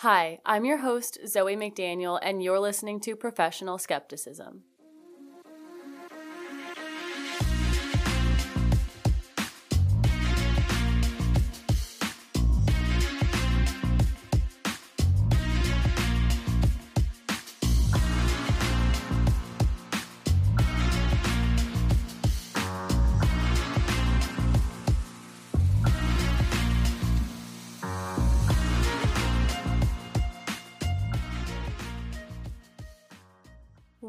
Hi, 0.00 0.40
I'm 0.44 0.66
your 0.66 0.76
host, 0.76 1.16
Zoe 1.26 1.56
McDaniel, 1.56 2.18
and 2.20 2.42
you're 2.42 2.60
listening 2.60 3.00
to 3.00 3.16
Professional 3.16 3.78
Skepticism. 3.78 4.64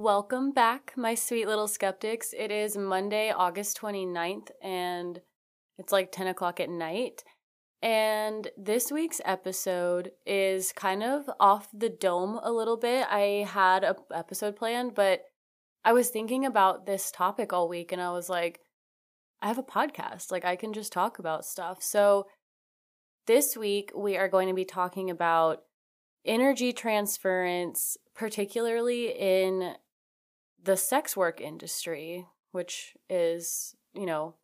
Welcome 0.07 0.53
back, 0.53 0.93
my 0.95 1.15
sweet 1.15 1.49
little 1.49 1.67
skeptics. 1.67 2.33
It 2.33 2.49
is 2.49 2.77
Monday, 2.77 3.29
August 3.29 3.77
29th, 3.81 4.51
and 4.63 5.19
it's 5.77 5.91
like 5.91 6.13
10 6.13 6.27
o'clock 6.27 6.61
at 6.61 6.69
night. 6.69 7.25
And 7.81 8.49
this 8.55 8.89
week's 8.89 9.19
episode 9.25 10.11
is 10.25 10.71
kind 10.71 11.03
of 11.03 11.29
off 11.41 11.67
the 11.73 11.89
dome 11.89 12.39
a 12.41 12.53
little 12.53 12.77
bit. 12.77 13.05
I 13.09 13.45
had 13.49 13.83
a 13.83 13.97
episode 14.15 14.55
planned, 14.55 14.95
but 14.95 15.25
I 15.83 15.91
was 15.91 16.07
thinking 16.07 16.45
about 16.45 16.85
this 16.85 17.11
topic 17.11 17.51
all 17.51 17.67
week 17.67 17.91
and 17.91 18.01
I 18.01 18.11
was 18.11 18.29
like, 18.29 18.61
I 19.41 19.47
have 19.47 19.57
a 19.57 19.61
podcast. 19.61 20.31
Like 20.31 20.45
I 20.45 20.55
can 20.55 20.71
just 20.71 20.93
talk 20.93 21.19
about 21.19 21.43
stuff. 21.43 21.83
So 21.83 22.27
this 23.25 23.57
week 23.57 23.91
we 23.93 24.15
are 24.15 24.29
going 24.29 24.47
to 24.47 24.53
be 24.53 24.63
talking 24.63 25.09
about 25.09 25.63
energy 26.23 26.71
transference, 26.71 27.97
particularly 28.15 29.09
in 29.09 29.73
the 30.67 30.77
sex 30.77 31.15
work 31.15 31.39
industry, 31.39 32.25
which 32.51 32.93
is, 33.09 33.73
you 33.93 34.05
know, 34.05 34.35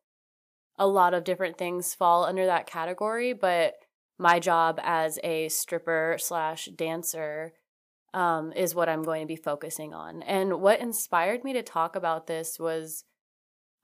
a 0.79 0.87
lot 0.87 1.13
of 1.13 1.25
different 1.25 1.57
things 1.57 1.93
fall 1.93 2.23
under 2.23 2.45
that 2.45 2.65
category, 2.65 3.33
but 3.33 3.75
my 4.17 4.39
job 4.39 4.79
as 4.81 5.19
a 5.21 5.49
stripper 5.49 6.15
slash 6.17 6.69
dancer 6.75 7.53
um, 8.13 8.53
is 8.53 8.73
what 8.73 8.87
I'm 8.87 9.03
going 9.03 9.21
to 9.21 9.27
be 9.27 9.35
focusing 9.35 9.93
on. 9.93 10.23
And 10.23 10.61
what 10.61 10.79
inspired 10.79 11.43
me 11.43 11.51
to 11.53 11.61
talk 11.61 11.95
about 11.95 12.27
this 12.27 12.57
was 12.57 13.03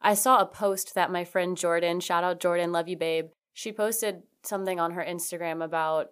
I 0.01 0.13
saw 0.13 0.39
a 0.39 0.45
post 0.45 0.95
that 0.95 1.11
my 1.11 1.25
friend 1.25 1.57
Jordan, 1.57 1.99
shout 1.99 2.23
out 2.23 2.39
Jordan, 2.39 2.71
love 2.71 2.87
you, 2.87 2.95
babe. 2.95 3.27
She 3.53 3.73
posted 3.73 4.23
something 4.43 4.79
on 4.79 4.91
her 4.91 5.03
Instagram 5.03 5.61
about 5.63 6.11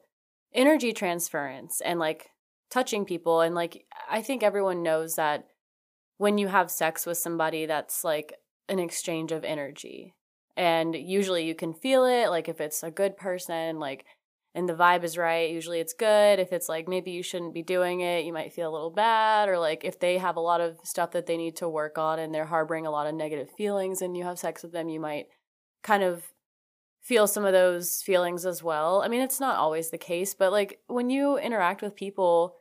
energy 0.53 0.91
transference 0.91 1.79
and 1.79 1.99
like 1.99 2.31
touching 2.69 3.05
people. 3.05 3.39
And 3.39 3.55
like, 3.55 3.85
I 4.09 4.21
think 4.21 4.43
everyone 4.43 4.83
knows 4.83 5.15
that 5.15 5.47
when 6.17 6.37
you 6.37 6.47
have 6.47 6.71
sex 6.71 7.05
with 7.05 7.17
somebody 7.17 7.65
that's 7.65 8.03
like 8.03 8.33
an 8.69 8.79
exchange 8.79 9.31
of 9.31 9.43
energy. 9.43 10.13
And 10.55 10.95
usually 10.95 11.45
you 11.45 11.55
can 11.55 11.73
feel 11.73 12.05
it 12.05 12.29
like 12.29 12.49
if 12.49 12.59
it's 12.59 12.83
a 12.83 12.91
good 12.91 13.15
person 13.15 13.79
like 13.79 14.05
and 14.55 14.67
the 14.67 14.73
vibe 14.73 15.03
is 15.03 15.17
right 15.17 15.51
usually 15.51 15.79
it's 15.79 15.93
good. 15.93 16.39
If 16.39 16.51
it's 16.51 16.67
like 16.67 16.87
maybe 16.87 17.11
you 17.11 17.21
shouldn't 17.21 17.53
be 17.53 17.61
doing 17.61 18.01
it 18.01 18.25
you 18.25 18.33
might 18.33 18.53
feel 18.53 18.69
a 18.69 18.73
little 18.73 18.89
bad 18.89 19.49
or 19.49 19.59
like 19.59 19.85
if 19.85 19.99
they 19.99 20.17
have 20.17 20.35
a 20.35 20.41
lot 20.41 20.61
of 20.61 20.77
stuff 20.83 21.11
that 21.11 21.27
they 21.27 21.37
need 21.37 21.55
to 21.57 21.69
work 21.69 21.97
on 21.97 22.17
and 22.17 22.33
they're 22.33 22.45
harboring 22.45 22.87
a 22.87 22.91
lot 22.91 23.07
of 23.07 23.13
negative 23.13 23.49
feelings 23.55 24.01
and 24.01 24.17
you 24.17 24.23
have 24.23 24.39
sex 24.39 24.63
with 24.63 24.71
them 24.71 24.89
you 24.89 24.99
might 24.99 25.27
kind 25.83 26.03
of 26.03 26.23
feel 27.01 27.27
some 27.27 27.45
of 27.45 27.53
those 27.53 28.01
feelings 28.01 28.45
as 28.45 28.63
well. 28.63 29.03
I 29.03 29.07
mean 29.07 29.21
it's 29.21 29.39
not 29.39 29.57
always 29.57 29.91
the 29.91 29.97
case 29.99 30.33
but 30.33 30.51
like 30.51 30.79
when 30.87 31.11
you 31.11 31.37
interact 31.37 31.83
with 31.83 31.95
people 31.95 32.55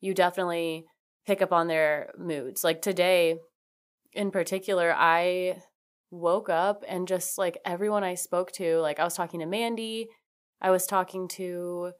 you 0.00 0.14
definitely 0.14 0.86
pick 1.26 1.42
up 1.42 1.52
on 1.52 1.68
their 1.68 2.12
moods. 2.18 2.64
Like 2.64 2.82
today 2.82 3.36
in 4.12 4.30
particular, 4.30 4.94
I 4.96 5.62
woke 6.10 6.48
up 6.48 6.84
and 6.86 7.08
just 7.08 7.36
like 7.38 7.58
everyone 7.64 8.04
I 8.04 8.14
spoke 8.14 8.52
to, 8.52 8.78
like 8.78 9.00
I 9.00 9.04
was 9.04 9.14
talking 9.14 9.40
to 9.40 9.46
Mandy, 9.46 10.08
I 10.60 10.70
was 10.70 10.86
talking 10.86 11.28
to 11.28 11.92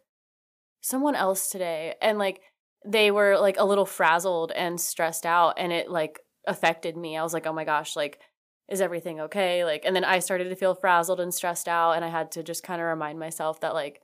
someone 0.80 1.16
else 1.16 1.48
today, 1.50 1.94
and 2.00 2.18
like 2.18 2.40
they 2.86 3.10
were 3.10 3.38
like 3.38 3.56
a 3.58 3.64
little 3.64 3.86
frazzled 3.86 4.52
and 4.52 4.80
stressed 4.80 5.26
out, 5.26 5.54
and 5.58 5.72
it 5.72 5.90
like 5.90 6.20
affected 6.46 6.96
me. 6.96 7.16
I 7.16 7.22
was 7.22 7.32
like, 7.32 7.46
oh 7.46 7.52
my 7.52 7.64
gosh, 7.64 7.96
like, 7.96 8.20
is 8.68 8.80
everything 8.80 9.20
okay? 9.20 9.64
Like, 9.64 9.82
and 9.84 9.96
then 9.96 10.04
I 10.04 10.18
started 10.18 10.50
to 10.50 10.56
feel 10.56 10.74
frazzled 10.74 11.20
and 11.20 11.32
stressed 11.34 11.68
out, 11.68 11.92
and 11.92 12.04
I 12.04 12.08
had 12.08 12.30
to 12.32 12.42
just 12.42 12.62
kind 12.62 12.80
of 12.80 12.86
remind 12.86 13.18
myself 13.18 13.60
that, 13.60 13.74
like, 13.74 14.00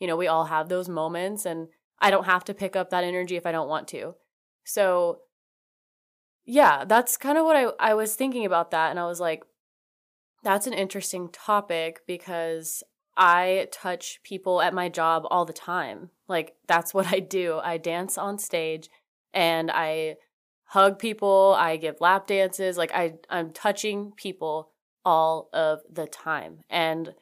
you 0.00 0.06
know, 0.06 0.16
we 0.16 0.26
all 0.26 0.46
have 0.46 0.68
those 0.68 0.88
moments, 0.88 1.46
and 1.46 1.68
I 2.00 2.10
don't 2.10 2.26
have 2.26 2.44
to 2.44 2.54
pick 2.54 2.76
up 2.76 2.90
that 2.90 3.04
energy 3.04 3.36
if 3.36 3.46
I 3.46 3.52
don't 3.52 3.68
want 3.68 3.88
to. 3.88 4.14
So 4.64 5.20
yeah, 6.44 6.84
that's 6.84 7.16
kind 7.16 7.38
of 7.38 7.44
what 7.44 7.56
I 7.56 7.90
I 7.90 7.94
was 7.94 8.14
thinking 8.14 8.44
about 8.44 8.70
that 8.72 8.90
and 8.90 8.98
I 8.98 9.06
was 9.06 9.20
like 9.20 9.44
that's 10.42 10.66
an 10.66 10.74
interesting 10.74 11.30
topic 11.30 12.00
because 12.06 12.82
I 13.16 13.68
touch 13.72 14.20
people 14.22 14.60
at 14.60 14.74
my 14.74 14.88
job 14.88 15.24
all 15.30 15.44
the 15.44 15.52
time. 15.52 16.10
Like 16.28 16.54
that's 16.66 16.92
what 16.92 17.06
I 17.06 17.20
do. 17.20 17.60
I 17.62 17.78
dance 17.78 18.18
on 18.18 18.38
stage 18.38 18.90
and 19.32 19.70
I 19.70 20.16
hug 20.64 20.98
people, 20.98 21.54
I 21.58 21.76
give 21.76 22.00
lap 22.00 22.26
dances, 22.26 22.76
like 22.76 22.92
I 22.92 23.14
I'm 23.30 23.52
touching 23.52 24.12
people 24.16 24.70
all 25.04 25.48
of 25.52 25.80
the 25.90 26.06
time. 26.06 26.60
And 26.68 27.14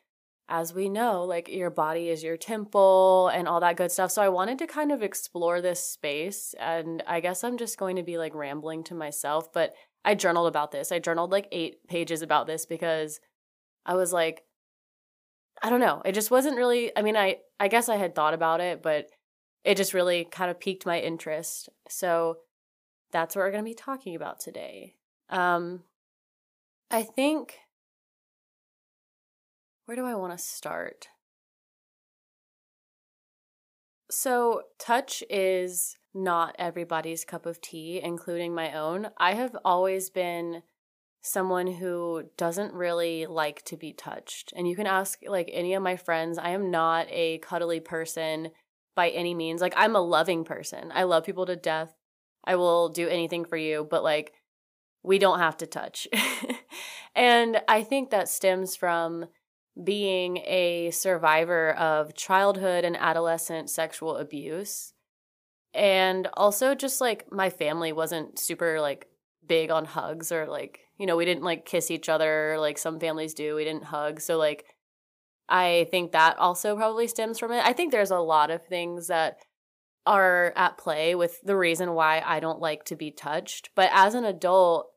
as 0.52 0.74
we 0.74 0.86
know, 0.90 1.24
like 1.24 1.48
your 1.48 1.70
body 1.70 2.10
is 2.10 2.22
your 2.22 2.36
temple 2.36 3.28
and 3.32 3.48
all 3.48 3.58
that 3.58 3.78
good 3.78 3.90
stuff. 3.90 4.10
So 4.10 4.20
I 4.20 4.28
wanted 4.28 4.58
to 4.58 4.66
kind 4.66 4.92
of 4.92 5.02
explore 5.02 5.62
this 5.62 5.82
space. 5.82 6.54
And 6.60 7.02
I 7.06 7.20
guess 7.20 7.42
I'm 7.42 7.56
just 7.56 7.78
going 7.78 7.96
to 7.96 8.02
be 8.02 8.18
like 8.18 8.34
rambling 8.34 8.84
to 8.84 8.94
myself, 8.94 9.50
but 9.50 9.72
I 10.04 10.14
journaled 10.14 10.48
about 10.48 10.70
this. 10.70 10.92
I 10.92 10.98
journaled 10.98 11.32
like 11.32 11.48
eight 11.52 11.88
pages 11.88 12.20
about 12.20 12.46
this 12.46 12.66
because 12.66 13.18
I 13.86 13.94
was 13.94 14.12
like, 14.12 14.42
I 15.62 15.70
don't 15.70 15.80
know. 15.80 16.02
It 16.04 16.12
just 16.12 16.30
wasn't 16.30 16.58
really, 16.58 16.94
I 16.94 17.00
mean, 17.00 17.16
I, 17.16 17.38
I 17.58 17.68
guess 17.68 17.88
I 17.88 17.96
had 17.96 18.14
thought 18.14 18.34
about 18.34 18.60
it, 18.60 18.82
but 18.82 19.06
it 19.64 19.78
just 19.78 19.94
really 19.94 20.26
kind 20.26 20.50
of 20.50 20.60
piqued 20.60 20.84
my 20.84 21.00
interest. 21.00 21.70
So 21.88 22.41
that's 23.10 23.34
what 23.34 23.41
we're 23.41 23.52
going 23.52 23.64
to 23.64 23.70
be 23.70 23.74
talking 23.74 24.14
about 24.14 24.38
today. 24.38 24.96
Um, 25.30 25.84
I 26.91 27.04
think 27.04 27.54
where 29.87 29.97
do 29.97 30.04
I 30.04 30.15
want 30.15 30.37
to 30.37 30.43
start? 30.43 31.09
So, 34.10 34.62
touch 34.78 35.25
is 35.31 35.97
not 36.15 36.54
everybody's 36.59 37.25
cup 37.25 37.47
of 37.47 37.60
tea, 37.60 38.00
including 38.03 38.54
my 38.54 38.72
own. 38.72 39.09
I 39.16 39.34
have 39.34 39.56
always 39.65 40.10
been 40.10 40.62
someone 41.22 41.66
who 41.66 42.25
doesn't 42.37 42.75
really 42.75 43.26
like 43.26 43.62
to 43.62 43.76
be 43.76 43.92
touched. 43.92 44.53
And 44.56 44.69
you 44.69 44.76
can 44.76 44.87
ask 44.87 45.21
like 45.26 45.48
any 45.53 45.75
of 45.75 45.82
my 45.82 45.97
friends, 45.97 46.37
I 46.37 46.50
am 46.50 46.71
not 46.71 47.06
a 47.10 47.38
cuddly 47.38 47.81
person 47.81 48.50
by 48.94 49.09
any 49.10 49.32
means. 49.32 49.60
Like 49.60 49.75
I'm 49.76 49.97
a 49.97 50.00
loving 50.00 50.44
person. 50.44 50.91
I 50.92 51.04
love 51.04 51.25
people 51.25 51.47
to 51.47 51.56
death. 51.56 51.94
I 52.44 52.56
will 52.56 52.88
do 52.88 53.09
anything 53.09 53.44
for 53.44 53.56
you, 53.56 53.87
but 53.88 54.03
like 54.03 54.32
we 55.04 55.19
don't 55.19 55.38
have 55.38 55.56
to 55.59 55.66
touch. 55.66 56.09
and 57.15 57.62
I 57.69 57.82
think 57.82 58.10
that 58.10 58.28
stems 58.28 58.76
from 58.76 59.26
being 59.83 60.38
a 60.38 60.91
survivor 60.91 61.72
of 61.72 62.15
childhood 62.15 62.84
and 62.84 62.97
adolescent 62.97 63.71
sexual 63.71 64.16
abuse. 64.16 64.93
And 65.75 66.28
also 66.34 66.75
just 66.75 67.00
like 67.00 67.33
my 67.33 67.49
family 67.49 67.93
wasn't 67.93 68.38
super 68.38 68.81
like 68.81 69.06
big 69.47 69.71
on 69.71 69.87
hugs 69.87 70.31
or 70.31 70.47
like, 70.47 70.81
you 70.99 71.06
know, 71.06 71.16
we 71.16 71.25
didn't 71.25 71.44
like 71.44 71.65
kiss 71.65 71.91
each 71.91 72.09
other 72.09 72.56
like 72.59 72.77
some 72.77 73.00
families 73.00 73.34
do. 73.34 73.55
We 73.55 73.65
didn't 73.65 73.84
hug. 73.84 74.21
So 74.21 74.37
like 74.37 74.66
I 75.49 75.87
think 75.91 76.12
that 76.12 76.39
also 76.39 76.77
probably 76.77 77.09
stems 77.09 77.39
from 77.39 77.53
it. 77.53 77.65
I 77.65 77.72
think 77.72 77.93
there's 77.93 78.10
a 78.10 78.19
lot 78.19 78.50
of 78.50 78.66
things 78.66 79.09
that 79.09 79.39
are 80.04 80.53
at 80.57 80.78
play 80.78 81.15
with 81.15 81.41
the 81.42 81.57
reason 81.57 81.95
why 81.95 82.22
I 82.25 82.41
don't 82.41 82.60
like 82.60 82.84
to 82.86 82.97
be 82.97 83.10
touched. 83.10 83.71
But 83.75 83.91
as 83.92 84.15
an 84.15 84.25
adult, 84.25 84.91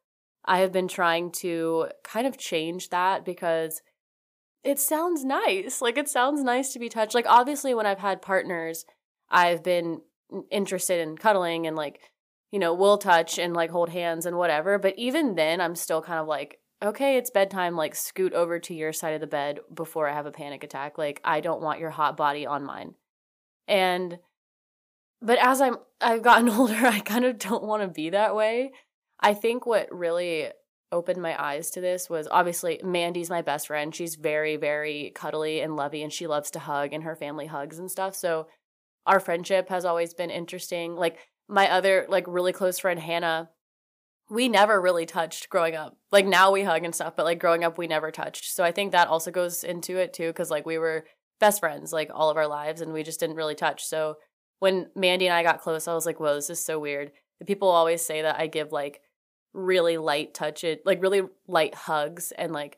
I 0.44 0.60
have 0.60 0.72
been 0.72 0.88
trying 0.88 1.32
to 1.34 1.90
kind 2.04 2.28
of 2.28 2.38
change 2.38 2.90
that 2.90 3.26
because 3.26 3.82
it 4.66 4.80
sounds 4.80 5.24
nice. 5.24 5.80
Like 5.80 5.98
it 5.98 6.10
sounds 6.10 6.44
nice 6.44 6.74
to 6.74 6.80
be 6.80 6.90
touched. 6.90 7.14
Like 7.14 7.28
obviously 7.30 7.74
when 7.74 7.86
I've 7.86 8.00
had 8.00 8.22
partners, 8.22 8.86
I've 9.30 9.64
been 9.64 10.02
interested 10.50 11.00
in 11.00 11.18
cuddling 11.18 11.68
and 11.68 11.76
like, 11.76 12.00
you 12.52 12.58
know, 12.58 12.74
we'll 12.74 12.98
touch 12.98 13.38
and 13.38 13.54
like 13.54 13.70
hold 13.70 13.90
hands 13.90 14.26
and 14.26 14.38
whatever, 14.38 14.80
but 14.80 14.98
even 14.98 15.36
then 15.36 15.62
I'm 15.62 15.76
still 15.76 16.02
kind 16.02 16.20
of 16.20 16.28
like 16.28 16.60
okay, 16.84 17.18
it's 17.18 17.32
bedtime, 17.32 17.76
like 17.76 17.96
scoot 17.96 18.34
over 18.34 18.60
to 18.60 18.74
your 18.74 18.92
side 18.92 19.14
of 19.14 19.22
the 19.22 19.28
bed 19.28 19.60
before 19.74 20.08
I 20.10 20.14
have 20.14 20.26
a 20.26 20.32
panic 20.32 20.64
attack. 20.64 20.98
Like 20.98 21.22
I 21.24 21.40
don't 21.40 21.62
want 21.62 21.80
your 21.80 21.92
hot 21.92 22.18
body 22.18 22.46
on 22.46 22.64
mine. 22.64 22.96
And 23.68 24.20
but 25.22 25.38
as 25.40 25.62
I'm 25.62 25.78
I've 26.02 26.24
gotten 26.24 26.50
older, 26.60 26.88
I 26.88 27.02
kind 27.02 27.24
of 27.24 27.38
don't 27.38 27.64
want 27.64 27.84
to 27.84 27.88
be 27.88 28.10
that 28.10 28.36
way. 28.36 28.72
I 29.20 29.36
think 29.36 29.66
what 29.66 29.88
really 29.92 30.50
opened 30.96 31.22
my 31.22 31.36
eyes 31.42 31.70
to 31.72 31.82
this 31.82 32.10
was 32.10 32.28
obviously 32.32 32.80
Mandy's 32.84 33.30
my 33.30 33.42
best 33.42 33.68
friend. 33.68 33.94
She's 33.94 34.16
very, 34.16 34.56
very 34.56 35.12
cuddly 35.14 35.60
and 35.60 35.76
lovey 35.76 36.02
and 36.02 36.12
she 36.12 36.26
loves 36.26 36.50
to 36.52 36.60
hug 36.60 36.94
and 36.94 37.04
her 37.04 37.16
family 37.16 37.48
hugs 37.48 37.78
and 37.78 37.92
stuff. 37.92 38.16
So 38.16 38.48
our 39.06 39.20
friendship 39.20 39.68
has 39.70 39.84
always 39.84 40.14
been 40.14 40.32
interesting. 40.32 40.96
Like 40.96 41.18
my 41.50 41.70
other 41.70 42.06
like 42.08 42.24
really 42.28 42.54
close 42.54 42.80
friend 42.80 43.00
Hannah, 43.00 43.50
we 44.30 44.48
never 44.48 44.82
really 44.82 45.06
touched 45.06 45.50
growing 45.50 45.76
up. 45.76 45.98
Like 46.14 46.26
now 46.26 46.52
we 46.52 46.64
hug 46.64 46.86
and 46.86 46.96
stuff, 46.96 47.16
but 47.18 47.26
like 47.26 47.40
growing 47.40 47.66
up 47.66 47.78
we 47.78 47.88
never 47.88 48.10
touched. 48.10 48.46
So 48.56 48.64
I 48.64 48.72
think 48.72 48.94
that 48.94 49.10
also 49.10 49.32
goes 49.32 49.66
into 49.66 49.98
it 49.98 50.14
too 50.14 50.32
cuz 50.32 50.50
like 50.50 50.66
we 50.66 50.78
were 50.78 51.06
best 51.42 51.60
friends 51.60 51.92
like 51.92 52.10
all 52.14 52.30
of 52.30 52.38
our 52.38 52.48
lives 52.48 52.80
and 52.80 52.94
we 52.94 53.04
just 53.04 53.20
didn't 53.20 53.36
really 53.36 53.56
touch. 53.56 53.86
So 53.86 54.16
when 54.60 54.90
Mandy 54.96 55.28
and 55.28 55.36
I 55.36 55.44
got 55.44 55.60
close, 55.60 55.88
I 55.90 55.94
was 55.94 56.06
like, 56.06 56.22
"Whoa, 56.22 56.36
this 56.36 56.50
is 56.50 56.64
so 56.64 56.80
weird." 56.80 57.12
The 57.40 57.46
people 57.46 57.68
always 57.68 58.02
say 58.02 58.22
that 58.22 58.40
I 58.40 58.48
give 58.48 58.72
like 58.72 59.02
really 59.56 59.98
light 59.98 60.34
touch 60.34 60.64
it, 60.64 60.86
like 60.86 61.02
really 61.02 61.24
light 61.48 61.74
hugs 61.74 62.32
and 62.32 62.54
like 62.54 62.78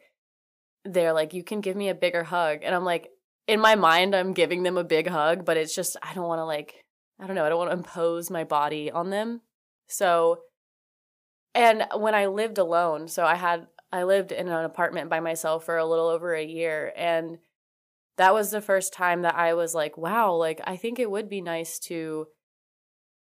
they're 0.85 1.13
like, 1.13 1.33
"You 1.33 1.43
can 1.43 1.59
give 1.61 1.75
me 1.75 1.89
a 1.89 1.95
bigger 1.95 2.23
hug." 2.23 2.59
And 2.63 2.73
I'm 2.73 2.85
like, 2.85 3.09
in 3.47 3.59
my 3.59 3.75
mind 3.75 4.15
I'm 4.15 4.33
giving 4.33 4.63
them 4.63 4.77
a 4.77 4.83
big 4.83 5.07
hug, 5.07 5.45
but 5.45 5.57
it's 5.57 5.73
just 5.73 5.97
I 6.03 6.13
don't 6.13 6.27
want 6.27 6.39
to 6.39 6.45
like 6.45 6.85
I 7.19 7.25
don't 7.25 7.35
know, 7.35 7.45
I 7.45 7.49
don't 7.49 7.57
want 7.57 7.71
to 7.71 7.77
impose 7.77 8.29
my 8.29 8.43
body 8.43 8.91
on 8.91 9.09
them. 9.09 9.41
So 9.87 10.41
and 11.55 11.85
when 11.95 12.13
I 12.13 12.27
lived 12.27 12.59
alone, 12.59 13.07
so 13.07 13.25
I 13.25 13.35
had 13.35 13.67
I 13.91 14.03
lived 14.03 14.31
in 14.31 14.49
an 14.49 14.65
apartment 14.65 15.09
by 15.09 15.21
myself 15.21 15.65
for 15.65 15.77
a 15.77 15.85
little 15.85 16.07
over 16.07 16.35
a 16.35 16.43
year 16.43 16.93
and 16.95 17.39
that 18.17 18.33
was 18.33 18.51
the 18.51 18.61
first 18.61 18.93
time 18.93 19.21
that 19.21 19.35
I 19.35 19.53
was 19.53 19.75
like, 19.75 19.95
wow, 19.95 20.33
like 20.33 20.59
I 20.65 20.75
think 20.75 20.99
it 20.99 21.09
would 21.09 21.29
be 21.29 21.41
nice 21.41 21.79
to 21.79 22.27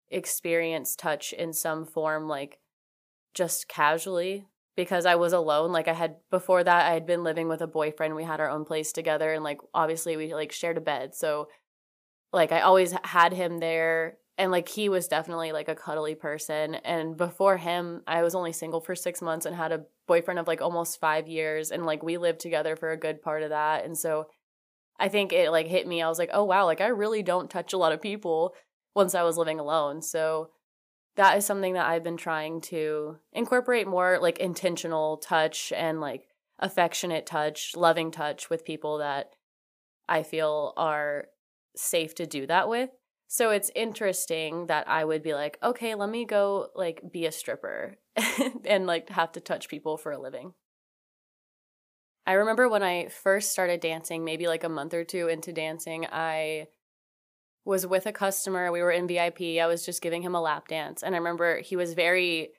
experience 0.09 0.95
touch 0.95 1.33
in 1.33 1.53
some 1.53 1.85
form 1.85 2.29
like 2.29 2.59
just 3.35 3.69
casually 3.69 4.47
because 4.77 5.07
I 5.07 5.15
was 5.17 5.33
alone. 5.33 5.73
Like 5.73 5.89
I 5.89 5.93
had 5.93 6.17
before 6.31 6.65
that 6.65 6.87
I 6.87 6.95
had 6.95 7.07
been 7.07 7.25
living 7.25 7.49
with 7.49 7.61
a 7.61 7.67
boyfriend. 7.67 8.15
We 8.15 8.25
had 8.25 8.41
our 8.41 8.51
own 8.51 8.65
place 8.65 8.93
together 8.93 9.33
and 9.33 9.45
like 9.45 9.59
obviously 9.73 10.17
we 10.17 10.35
like 10.35 10.53
shared 10.53 10.79
a 10.79 10.81
bed. 10.81 11.15
So 11.15 11.49
like 12.33 12.53
I 12.53 12.61
always 12.61 12.95
had 13.05 13.33
him 13.33 13.59
there 13.59 14.19
and 14.37 14.51
like 14.51 14.69
he 14.69 14.89
was 14.89 15.07
definitely 15.07 15.53
like 15.53 15.69
a 15.69 15.77
cuddly 15.77 16.15
person 16.15 16.75
and 16.77 17.17
before 17.17 17.57
him 17.57 18.03
I 18.07 18.23
was 18.23 18.35
only 18.35 18.53
single 18.53 18.81
for 18.81 18.97
6 18.97 19.23
months 19.23 19.47
and 19.47 19.55
had 19.55 19.73
a 19.73 19.85
boyfriend 20.09 20.41
of 20.41 20.49
like 20.49 20.61
almost 20.61 21.01
5 21.01 21.29
years 21.29 21.71
and 21.71 21.87
like 21.87 22.03
we 22.03 22.19
lived 22.19 22.41
together 22.41 22.75
for 22.75 22.91
a 22.91 22.99
good 22.99 23.23
part 23.23 23.43
of 23.43 23.51
that. 23.51 23.85
And 23.85 23.97
so 23.97 24.27
I 24.99 25.09
think 25.09 25.33
it 25.33 25.51
like 25.51 25.67
hit 25.67 25.87
me. 25.87 26.03
I 26.03 26.09
was 26.09 26.19
like, 26.19 26.31
"Oh 26.33 26.45
wow, 26.45 26.67
like 26.67 26.81
I 26.81 26.87
really 26.87 27.23
don't 27.23 27.51
touch 27.51 27.73
a 27.73 27.79
lot 27.79 27.93
of 27.93 28.01
people 28.01 28.55
once 28.95 29.15
I 29.15 29.25
was 29.25 29.37
living 29.37 29.59
alone." 29.59 30.03
So 30.03 30.51
that 31.17 31.39
is 31.39 31.47
something 31.47 31.75
that 31.75 31.87
I've 31.87 32.03
been 32.03 32.17
trying 32.17 32.61
to 32.63 33.19
incorporate 33.33 33.87
more 33.87 34.19
like 34.21 34.39
intentional 34.39 35.19
touch 35.19 35.73
and 35.77 36.01
like 36.01 36.29
affectionate 36.59 37.27
touch, 37.27 37.77
loving 37.77 38.11
touch 38.11 38.51
with 38.51 38.65
people 38.65 38.99
that 38.99 39.31
I 40.09 40.23
feel 40.23 40.73
are 40.77 41.27
safe 41.77 42.15
to 42.17 42.27
do 42.27 42.47
that 42.47 42.69
with. 42.69 42.91
So 43.27 43.51
it's 43.51 43.71
interesting 43.75 44.67
that 44.67 44.89
I 44.89 45.05
would 45.05 45.23
be 45.23 45.35
like, 45.35 45.59
okay, 45.63 45.95
let 45.95 46.09
me 46.09 46.25
go 46.25 46.69
like 46.75 47.01
be 47.11 47.27
a 47.27 47.33
stripper 47.33 47.97
and 48.65 48.87
like 48.87 49.09
have 49.11 49.33
to 49.33 49.41
touch 49.41 49.69
people 49.69 49.97
for 49.97 50.13
a 50.13 50.21
living. 50.21 50.55
I 52.27 52.35
remember 52.35 52.69
when 52.69 52.83
I 52.83 53.09
first 53.09 53.53
started 53.53 53.81
dancing, 53.81 54.25
maybe 54.25 54.47
like 54.47 54.65
a 54.65 54.69
month 54.69 54.95
or 54.95 55.05
two 55.05 55.29
into 55.29 55.53
dancing, 55.53 56.07
I 56.11 56.69
was 57.65 57.87
with 57.87 58.07
a 58.07 58.13
customer. 58.13 58.71
We 58.71 58.83
were 58.83 58.91
in 58.91 59.07
VIP. 59.07 59.59
I 59.61 59.67
was 59.67 59.85
just 59.85 60.03
giving 60.03 60.23
him 60.23 60.35
a 60.35 60.41
lap 60.41 60.69
dance. 60.69 61.03
And 61.03 61.15
I 61.15 61.19
remember 61.19 61.61
he 61.61 61.77
was 61.77 61.95
very, 61.95 62.51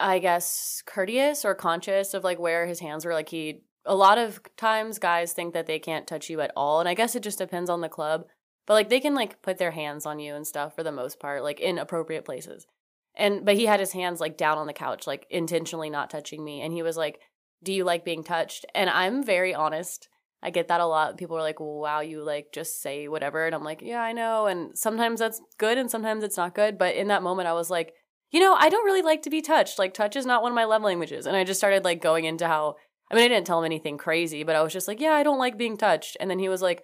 I 0.00 0.18
guess, 0.18 0.82
courteous 0.86 1.44
or 1.44 1.54
conscious 1.54 2.14
of 2.14 2.24
like 2.24 2.38
where 2.38 2.66
his 2.66 2.80
hands 2.80 3.04
were. 3.04 3.12
Like 3.12 3.28
he, 3.28 3.62
a 3.84 3.94
lot 3.94 4.18
of 4.18 4.40
times 4.56 4.98
guys 4.98 5.32
think 5.32 5.54
that 5.54 5.66
they 5.66 5.78
can't 5.78 6.06
touch 6.06 6.30
you 6.30 6.40
at 6.40 6.52
all. 6.56 6.80
And 6.80 6.88
I 6.88 6.94
guess 6.94 7.14
it 7.14 7.22
just 7.22 7.38
depends 7.38 7.68
on 7.68 7.80
the 7.80 7.88
club. 7.88 8.24
But 8.66 8.74
like 8.74 8.88
they 8.88 9.00
can 9.00 9.14
like 9.14 9.42
put 9.42 9.58
their 9.58 9.70
hands 9.70 10.06
on 10.06 10.18
you 10.18 10.34
and 10.34 10.46
stuff 10.46 10.74
for 10.74 10.82
the 10.82 10.92
most 10.92 11.20
part, 11.20 11.42
like 11.42 11.60
in 11.60 11.78
appropriate 11.78 12.24
places. 12.24 12.66
And, 13.14 13.44
but 13.44 13.56
he 13.56 13.66
had 13.66 13.80
his 13.80 13.92
hands 13.92 14.20
like 14.20 14.36
down 14.36 14.58
on 14.58 14.66
the 14.66 14.72
couch, 14.72 15.06
like 15.06 15.26
intentionally 15.28 15.90
not 15.90 16.10
touching 16.10 16.44
me. 16.44 16.60
And 16.60 16.72
he 16.72 16.82
was 16.82 16.96
like, 16.96 17.20
Do 17.62 17.72
you 17.72 17.84
like 17.84 18.04
being 18.04 18.22
touched? 18.22 18.64
And 18.74 18.88
I'm 18.88 19.24
very 19.24 19.54
honest 19.54 20.08
I 20.42 20.50
get 20.50 20.68
that 20.68 20.80
a 20.80 20.86
lot. 20.86 21.16
People 21.16 21.36
are 21.36 21.42
like, 21.42 21.58
wow, 21.58 22.00
you 22.00 22.22
like 22.22 22.52
just 22.52 22.80
say 22.80 23.08
whatever. 23.08 23.44
And 23.44 23.54
I'm 23.54 23.64
like, 23.64 23.82
yeah, 23.82 24.00
I 24.00 24.12
know. 24.12 24.46
And 24.46 24.76
sometimes 24.78 25.18
that's 25.18 25.40
good 25.58 25.78
and 25.78 25.90
sometimes 25.90 26.22
it's 26.22 26.36
not 26.36 26.54
good. 26.54 26.78
But 26.78 26.94
in 26.94 27.08
that 27.08 27.22
moment, 27.24 27.48
I 27.48 27.54
was 27.54 27.70
like, 27.70 27.92
you 28.30 28.40
know, 28.40 28.54
I 28.54 28.68
don't 28.68 28.84
really 28.84 29.02
like 29.02 29.22
to 29.22 29.30
be 29.30 29.42
touched. 29.42 29.78
Like, 29.78 29.94
touch 29.94 30.14
is 30.14 30.26
not 30.26 30.42
one 30.42 30.52
of 30.52 30.56
my 30.56 30.64
love 30.64 30.82
languages. 30.82 31.26
And 31.26 31.36
I 31.36 31.44
just 31.44 31.58
started 31.58 31.84
like 31.84 32.00
going 32.00 32.24
into 32.24 32.46
how, 32.46 32.76
I 33.10 33.14
mean, 33.14 33.24
I 33.24 33.28
didn't 33.28 33.46
tell 33.46 33.58
him 33.58 33.64
anything 33.64 33.98
crazy, 33.98 34.44
but 34.44 34.54
I 34.54 34.62
was 34.62 34.72
just 34.72 34.86
like, 34.86 35.00
yeah, 35.00 35.12
I 35.12 35.22
don't 35.22 35.38
like 35.38 35.58
being 35.58 35.76
touched. 35.76 36.16
And 36.20 36.30
then 36.30 36.38
he 36.38 36.48
was 36.48 36.62
like, 36.62 36.82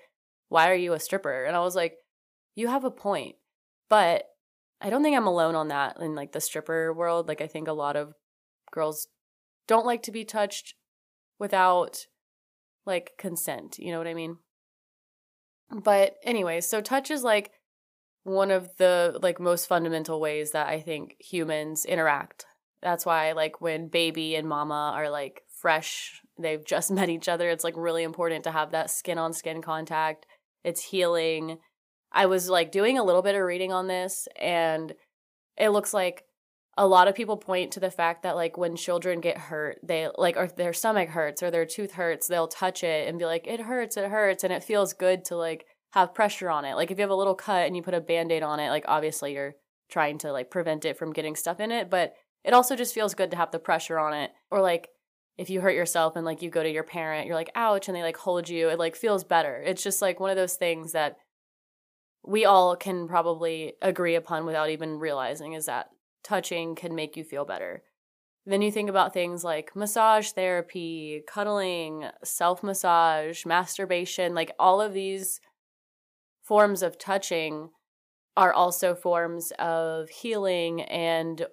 why 0.48 0.70
are 0.70 0.74
you 0.74 0.92
a 0.92 1.00
stripper? 1.00 1.44
And 1.44 1.54
I 1.54 1.60
was 1.60 1.76
like, 1.76 1.94
you 2.54 2.68
have 2.68 2.84
a 2.84 2.90
point. 2.90 3.36
But 3.88 4.24
I 4.80 4.90
don't 4.90 5.02
think 5.02 5.16
I'm 5.16 5.26
alone 5.26 5.54
on 5.54 5.68
that 5.68 5.98
in 6.00 6.14
like 6.14 6.32
the 6.32 6.40
stripper 6.40 6.92
world. 6.92 7.28
Like, 7.28 7.40
I 7.40 7.46
think 7.46 7.68
a 7.68 7.72
lot 7.72 7.94
of 7.94 8.14
girls 8.72 9.06
don't 9.68 9.86
like 9.86 10.02
to 10.04 10.12
be 10.12 10.24
touched 10.24 10.74
without 11.38 12.06
like 12.86 13.12
consent. 13.18 13.78
You 13.78 13.92
know 13.92 13.98
what 13.98 14.06
I 14.06 14.14
mean? 14.14 14.38
But 15.70 16.16
anyway, 16.22 16.60
so 16.60 16.80
touch 16.80 17.10
is 17.10 17.22
like 17.22 17.50
one 18.24 18.50
of 18.50 18.76
the 18.78 19.18
like 19.22 19.38
most 19.38 19.66
fundamental 19.66 20.20
ways 20.20 20.52
that 20.52 20.68
I 20.68 20.80
think 20.80 21.16
humans 21.18 21.84
interact. 21.84 22.46
That's 22.82 23.06
why 23.06 23.32
like 23.32 23.60
when 23.60 23.88
baby 23.88 24.34
and 24.36 24.48
mama 24.48 24.92
are 24.94 25.10
like 25.10 25.42
fresh, 25.48 26.20
they've 26.38 26.64
just 26.66 26.90
met 26.90 27.08
each 27.08 27.28
other, 27.28 27.48
it's 27.48 27.64
like 27.64 27.76
really 27.76 28.02
important 28.02 28.44
to 28.44 28.50
have 28.50 28.72
that 28.72 28.90
skin 28.90 29.18
on 29.18 29.32
skin 29.32 29.62
contact. 29.62 30.26
It's 30.62 30.82
healing. 30.82 31.58
I 32.12 32.26
was 32.26 32.48
like 32.48 32.72
doing 32.72 32.98
a 32.98 33.04
little 33.04 33.22
bit 33.22 33.34
of 33.34 33.42
reading 33.42 33.72
on 33.72 33.88
this 33.88 34.28
and 34.40 34.94
it 35.56 35.70
looks 35.70 35.92
like 35.92 36.24
a 36.76 36.86
lot 36.86 37.06
of 37.06 37.14
people 37.14 37.36
point 37.36 37.72
to 37.72 37.80
the 37.80 37.90
fact 37.90 38.22
that 38.22 38.36
like 38.36 38.56
when 38.58 38.76
children 38.76 39.20
get 39.20 39.38
hurt 39.38 39.78
they 39.82 40.08
like 40.18 40.36
or 40.36 40.48
their 40.48 40.72
stomach 40.72 41.08
hurts 41.08 41.42
or 41.42 41.50
their 41.50 41.66
tooth 41.66 41.92
hurts 41.92 42.26
they'll 42.26 42.48
touch 42.48 42.82
it 42.82 43.08
and 43.08 43.18
be 43.18 43.24
like 43.24 43.46
it 43.46 43.60
hurts 43.60 43.96
it 43.96 44.10
hurts 44.10 44.44
and 44.44 44.52
it 44.52 44.64
feels 44.64 44.92
good 44.92 45.24
to 45.24 45.36
like 45.36 45.66
have 45.92 46.12
pressure 46.12 46.50
on 46.50 46.64
it. 46.64 46.74
Like 46.74 46.90
if 46.90 46.98
you 46.98 47.02
have 47.02 47.10
a 47.10 47.14
little 47.14 47.36
cut 47.36 47.66
and 47.66 47.76
you 47.76 47.82
put 47.82 47.94
a 47.94 48.00
band-aid 48.00 48.42
on 48.42 48.58
it 48.58 48.70
like 48.70 48.84
obviously 48.88 49.34
you're 49.34 49.54
trying 49.88 50.18
to 50.18 50.32
like 50.32 50.50
prevent 50.50 50.84
it 50.84 50.98
from 50.98 51.12
getting 51.12 51.36
stuff 51.36 51.60
in 51.60 51.70
it 51.70 51.88
but 51.90 52.14
it 52.42 52.52
also 52.52 52.76
just 52.76 52.94
feels 52.94 53.14
good 53.14 53.30
to 53.30 53.36
have 53.36 53.52
the 53.52 53.58
pressure 53.58 53.98
on 53.98 54.12
it. 54.12 54.32
Or 54.50 54.60
like 54.60 54.88
if 55.38 55.50
you 55.50 55.60
hurt 55.60 55.74
yourself 55.74 56.16
and 56.16 56.24
like 56.24 56.42
you 56.42 56.50
go 56.50 56.62
to 56.62 56.70
your 56.70 56.84
parent 56.84 57.26
you're 57.26 57.36
like 57.36 57.50
ouch 57.54 57.88
and 57.88 57.96
they 57.96 58.02
like 58.02 58.16
hold 58.16 58.48
you 58.48 58.68
it 58.68 58.78
like 58.78 58.96
feels 58.96 59.22
better. 59.22 59.62
It's 59.64 59.82
just 59.82 60.02
like 60.02 60.18
one 60.18 60.30
of 60.30 60.36
those 60.36 60.54
things 60.54 60.92
that 60.92 61.16
we 62.26 62.44
all 62.44 62.74
can 62.74 63.06
probably 63.06 63.74
agree 63.82 64.14
upon 64.14 64.46
without 64.46 64.70
even 64.70 64.98
realizing 64.98 65.52
is 65.52 65.66
that 65.66 65.90
touching 66.24 66.74
can 66.74 66.94
make 66.94 67.16
you 67.16 67.24
feel 67.24 67.44
better. 67.44 67.82
Then 68.46 68.60
you 68.60 68.70
think 68.70 68.90
about 68.90 69.14
things 69.14 69.42
like 69.42 69.74
massage 69.74 70.30
therapy, 70.30 71.22
cuddling, 71.26 72.06
self 72.22 72.62
massage, 72.62 73.46
masturbation, 73.46 74.34
like 74.34 74.52
all 74.58 74.80
of 74.80 74.92
these 74.92 75.40
forms 76.42 76.82
of 76.82 76.98
touching 76.98 77.70
are 78.36 78.52
also 78.52 78.94
forms 78.94 79.52
of 79.58 80.08
healing 80.08 80.82
and 80.82 81.46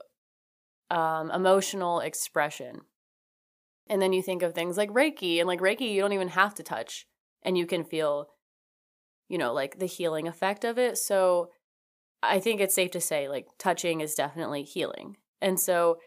um, 0.90 1.32
emotional 1.32 2.02
expression. 2.02 2.82
And 3.90 4.02
then 4.02 4.14
you 4.14 4.22
think 4.22 4.42
of 4.42 4.54
things 4.54 4.78
like 4.78 4.90
Reiki, 4.90 5.40
and 5.40 5.48
like 5.48 5.60
Reiki, 5.60 5.92
you 5.92 6.02
don't 6.02 6.14
even 6.14 6.30
have 6.30 6.56
to 6.56 6.64
touch, 6.64 7.08
and 7.44 7.58
you 7.58 7.66
can 7.66 7.84
feel, 7.84 8.30
you 9.30 9.38
know, 9.38 9.54
like 9.54 9.80
the 9.80 9.86
healing 9.86 10.28
effect 10.28 10.66
of 10.66 10.78
it. 10.78 10.98
So 10.98 11.50
I 12.24 12.40
think 12.40 12.62
it's 12.62 12.76
safe 12.76 12.92
to 12.92 13.02
say 13.02 13.28
like 13.28 13.48
touching 13.58 14.02
is 14.02 14.16
definitely 14.16 14.64
healing. 14.64 15.18
And 15.42 15.60
so 15.60 15.98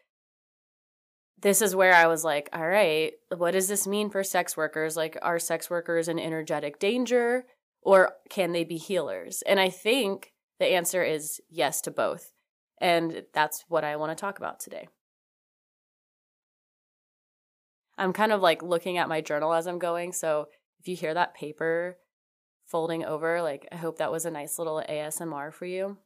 this 1.45 1.61
is 1.61 1.77
where 1.77 1.95
I 1.95 2.07
was 2.07 2.25
like, 2.25 2.49
all 2.53 2.67
right, 2.67 3.13
what 3.37 3.51
does 3.51 3.69
this 3.69 3.87
mean 3.87 4.09
for 4.09 4.25
sex 4.25 4.57
workers? 4.57 4.97
Like, 4.97 5.19
are 5.21 5.39
sex 5.39 5.69
workers 5.69 6.09
in 6.09 6.19
energetic 6.19 6.79
danger 6.79 7.45
or 7.83 8.13
can 8.31 8.53
they 8.53 8.65
be 8.65 8.79
healers? 8.79 9.43
And 9.47 9.61
I 9.61 9.69
think 9.69 10.33
the 10.59 10.67
answer 10.67 11.03
is 11.03 11.41
yes 11.51 11.83
to 11.83 11.91
both. 11.91 12.33
And 12.81 13.25
that's 13.35 13.65
what 13.69 13.85
I 13.85 13.97
want 13.97 14.17
to 14.17 14.21
talk 14.21 14.39
about 14.39 14.59
today. 14.59 14.89
I'm 17.99 18.13
kind 18.13 18.33
of 18.33 18.41
like 18.41 18.63
looking 18.63 18.99
at 18.99 19.09
my 19.09 19.21
journal 19.21 19.53
as 19.53 19.67
I'm 19.67 19.79
going. 19.79 20.13
So 20.13 20.47
if 20.81 20.89
you 20.89 20.97
hear 20.97 21.15
that 21.15 21.35
paper 21.35 21.99
folding 22.67 23.05
over, 23.05 23.43
like, 23.43 23.69
I 23.71 23.77
hope 23.77 23.99
that 23.99 24.13
was 24.13 24.25
a 24.25 24.31
nice 24.31 24.59
little 24.59 24.83
ASMR 24.89 25.53
for 25.53 25.67
you. 25.67 25.99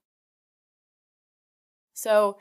So, 1.95 2.39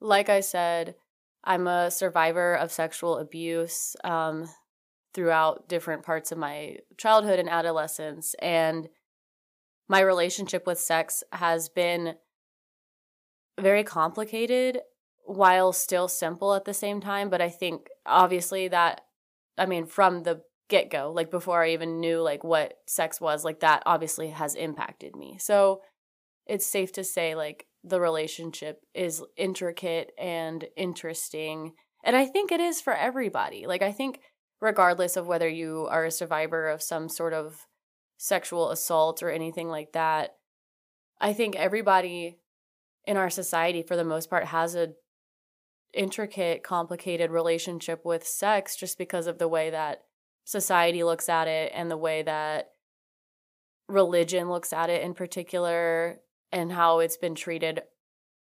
like 0.00 0.28
I 0.28 0.40
said, 0.40 0.94
I'm 1.42 1.66
a 1.66 1.90
survivor 1.90 2.54
of 2.54 2.72
sexual 2.72 3.18
abuse 3.18 3.96
um, 4.04 4.48
throughout 5.12 5.68
different 5.68 6.02
parts 6.02 6.32
of 6.32 6.38
my 6.38 6.78
childhood 6.96 7.38
and 7.38 7.48
adolescence. 7.48 8.34
And 8.40 8.88
my 9.88 10.00
relationship 10.00 10.66
with 10.66 10.78
sex 10.78 11.22
has 11.32 11.68
been 11.68 12.14
very 13.60 13.84
complicated 13.84 14.80
while 15.26 15.72
still 15.72 16.08
simple 16.08 16.54
at 16.54 16.64
the 16.64 16.74
same 16.74 17.00
time. 17.00 17.30
But 17.30 17.40
I 17.40 17.50
think 17.50 17.88
obviously 18.06 18.68
that, 18.68 19.02
I 19.58 19.66
mean, 19.66 19.86
from 19.86 20.22
the 20.22 20.42
get 20.68 20.90
go, 20.90 21.12
like 21.14 21.30
before 21.30 21.62
I 21.62 21.70
even 21.70 22.00
knew 22.00 22.20
like 22.20 22.44
what 22.44 22.74
sex 22.86 23.20
was, 23.20 23.44
like 23.44 23.60
that 23.60 23.82
obviously 23.86 24.30
has 24.30 24.54
impacted 24.54 25.14
me. 25.14 25.36
So 25.38 25.82
it's 26.46 26.66
safe 26.66 26.92
to 26.92 27.04
say 27.04 27.34
like 27.34 27.66
the 27.82 28.00
relationship 28.00 28.80
is 28.94 29.22
intricate 29.36 30.12
and 30.18 30.64
interesting. 30.76 31.72
And 32.02 32.16
I 32.16 32.26
think 32.26 32.50
it 32.50 32.60
is 32.60 32.80
for 32.80 32.94
everybody. 32.94 33.66
Like 33.66 33.82
I 33.82 33.92
think 33.92 34.20
regardless 34.60 35.16
of 35.16 35.26
whether 35.26 35.48
you 35.48 35.86
are 35.90 36.06
a 36.06 36.10
survivor 36.10 36.68
of 36.68 36.82
some 36.82 37.08
sort 37.08 37.34
of 37.34 37.66
sexual 38.16 38.70
assault 38.70 39.22
or 39.22 39.30
anything 39.30 39.68
like 39.68 39.92
that, 39.92 40.36
I 41.20 41.32
think 41.32 41.56
everybody 41.56 42.38
in 43.06 43.16
our 43.16 43.30
society 43.30 43.82
for 43.82 43.96
the 43.96 44.04
most 44.04 44.30
part 44.30 44.46
has 44.46 44.74
a 44.74 44.94
intricate 45.92 46.62
complicated 46.62 47.30
relationship 47.30 48.04
with 48.04 48.26
sex 48.26 48.76
just 48.76 48.98
because 48.98 49.26
of 49.26 49.38
the 49.38 49.48
way 49.48 49.70
that 49.70 50.02
society 50.44 51.02
looks 51.02 51.28
at 51.28 51.48
it 51.48 51.72
and 51.74 51.90
the 51.90 51.96
way 51.96 52.22
that 52.22 52.70
religion 53.88 54.48
looks 54.48 54.72
at 54.72 54.90
it 54.90 55.02
in 55.02 55.14
particular 55.14 56.20
and 56.52 56.72
how 56.72 57.00
it's 57.00 57.16
been 57.16 57.34
treated 57.34 57.82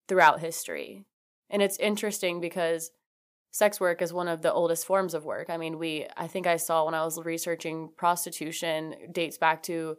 throughout 0.09 0.41
history. 0.41 1.05
And 1.51 1.63
it's 1.63 1.77
interesting 1.79 2.41
because 2.41 2.91
sex 3.51 3.81
work 3.81 4.03
is 4.03 4.13
one 4.13 4.29
of 4.29 4.43
the 4.43 4.53
oldest 4.53 4.87
forms 4.87 5.15
of 5.15 5.25
work. 5.25 5.51
I 5.51 5.57
mean, 5.57 5.79
we 5.79 6.07
I 6.17 6.27
think 6.27 6.47
I 6.47 6.57
saw 6.57 6.85
when 6.85 6.95
I 6.95 7.05
was 7.05 7.19
researching 7.19 7.91
prostitution 7.97 8.95
dates 9.13 9.39
back 9.39 9.63
to 9.65 9.97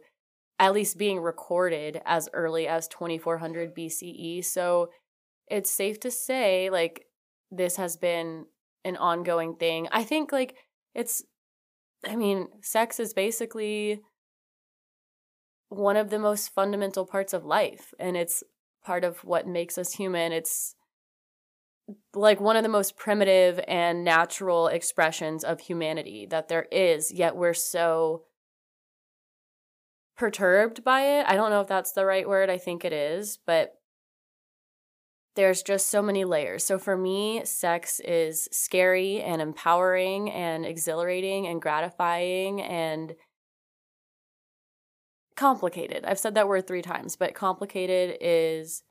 at 0.58 0.74
least 0.74 0.98
being 0.98 1.20
recorded 1.20 2.00
as 2.04 2.28
early 2.32 2.68
as 2.68 2.86
2400 2.88 3.74
BCE. 3.74 4.44
So 4.44 4.90
it's 5.48 5.70
safe 5.70 5.98
to 6.00 6.10
say 6.10 6.70
like 6.70 7.06
this 7.50 7.76
has 7.76 7.96
been 7.96 8.46
an 8.84 8.96
ongoing 8.96 9.56
thing. 9.56 9.88
I 9.90 10.04
think 10.04 10.32
like 10.32 10.54
it's 10.94 11.22
I 12.06 12.16
mean, 12.16 12.48
sex 12.62 12.98
is 12.98 13.12
basically 13.12 14.00
one 15.68 15.96
of 15.96 16.10
the 16.10 16.18
most 16.18 16.52
fundamental 16.52 17.06
parts 17.06 17.32
of 17.32 17.44
life 17.44 17.94
and 17.98 18.16
it's 18.16 18.42
part 18.84 19.04
of 19.04 19.18
what 19.24 19.46
makes 19.46 19.78
us 19.78 19.92
human. 19.92 20.32
It's 20.32 20.74
like 22.14 22.40
one 22.40 22.56
of 22.56 22.62
the 22.62 22.68
most 22.68 22.96
primitive 22.96 23.60
and 23.68 24.04
natural 24.04 24.68
expressions 24.68 25.44
of 25.44 25.60
humanity 25.60 26.26
that 26.30 26.48
there 26.48 26.66
is, 26.72 27.12
yet 27.12 27.36
we're 27.36 27.54
so 27.54 28.24
perturbed 30.16 30.84
by 30.84 31.02
it. 31.02 31.26
I 31.26 31.34
don't 31.34 31.50
know 31.50 31.60
if 31.60 31.68
that's 31.68 31.92
the 31.92 32.04
right 32.04 32.28
word. 32.28 32.50
I 32.50 32.58
think 32.58 32.84
it 32.84 32.92
is, 32.92 33.38
but 33.46 33.79
there's 35.36 35.62
just 35.62 35.88
so 35.88 36.02
many 36.02 36.24
layers. 36.24 36.64
So 36.64 36.78
for 36.78 36.96
me, 36.96 37.44
sex 37.44 38.00
is 38.00 38.48
scary 38.50 39.22
and 39.22 39.40
empowering 39.40 40.30
and 40.30 40.66
exhilarating 40.66 41.46
and 41.46 41.62
gratifying 41.62 42.60
and 42.62 43.14
complicated. 45.36 46.04
I've 46.04 46.18
said 46.18 46.34
that 46.34 46.48
word 46.48 46.66
three 46.66 46.82
times, 46.82 47.16
but 47.16 47.34
complicated 47.34 48.18
is 48.20 48.82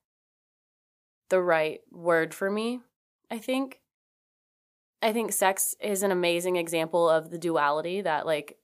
the 1.30 1.42
right 1.42 1.82
word 1.92 2.34
for 2.34 2.50
me, 2.50 2.80
I 3.30 3.38
think. 3.38 3.82
I 5.02 5.14
think 5.14 5.32
sex 5.32 5.76
is 5.80 6.04
an 6.04 6.12
amazing 6.12 6.56
example 6.56 7.08
of 7.10 7.30
the 7.30 7.38
duality 7.38 8.02
that 8.02 8.26
like 8.26 8.58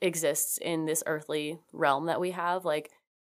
exists 0.00 0.58
in 0.58 0.84
this 0.84 1.02
earthly 1.06 1.58
realm 1.72 2.06
that 2.06 2.20
we 2.20 2.32
have, 2.32 2.64
like 2.64 2.90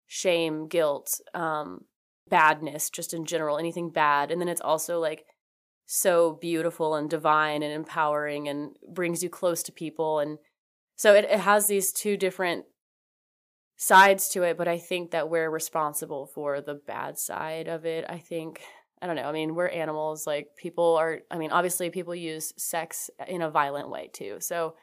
shame, 0.06 0.68
guilt, 0.68 1.20
um, 1.34 1.84
badness 2.28 2.90
just 2.90 3.14
in 3.14 3.24
general, 3.24 3.58
anything 3.58 3.90
bad. 3.90 4.30
And 4.30 4.40
then 4.40 4.48
it's 4.48 4.60
also 4.60 5.00
like 5.00 5.24
so 5.86 6.32
beautiful 6.40 6.94
and 6.94 7.08
divine 7.08 7.62
and 7.62 7.72
empowering 7.72 8.48
and 8.48 8.76
brings 8.92 9.22
you 9.22 9.30
close 9.30 9.62
to 9.64 9.72
people. 9.72 10.18
And 10.18 10.38
so 10.96 11.14
it, 11.14 11.24
it 11.24 11.40
has 11.40 11.66
these 11.66 11.92
two 11.92 12.16
different 12.16 12.66
sides 13.76 14.28
to 14.30 14.42
it, 14.42 14.58
but 14.58 14.68
I 14.68 14.78
think 14.78 15.12
that 15.12 15.30
we're 15.30 15.50
responsible 15.50 16.26
for 16.26 16.60
the 16.60 16.74
bad 16.74 17.16
side 17.16 17.68
of 17.68 17.86
it. 17.86 18.04
I 18.08 18.18
think, 18.18 18.60
I 19.00 19.06
don't 19.06 19.16
know, 19.16 19.28
I 19.28 19.32
mean, 19.32 19.54
we're 19.54 19.68
animals. 19.68 20.26
Like 20.26 20.48
people 20.56 20.96
are, 20.96 21.20
I 21.30 21.38
mean, 21.38 21.52
obviously 21.52 21.88
people 21.88 22.14
use 22.14 22.52
sex 22.58 23.08
in 23.26 23.40
a 23.40 23.50
violent 23.50 23.88
way 23.88 24.10
too. 24.12 24.38
So 24.40 24.74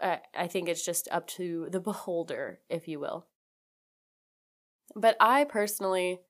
I, 0.00 0.20
I 0.34 0.46
think 0.46 0.68
it's 0.68 0.84
just 0.84 1.06
up 1.12 1.26
to 1.28 1.68
the 1.70 1.80
beholder, 1.80 2.60
if 2.70 2.88
you 2.88 2.98
will. 2.98 3.26
But 4.96 5.16
I 5.20 5.44
personally, 5.44 6.20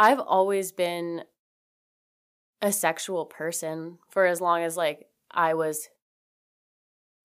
I've 0.00 0.18
always 0.18 0.72
been 0.72 1.24
a 2.62 2.72
sexual 2.72 3.26
person 3.26 3.98
for 4.08 4.24
as 4.24 4.40
long 4.40 4.62
as 4.62 4.74
like 4.74 5.08
I 5.30 5.52
was 5.52 5.90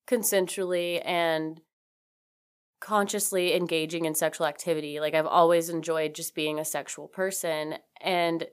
consensually 0.09 1.01
and 1.05 1.61
consciously 2.81 3.55
engaging 3.55 4.03
in 4.03 4.13
sexual 4.13 4.45
activity. 4.45 4.99
Like 4.99 5.13
I've 5.13 5.25
always 5.25 5.69
enjoyed 5.69 6.13
just 6.15 6.35
being 6.35 6.59
a 6.59 6.65
sexual 6.65 7.07
person 7.07 7.75
and 8.01 8.45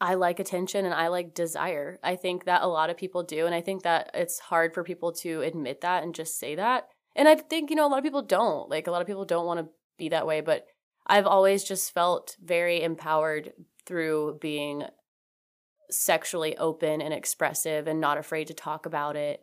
I 0.00 0.14
like 0.14 0.38
attention 0.38 0.84
and 0.84 0.94
I 0.94 1.08
like 1.08 1.34
desire. 1.34 1.98
I 2.04 2.14
think 2.14 2.44
that 2.44 2.62
a 2.62 2.68
lot 2.68 2.88
of 2.88 2.96
people 2.96 3.24
do 3.24 3.46
and 3.46 3.54
I 3.54 3.62
think 3.62 3.82
that 3.82 4.12
it's 4.14 4.38
hard 4.38 4.74
for 4.74 4.84
people 4.84 5.10
to 5.22 5.40
admit 5.40 5.80
that 5.80 6.04
and 6.04 6.14
just 6.14 6.38
say 6.38 6.54
that. 6.54 6.86
And 7.16 7.26
I 7.26 7.34
think, 7.34 7.70
you 7.70 7.74
know, 7.74 7.86
a 7.86 7.90
lot 7.90 7.98
of 7.98 8.04
people 8.04 8.22
don't. 8.22 8.70
Like 8.70 8.86
a 8.86 8.92
lot 8.92 9.00
of 9.00 9.08
people 9.08 9.24
don't 9.24 9.44
want 9.44 9.58
to 9.58 9.68
be 9.98 10.10
that 10.10 10.28
way, 10.28 10.40
but 10.40 10.68
I've 11.06 11.26
always 11.26 11.64
just 11.64 11.92
felt 11.92 12.36
very 12.42 12.82
empowered 12.82 13.52
through 13.86 14.38
being 14.40 14.84
sexually 15.90 16.56
open 16.56 17.00
and 17.00 17.12
expressive 17.12 17.86
and 17.86 18.00
not 18.00 18.18
afraid 18.18 18.46
to 18.48 18.54
talk 18.54 18.86
about 18.86 19.16
it. 19.16 19.40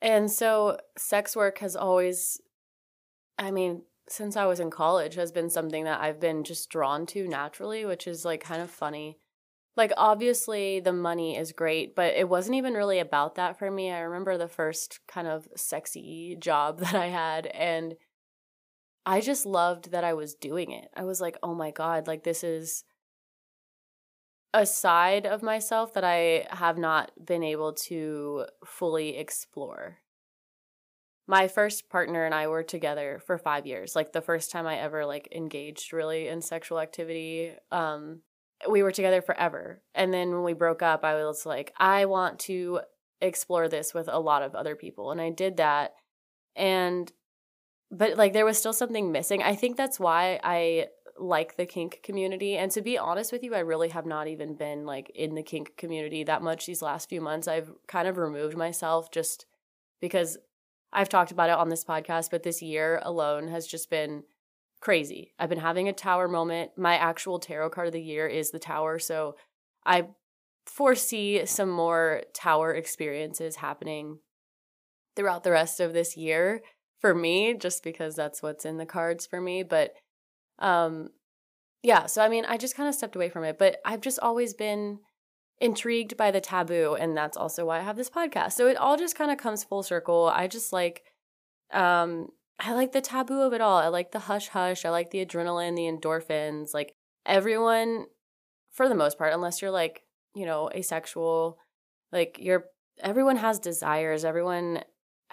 And 0.00 0.30
so 0.30 0.78
sex 0.96 1.36
work 1.36 1.58
has 1.58 1.76
always 1.76 2.40
I 3.38 3.50
mean, 3.50 3.82
since 4.08 4.36
I 4.36 4.46
was 4.46 4.60
in 4.60 4.70
college 4.70 5.16
has 5.16 5.32
been 5.32 5.50
something 5.50 5.84
that 5.84 6.00
I've 6.00 6.20
been 6.20 6.44
just 6.44 6.70
drawn 6.70 7.04
to 7.06 7.26
naturally, 7.26 7.84
which 7.84 8.06
is 8.06 8.24
like 8.24 8.42
kind 8.42 8.62
of 8.62 8.70
funny. 8.70 9.18
Like 9.76 9.92
obviously 9.96 10.78
the 10.78 10.92
money 10.92 11.36
is 11.36 11.52
great, 11.52 11.96
but 11.96 12.14
it 12.14 12.28
wasn't 12.28 12.56
even 12.56 12.74
really 12.74 13.00
about 13.00 13.34
that 13.34 13.58
for 13.58 13.70
me. 13.70 13.90
I 13.90 14.00
remember 14.00 14.38
the 14.38 14.46
first 14.46 15.00
kind 15.08 15.26
of 15.26 15.48
sexy 15.56 16.36
job 16.38 16.78
that 16.80 16.94
I 16.94 17.06
had 17.06 17.46
and 17.46 17.94
I 19.06 19.20
just 19.20 19.44
loved 19.44 19.90
that 19.90 20.04
I 20.04 20.14
was 20.14 20.34
doing 20.34 20.70
it. 20.70 20.88
I 20.96 21.04
was 21.04 21.20
like, 21.20 21.36
oh 21.42 21.54
my 21.54 21.70
God, 21.70 22.06
like 22.06 22.24
this 22.24 22.42
is 22.42 22.84
a 24.54 24.64
side 24.64 25.26
of 25.26 25.42
myself 25.42 25.94
that 25.94 26.04
I 26.04 26.46
have 26.50 26.78
not 26.78 27.10
been 27.22 27.42
able 27.42 27.72
to 27.88 28.46
fully 28.64 29.16
explore. 29.16 29.98
My 31.26 31.48
first 31.48 31.88
partner 31.88 32.24
and 32.24 32.34
I 32.34 32.46
were 32.46 32.62
together 32.62 33.20
for 33.26 33.36
5 33.36 33.66
years. 33.66 33.96
Like 33.96 34.12
the 34.12 34.20
first 34.20 34.50
time 34.50 34.66
I 34.66 34.76
ever 34.76 35.04
like 35.04 35.28
engaged 35.32 35.92
really 35.92 36.28
in 36.28 36.40
sexual 36.40 36.78
activity. 36.80 37.52
Um 37.70 38.20
we 38.70 38.82
were 38.82 38.92
together 38.92 39.20
forever. 39.20 39.82
And 39.94 40.14
then 40.14 40.30
when 40.30 40.44
we 40.44 40.52
broke 40.54 40.82
up, 40.82 41.04
I 41.04 41.14
was 41.24 41.44
like, 41.44 41.72
I 41.76 42.06
want 42.06 42.38
to 42.40 42.80
explore 43.20 43.68
this 43.68 43.92
with 43.92 44.08
a 44.08 44.18
lot 44.18 44.42
of 44.42 44.54
other 44.54 44.76
people. 44.76 45.10
And 45.10 45.20
I 45.20 45.30
did 45.30 45.56
that. 45.58 45.94
And 46.56 47.10
but 47.90 48.16
like 48.16 48.32
there 48.32 48.44
was 48.44 48.58
still 48.58 48.72
something 48.72 49.12
missing. 49.12 49.42
I 49.42 49.54
think 49.54 49.76
that's 49.76 50.00
why 50.00 50.40
I 50.42 50.88
like 51.18 51.56
the 51.56 51.66
kink 51.66 52.00
community. 52.02 52.56
And 52.56 52.70
to 52.72 52.82
be 52.82 52.98
honest 52.98 53.32
with 53.32 53.42
you, 53.42 53.54
I 53.54 53.60
really 53.60 53.88
have 53.90 54.06
not 54.06 54.26
even 54.26 54.54
been 54.54 54.84
like 54.84 55.10
in 55.14 55.34
the 55.34 55.42
kink 55.42 55.76
community 55.76 56.24
that 56.24 56.42
much 56.42 56.66
these 56.66 56.82
last 56.82 57.08
few 57.08 57.20
months. 57.20 57.46
I've 57.46 57.70
kind 57.86 58.08
of 58.08 58.16
removed 58.16 58.56
myself 58.56 59.10
just 59.10 59.46
because 60.00 60.38
I've 60.92 61.08
talked 61.08 61.30
about 61.30 61.50
it 61.50 61.56
on 61.56 61.68
this 61.68 61.84
podcast, 61.84 62.30
but 62.30 62.42
this 62.42 62.62
year 62.62 63.00
alone 63.02 63.48
has 63.48 63.66
just 63.66 63.90
been 63.90 64.24
crazy. 64.80 65.32
I've 65.38 65.48
been 65.48 65.58
having 65.58 65.88
a 65.88 65.92
tower 65.92 66.28
moment. 66.28 66.72
My 66.76 66.96
actual 66.96 67.38
tarot 67.38 67.70
card 67.70 67.88
of 67.88 67.92
the 67.92 68.02
year 68.02 68.26
is 68.26 68.50
the 68.50 68.58
tower. 68.58 68.98
So 68.98 69.36
I 69.86 70.08
foresee 70.66 71.46
some 71.46 71.70
more 71.70 72.22
tower 72.32 72.74
experiences 72.74 73.56
happening 73.56 74.18
throughout 75.16 75.44
the 75.44 75.50
rest 75.50 75.80
of 75.80 75.92
this 75.92 76.16
year 76.16 76.62
for 77.04 77.14
me 77.14 77.52
just 77.52 77.84
because 77.84 78.16
that's 78.16 78.42
what's 78.42 78.64
in 78.64 78.78
the 78.78 78.86
cards 78.86 79.26
for 79.26 79.38
me 79.38 79.62
but 79.62 79.92
um 80.58 81.10
yeah 81.82 82.06
so 82.06 82.22
i 82.22 82.30
mean 82.30 82.46
i 82.46 82.56
just 82.56 82.74
kind 82.74 82.88
of 82.88 82.94
stepped 82.94 83.14
away 83.14 83.28
from 83.28 83.44
it 83.44 83.58
but 83.58 83.76
i've 83.84 84.00
just 84.00 84.18
always 84.20 84.54
been 84.54 84.98
intrigued 85.60 86.16
by 86.16 86.30
the 86.30 86.40
taboo 86.40 86.96
and 86.98 87.14
that's 87.14 87.36
also 87.36 87.66
why 87.66 87.78
i 87.78 87.82
have 87.82 87.98
this 87.98 88.08
podcast 88.08 88.52
so 88.52 88.66
it 88.66 88.78
all 88.78 88.96
just 88.96 89.18
kind 89.18 89.30
of 89.30 89.36
comes 89.36 89.62
full 89.62 89.82
circle 89.82 90.32
i 90.34 90.46
just 90.46 90.72
like 90.72 91.02
um 91.74 92.28
i 92.58 92.72
like 92.72 92.92
the 92.92 93.02
taboo 93.02 93.42
of 93.42 93.52
it 93.52 93.60
all 93.60 93.76
i 93.76 93.88
like 93.88 94.10
the 94.12 94.20
hush 94.20 94.48
hush 94.48 94.86
i 94.86 94.88
like 94.88 95.10
the 95.10 95.22
adrenaline 95.22 95.76
the 95.76 95.82
endorphins 95.82 96.72
like 96.72 96.94
everyone 97.26 98.06
for 98.72 98.88
the 98.88 98.94
most 98.94 99.18
part 99.18 99.34
unless 99.34 99.60
you're 99.60 99.70
like 99.70 100.04
you 100.34 100.46
know 100.46 100.70
asexual 100.74 101.58
like 102.12 102.38
you're 102.40 102.64
everyone 103.00 103.36
has 103.36 103.58
desires 103.58 104.24
everyone 104.24 104.82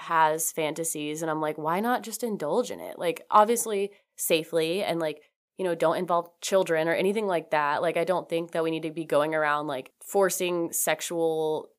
has 0.01 0.51
fantasies 0.51 1.21
and 1.21 1.31
I'm 1.31 1.41
like, 1.41 1.57
why 1.57 1.79
not 1.79 2.03
just 2.03 2.23
indulge 2.23 2.71
in 2.71 2.79
it? 2.79 2.97
Like, 2.97 3.25
obviously, 3.31 3.91
safely 4.15 4.83
and 4.83 4.99
like, 4.99 5.21
you 5.57 5.65
know, 5.65 5.75
don't 5.75 5.97
involve 5.97 6.29
children 6.41 6.87
or 6.87 6.93
anything 6.93 7.27
like 7.27 7.51
that. 7.51 7.81
Like, 7.81 7.97
I 7.97 8.03
don't 8.03 8.27
think 8.27 8.51
that 8.51 8.63
we 8.63 8.71
need 8.71 8.83
to 8.83 8.91
be 8.91 9.05
going 9.05 9.35
around 9.35 9.67
like 9.67 9.91
forcing 10.03 10.71
sexual 10.71 11.69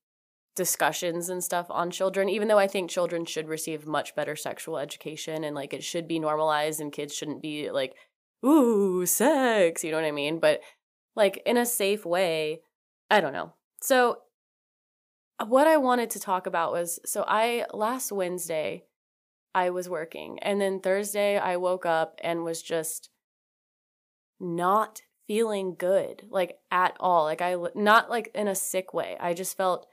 discussions 0.55 1.29
and 1.29 1.43
stuff 1.43 1.67
on 1.71 1.91
children 1.91 2.29
even 2.29 2.47
though 2.47 2.59
i 2.59 2.67
think 2.67 2.91
children 2.91 3.25
should 3.25 3.49
receive 3.49 3.87
much 3.87 4.15
better 4.15 4.37
sexual 4.37 4.77
education 4.77 5.45
and 5.45 5.57
like 5.57 5.73
it 5.73 5.83
should 5.83 6.07
be 6.07 6.19
normalized 6.19 6.79
and 6.79 6.93
kids 6.93 7.15
shouldn't 7.15 7.41
be 7.41 7.71
like 7.71 7.95
ooh 8.45 9.07
sex 9.07 9.83
you 9.83 9.91
know 9.91 9.97
what 9.97 10.05
i 10.05 10.11
mean 10.11 10.39
but 10.39 10.61
like 11.17 11.41
in 11.47 11.57
a 11.57 11.65
safe 11.65 12.05
way 12.05 12.61
i 13.11 13.19
don't 13.19 13.33
know 13.33 13.55
so 13.81 14.19
what 15.49 15.67
i 15.67 15.77
wanted 15.77 16.11
to 16.11 16.21
talk 16.21 16.47
about 16.47 16.73
was 16.73 16.99
so 17.05 17.25
i 17.29 17.65
last 17.73 18.13
wednesday 18.13 18.85
i 19.55 19.71
was 19.71 19.89
working 19.89 20.39
and 20.41 20.61
then 20.61 20.81
thursday 20.81 21.39
i 21.39 21.57
woke 21.57 21.87
up 21.87 22.19
and 22.23 22.45
was 22.45 22.63
just 22.63 23.11
not 24.41 25.03
feeling 25.27 25.75
good 25.79 26.25
like 26.31 26.59
at 26.71 26.97
all 26.99 27.25
like 27.25 27.41
i 27.41 27.57
not 27.75 28.11
like 28.11 28.31
in 28.35 28.49
a 28.49 28.55
sick 28.55 28.93
way 28.93 29.17
i 29.21 29.33
just 29.33 29.57
felt 29.57 29.87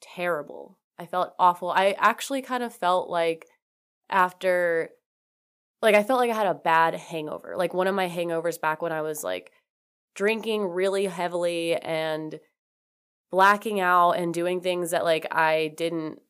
terrible. 0.00 0.78
I 0.98 1.06
felt 1.06 1.34
awful. 1.38 1.70
I 1.70 1.94
actually 1.98 2.42
kind 2.42 2.62
of 2.62 2.74
felt 2.74 3.08
like 3.08 3.46
after 4.08 4.90
like 5.82 5.94
I 5.94 6.02
felt 6.02 6.20
like 6.20 6.30
I 6.30 6.34
had 6.34 6.46
a 6.46 6.54
bad 6.54 6.94
hangover. 6.94 7.54
Like 7.56 7.74
one 7.74 7.86
of 7.86 7.94
my 7.94 8.08
hangovers 8.08 8.60
back 8.60 8.80
when 8.82 8.92
I 8.92 9.02
was 9.02 9.22
like 9.22 9.52
drinking 10.14 10.64
really 10.64 11.06
heavily 11.06 11.76
and 11.76 12.40
blacking 13.30 13.80
out 13.80 14.12
and 14.12 14.32
doing 14.32 14.60
things 14.60 14.90
that 14.90 15.04
like 15.04 15.26
I 15.30 15.72
didn't 15.76 16.20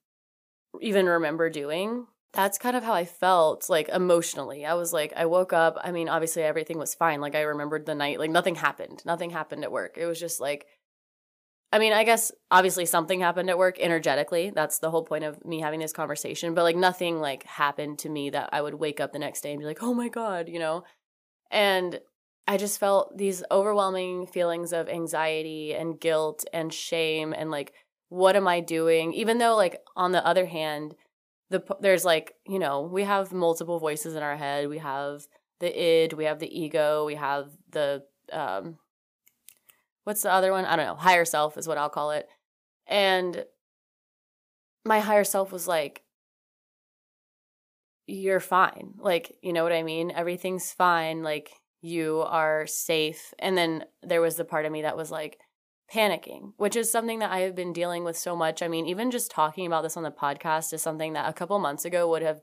even 0.80 1.06
remember 1.06 1.50
doing. 1.50 2.06
That's 2.32 2.58
kind 2.58 2.76
of 2.76 2.84
how 2.84 2.92
I 2.92 3.04
felt 3.04 3.70
like 3.70 3.88
emotionally. 3.88 4.66
I 4.66 4.74
was 4.74 4.92
like 4.92 5.12
I 5.16 5.26
woke 5.26 5.52
up, 5.52 5.78
I 5.82 5.92
mean 5.92 6.08
obviously 6.08 6.42
everything 6.42 6.78
was 6.78 6.94
fine. 6.94 7.20
Like 7.20 7.34
I 7.34 7.42
remembered 7.42 7.86
the 7.86 7.94
night 7.94 8.18
like 8.18 8.30
nothing 8.30 8.56
happened. 8.56 9.02
Nothing 9.04 9.30
happened 9.30 9.64
at 9.64 9.72
work. 9.72 9.96
It 9.96 10.06
was 10.06 10.20
just 10.20 10.40
like 10.40 10.66
I 11.72 11.78
mean, 11.78 11.92
I 11.92 12.04
guess 12.04 12.30
obviously 12.50 12.86
something 12.86 13.20
happened 13.20 13.50
at 13.50 13.58
work 13.58 13.78
energetically. 13.80 14.50
That's 14.54 14.78
the 14.78 14.90
whole 14.90 15.02
point 15.04 15.24
of 15.24 15.44
me 15.44 15.60
having 15.60 15.80
this 15.80 15.92
conversation. 15.92 16.54
But 16.54 16.62
like 16.62 16.76
nothing 16.76 17.20
like 17.20 17.42
happened 17.42 17.98
to 18.00 18.08
me 18.08 18.30
that 18.30 18.50
I 18.52 18.62
would 18.62 18.74
wake 18.74 19.00
up 19.00 19.12
the 19.12 19.18
next 19.18 19.40
day 19.42 19.50
and 19.50 19.58
be 19.58 19.66
like, 19.66 19.82
"Oh 19.82 19.92
my 19.92 20.08
god," 20.08 20.48
you 20.48 20.58
know. 20.58 20.84
And 21.50 22.00
I 22.46 22.56
just 22.56 22.78
felt 22.78 23.16
these 23.16 23.42
overwhelming 23.50 24.26
feelings 24.26 24.72
of 24.72 24.88
anxiety 24.88 25.74
and 25.74 26.00
guilt 26.00 26.44
and 26.52 26.72
shame 26.72 27.32
and 27.36 27.50
like 27.50 27.72
what 28.08 28.36
am 28.36 28.46
I 28.46 28.60
doing? 28.60 29.12
Even 29.14 29.38
though 29.38 29.56
like 29.56 29.80
on 29.96 30.12
the 30.12 30.24
other 30.24 30.46
hand, 30.46 30.94
the 31.50 31.62
there's 31.80 32.04
like, 32.04 32.34
you 32.46 32.58
know, 32.58 32.82
we 32.82 33.02
have 33.02 33.32
multiple 33.32 33.78
voices 33.80 34.14
in 34.14 34.22
our 34.22 34.36
head. 34.36 34.68
We 34.68 34.78
have 34.78 35.26
the 35.60 35.76
id, 35.76 36.12
we 36.12 36.24
have 36.24 36.38
the 36.38 36.60
ego, 36.60 37.04
we 37.04 37.16
have 37.16 37.50
the 37.70 38.04
um 38.32 38.78
what's 40.04 40.22
the 40.22 40.32
other 40.32 40.52
one? 40.52 40.64
I 40.64 40.76
don't 40.76 40.86
know. 40.86 40.94
Higher 40.94 41.24
self 41.24 41.58
is 41.58 41.66
what 41.66 41.78
I'll 41.78 41.88
call 41.88 42.12
it. 42.12 42.28
And 42.86 43.44
my 44.84 45.00
higher 45.00 45.24
self 45.24 45.50
was 45.50 45.66
like, 45.66 46.02
you're 48.06 48.40
fine. 48.40 48.94
Like, 48.98 49.36
you 49.42 49.52
know 49.52 49.64
what 49.64 49.72
I 49.72 49.82
mean? 49.82 50.12
Everything's 50.12 50.72
fine. 50.72 51.24
Like, 51.24 51.50
you 51.87 52.23
are 52.26 52.66
safe. 52.66 53.33
And 53.38 53.57
then 53.57 53.85
there 54.02 54.21
was 54.21 54.37
the 54.37 54.45
part 54.45 54.66
of 54.66 54.73
me 54.73 54.83
that 54.83 54.97
was 54.97 55.11
like 55.11 55.38
panicking, 55.93 56.52
which 56.57 56.75
is 56.75 56.90
something 56.90 57.21
that 57.21 57.31
I 57.31 57.40
have 57.40 57.55
been 57.55 57.73
dealing 57.73 58.02
with 58.02 58.16
so 58.16 58.35
much. 58.35 58.61
I 58.61 58.69
mean, 58.69 58.87
even 58.87 59.11
just 59.11 59.31
talking 59.31 59.66
about 59.66 59.83
this 59.83 59.97
on 59.97 60.02
the 60.02 60.11
podcast 60.11 60.73
is 60.73 60.83
something 60.83 61.12
that 61.12 61.28
a 61.28 61.33
couple 61.33 61.59
months 61.61 61.85
ago 61.85 62.09
would 62.09 62.23
have 62.23 62.40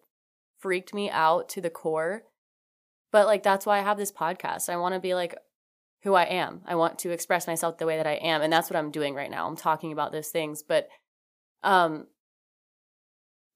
freaked 0.59 0.93
me 0.93 1.09
out 1.09 1.49
to 1.49 1.61
the 1.61 1.69
core. 1.69 2.23
But 3.11 3.27
like, 3.27 3.43
that's 3.43 3.65
why 3.65 3.79
I 3.79 3.83
have 3.83 3.97
this 3.97 4.13
podcast. 4.13 4.69
I 4.69 4.77
want 4.77 4.95
to 4.95 5.01
be 5.01 5.13
like 5.13 5.35
who 6.03 6.13
I 6.13 6.23
am. 6.23 6.61
I 6.65 6.75
want 6.75 6.99
to 6.99 7.11
express 7.11 7.45
myself 7.45 7.77
the 7.77 7.85
way 7.85 7.97
that 7.97 8.07
I 8.07 8.13
am. 8.13 8.41
And 8.41 8.51
that's 8.51 8.69
what 8.69 8.77
I'm 8.77 8.91
doing 8.91 9.13
right 9.13 9.31
now. 9.31 9.45
I'm 9.45 9.57
talking 9.57 9.91
about 9.91 10.13
those 10.13 10.29
things. 10.29 10.63
But 10.63 10.87
um 11.63 12.07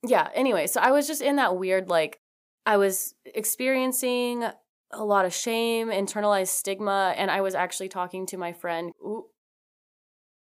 yeah, 0.05 0.29
anyway, 0.35 0.67
so 0.67 0.79
I 0.79 0.91
was 0.91 1.07
just 1.07 1.21
in 1.21 1.37
that 1.37 1.57
weird 1.57 1.89
like 1.89 2.19
I 2.65 2.75
was 2.75 3.15
experiencing 3.25 4.45
a 4.91 5.03
lot 5.03 5.25
of 5.25 5.33
shame, 5.33 5.89
internalized 5.89 6.49
stigma, 6.49 7.13
and 7.17 7.29
I 7.29 7.41
was 7.41 7.55
actually 7.55 7.89
talking 7.89 8.25
to 8.27 8.37
my 8.37 8.53
friend. 8.53 8.91
Ooh, 9.01 9.25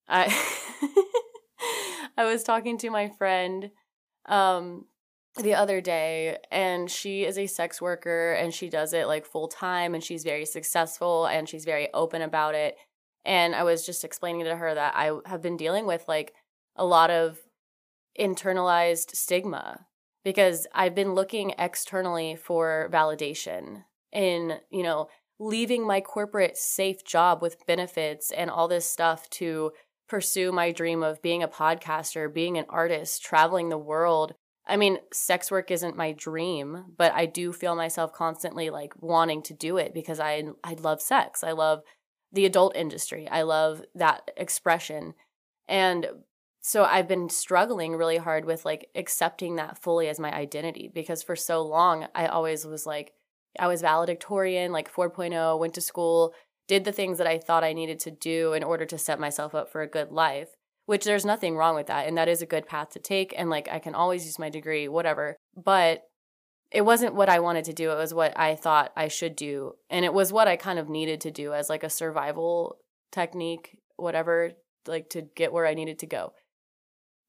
I 0.08 0.26
I 2.16 2.24
was 2.24 2.42
talking 2.42 2.78
to 2.78 2.90
my 2.90 3.08
friend 3.08 3.70
um 4.26 4.84
the 5.40 5.54
other 5.54 5.80
day 5.80 6.36
and 6.50 6.90
she 6.90 7.24
is 7.24 7.38
a 7.38 7.46
sex 7.46 7.80
worker 7.80 8.32
and 8.34 8.52
she 8.52 8.68
does 8.68 8.92
it 8.92 9.06
like 9.06 9.24
full 9.24 9.48
time 9.48 9.94
and 9.94 10.04
she's 10.04 10.24
very 10.24 10.44
successful 10.44 11.26
and 11.26 11.48
she's 11.48 11.64
very 11.64 11.88
open 11.94 12.20
about 12.20 12.54
it 12.54 12.76
and 13.24 13.54
i 13.54 13.62
was 13.62 13.86
just 13.86 14.04
explaining 14.04 14.44
to 14.44 14.54
her 14.54 14.74
that 14.74 14.94
i 14.94 15.10
have 15.24 15.40
been 15.40 15.56
dealing 15.56 15.86
with 15.86 16.04
like 16.06 16.34
a 16.76 16.84
lot 16.84 17.10
of 17.10 17.40
internalized 18.20 19.16
stigma 19.16 19.86
because 20.22 20.66
i've 20.74 20.94
been 20.94 21.14
looking 21.14 21.54
externally 21.58 22.36
for 22.36 22.90
validation 22.92 23.84
in 24.12 24.58
you 24.70 24.82
know 24.82 25.08
leaving 25.38 25.86
my 25.86 26.00
corporate 26.00 26.56
safe 26.56 27.04
job 27.04 27.42
with 27.42 27.66
benefits 27.66 28.30
and 28.30 28.50
all 28.50 28.68
this 28.68 28.86
stuff 28.86 29.28
to 29.30 29.72
pursue 30.08 30.52
my 30.52 30.70
dream 30.70 31.02
of 31.02 31.22
being 31.22 31.42
a 31.42 31.48
podcaster 31.48 32.32
being 32.32 32.58
an 32.58 32.66
artist 32.68 33.22
traveling 33.22 33.68
the 33.68 33.78
world 33.78 34.34
I 34.66 34.76
mean, 34.76 34.98
sex 35.12 35.50
work 35.50 35.70
isn't 35.70 35.96
my 35.96 36.12
dream, 36.12 36.84
but 36.96 37.12
I 37.12 37.26
do 37.26 37.52
feel 37.52 37.74
myself 37.74 38.12
constantly 38.12 38.70
like 38.70 38.92
wanting 39.00 39.42
to 39.42 39.54
do 39.54 39.76
it 39.76 39.92
because 39.92 40.20
I 40.20 40.44
I 40.62 40.74
love 40.74 41.02
sex. 41.02 41.42
I 41.42 41.52
love 41.52 41.82
the 42.32 42.46
adult 42.46 42.76
industry. 42.76 43.28
I 43.28 43.42
love 43.42 43.82
that 43.94 44.30
expression. 44.36 45.14
And 45.68 46.06
so 46.60 46.84
I've 46.84 47.08
been 47.08 47.28
struggling 47.28 47.96
really 47.96 48.18
hard 48.18 48.44
with 48.44 48.64
like 48.64 48.88
accepting 48.94 49.56
that 49.56 49.82
fully 49.82 50.08
as 50.08 50.20
my 50.20 50.32
identity 50.32 50.88
because 50.92 51.22
for 51.22 51.34
so 51.34 51.62
long 51.62 52.06
I 52.14 52.26
always 52.26 52.64
was 52.64 52.86
like 52.86 53.12
I 53.58 53.68
was 53.68 53.82
valedictorian, 53.82 54.72
like 54.72 54.92
4.0, 54.92 55.58
went 55.58 55.74
to 55.74 55.80
school, 55.80 56.34
did 56.68 56.84
the 56.84 56.92
things 56.92 57.18
that 57.18 57.26
I 57.26 57.38
thought 57.38 57.64
I 57.64 57.72
needed 57.72 57.98
to 58.00 58.10
do 58.10 58.52
in 58.52 58.62
order 58.62 58.86
to 58.86 58.98
set 58.98 59.20
myself 59.20 59.54
up 59.54 59.70
for 59.70 59.82
a 59.82 59.88
good 59.88 60.10
life 60.10 60.48
which 60.84 61.04
there's 61.04 61.24
nothing 61.24 61.56
wrong 61.56 61.76
with 61.76 61.86
that 61.86 62.08
and 62.08 62.18
that 62.18 62.28
is 62.28 62.42
a 62.42 62.46
good 62.46 62.66
path 62.66 62.90
to 62.90 62.98
take 62.98 63.32
and 63.36 63.48
like 63.48 63.68
I 63.70 63.78
can 63.78 63.94
always 63.94 64.26
use 64.26 64.38
my 64.38 64.50
degree 64.50 64.88
whatever 64.88 65.36
but 65.56 66.02
it 66.72 66.82
wasn't 66.82 67.14
what 67.14 67.28
I 67.28 67.38
wanted 67.38 67.64
to 67.66 67.72
do 67.72 67.92
it 67.92 67.96
was 67.96 68.12
what 68.12 68.36
I 68.38 68.56
thought 68.56 68.92
I 68.96 69.08
should 69.08 69.36
do 69.36 69.74
and 69.90 70.04
it 70.04 70.12
was 70.12 70.32
what 70.32 70.48
I 70.48 70.56
kind 70.56 70.80
of 70.80 70.88
needed 70.88 71.20
to 71.20 71.30
do 71.30 71.52
as 71.52 71.68
like 71.68 71.84
a 71.84 71.90
survival 71.90 72.78
technique 73.12 73.78
whatever 73.96 74.52
like 74.86 75.10
to 75.10 75.22
get 75.22 75.52
where 75.52 75.66
I 75.66 75.74
needed 75.74 75.98
to 76.00 76.06
go. 76.06 76.32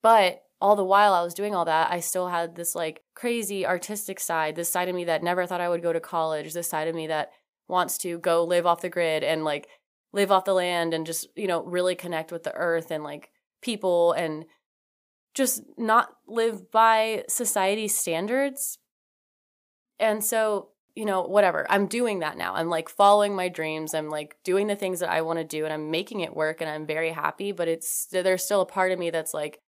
But 0.01 0.43
all 0.63 0.75
the 0.75 0.83
while 0.83 1.13
I 1.13 1.21
was 1.21 1.33
doing 1.33 1.53
all 1.53 1.65
that 1.65 1.91
I 1.91 1.99
still 1.99 2.29
had 2.29 2.55
this 2.55 2.73
like 2.73 3.03
crazy 3.13 3.65
artistic 3.65 4.19
side 4.19 4.55
this 4.55 4.69
side 4.69 4.89
of 4.89 4.95
me 4.95 5.03
that 5.05 5.21
never 5.21 5.45
thought 5.45 5.61
I 5.61 5.69
would 5.69 5.83
go 5.83 5.91
to 5.91 5.99
college 5.99 6.53
this 6.53 6.69
side 6.69 6.87
of 6.87 6.95
me 6.95 7.07
that 7.07 7.31
wants 7.67 7.97
to 7.99 8.17
go 8.17 8.43
live 8.43 8.65
off 8.65 8.81
the 8.81 8.89
grid 8.89 9.23
and 9.23 9.43
like 9.43 9.67
live 10.13 10.31
off 10.31 10.45
the 10.45 10.53
land 10.53 10.93
and 10.93 11.05
just 11.05 11.27
you 11.35 11.47
know 11.47 11.63
really 11.63 11.95
connect 11.95 12.31
with 12.31 12.43
the 12.43 12.53
earth 12.55 12.91
and 12.91 13.03
like 13.03 13.29
people 13.61 14.13
and 14.13 14.45
just 15.33 15.63
not 15.77 16.09
live 16.27 16.71
by 16.71 17.23
society 17.27 17.87
standards. 17.87 18.77
And 19.99 20.23
so, 20.23 20.69
you 20.95 21.05
know, 21.05 21.23
whatever. 21.23 21.65
I'm 21.69 21.87
doing 21.87 22.19
that 22.19 22.37
now. 22.37 22.53
I'm 22.53 22.69
like 22.69 22.89
following 22.89 23.35
my 23.35 23.49
dreams. 23.49 23.93
I'm 23.93 24.09
like 24.09 24.37
doing 24.43 24.67
the 24.67 24.75
things 24.75 24.99
that 24.99 25.09
I 25.09 25.21
want 25.21 25.39
to 25.39 25.45
do 25.45 25.63
and 25.65 25.73
I'm 25.73 25.89
making 25.89 26.19
it 26.19 26.35
work 26.35 26.61
and 26.61 26.69
I'm 26.69 26.85
very 26.85 27.11
happy, 27.11 27.51
but 27.51 27.67
it's 27.67 28.05
there's 28.11 28.43
still 28.43 28.61
a 28.61 28.65
part 28.65 28.91
of 28.91 28.99
me 28.99 29.09
that's 29.09 29.33
like 29.33 29.59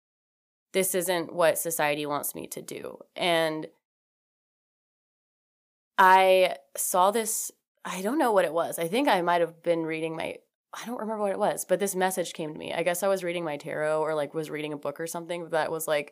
this 0.75 0.93
isn't 0.93 1.33
what 1.33 1.57
society 1.57 2.05
wants 2.05 2.35
me 2.35 2.47
to 2.47 2.61
do. 2.61 2.99
And 3.15 3.67
I 5.97 6.57
saw 6.75 7.11
this 7.11 7.49
I 7.85 8.01
don't 8.01 8.17
know 8.17 8.33
what 8.33 8.45
it 8.45 8.53
was. 8.53 8.77
I 8.77 8.88
think 8.89 9.07
I 9.07 9.21
might 9.21 9.39
have 9.39 9.63
been 9.63 9.85
reading 9.85 10.17
my 10.17 10.35
I 10.73 10.85
don't 10.85 10.99
remember 10.99 11.21
what 11.23 11.31
it 11.31 11.39
was, 11.39 11.63
but 11.63 11.79
this 11.79 11.95
message 11.95 12.33
came 12.33 12.51
to 12.51 12.59
me. 12.59 12.73
I 12.73 12.83
guess 12.83 13.03
I 13.03 13.07
was 13.07 13.23
reading 13.23 13.45
my 13.45 13.55
tarot 13.55 14.01
or 14.01 14.13
like 14.15 14.33
was 14.33 14.49
reading 14.49 14.73
a 14.73 14.77
book 14.77 14.99
or 14.99 15.07
something 15.07 15.47
that 15.51 15.71
was 15.71 15.88
like, 15.88 16.11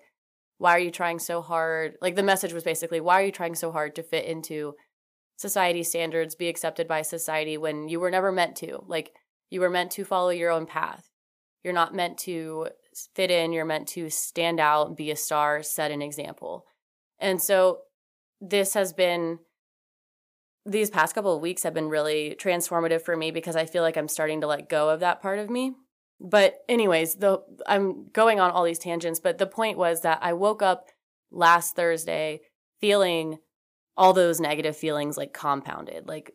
why 0.59 0.71
are 0.71 0.79
you 0.79 0.91
trying 0.91 1.19
so 1.19 1.41
hard? 1.41 1.97
Like 2.01 2.15
the 2.15 2.23
message 2.23 2.53
was 2.53 2.63
basically, 2.63 3.01
why 3.01 3.21
are 3.21 3.25
you 3.25 3.33
trying 3.33 3.55
so 3.55 3.69
hard 3.69 3.95
to 3.95 4.03
fit 4.03 4.23
into 4.23 4.75
society 5.35 5.83
standards, 5.83 6.35
be 6.35 6.47
accepted 6.47 6.87
by 6.87 7.01
society 7.01 7.57
when 7.57 7.89
you 7.89 7.99
were 7.99 8.11
never 8.11 8.31
meant 8.31 8.55
to? 8.57 8.81
Like 8.87 9.11
you 9.49 9.59
were 9.59 9.69
meant 9.69 9.91
to 9.91 10.05
follow 10.05 10.29
your 10.29 10.51
own 10.51 10.65
path. 10.65 11.09
You're 11.65 11.73
not 11.73 11.93
meant 11.93 12.17
to 12.19 12.69
fit 13.15 13.31
in, 13.31 13.53
you're 13.53 13.65
meant 13.65 13.87
to 13.89 14.09
stand 14.09 14.59
out, 14.59 14.97
be 14.97 15.11
a 15.11 15.15
star, 15.15 15.63
set 15.63 15.91
an 15.91 16.01
example. 16.01 16.65
And 17.19 17.41
so 17.41 17.79
this 18.41 18.73
has 18.73 18.93
been 18.93 19.39
these 20.65 20.89
past 20.89 21.13
couple 21.13 21.35
of 21.35 21.41
weeks 21.41 21.63
have 21.63 21.73
been 21.73 21.89
really 21.89 22.35
transformative 22.39 23.01
for 23.01 23.17
me 23.17 23.31
because 23.31 23.55
I 23.55 23.65
feel 23.65 23.83
like 23.83 23.97
I'm 23.97 24.07
starting 24.07 24.41
to 24.41 24.47
let 24.47 24.69
go 24.69 24.89
of 24.89 25.01
that 25.01 25.21
part 25.21 25.39
of 25.39 25.49
me. 25.49 25.73
But 26.21 26.59
anyways, 26.69 27.15
the 27.15 27.39
I'm 27.67 28.09
going 28.13 28.39
on 28.39 28.51
all 28.51 28.63
these 28.63 28.79
tangents, 28.79 29.19
but 29.19 29.37
the 29.37 29.47
point 29.47 29.77
was 29.77 30.01
that 30.01 30.19
I 30.21 30.33
woke 30.33 30.61
up 30.61 30.87
last 31.31 31.75
Thursday 31.75 32.41
feeling 32.79 33.39
all 33.97 34.13
those 34.13 34.39
negative 34.39 34.77
feelings 34.77 35.17
like 35.17 35.33
compounded, 35.33 36.07
like 36.07 36.31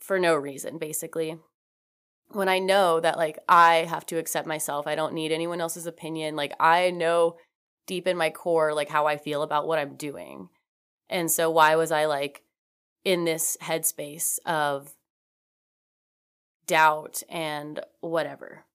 for 0.00 0.18
no 0.18 0.34
reason 0.36 0.78
basically. 0.78 1.36
When 2.36 2.48
I 2.50 2.58
know 2.58 3.00
that 3.00 3.16
like 3.16 3.38
I 3.48 3.86
have 3.88 4.04
to 4.06 4.18
accept 4.18 4.46
myself, 4.46 4.86
I 4.86 4.94
don't 4.94 5.14
need 5.14 5.32
anyone 5.32 5.60
else's 5.60 5.86
opinion. 5.86 6.36
Like 6.36 6.52
I 6.60 6.90
know 6.90 7.36
deep 7.86 8.06
in 8.06 8.16
my 8.16 8.30
core 8.30 8.74
like 8.74 8.90
how 8.90 9.06
I 9.06 9.16
feel 9.16 9.42
about 9.42 9.66
what 9.66 9.78
I'm 9.78 9.96
doing. 9.96 10.50
And 11.08 11.30
so 11.30 11.50
why 11.50 11.76
was 11.76 11.90
I 11.90 12.04
like 12.04 12.42
in 13.04 13.24
this 13.24 13.56
headspace 13.62 14.38
of 14.44 14.94
doubt 16.66 17.22
and 17.28 17.80
whatever? 18.00 18.66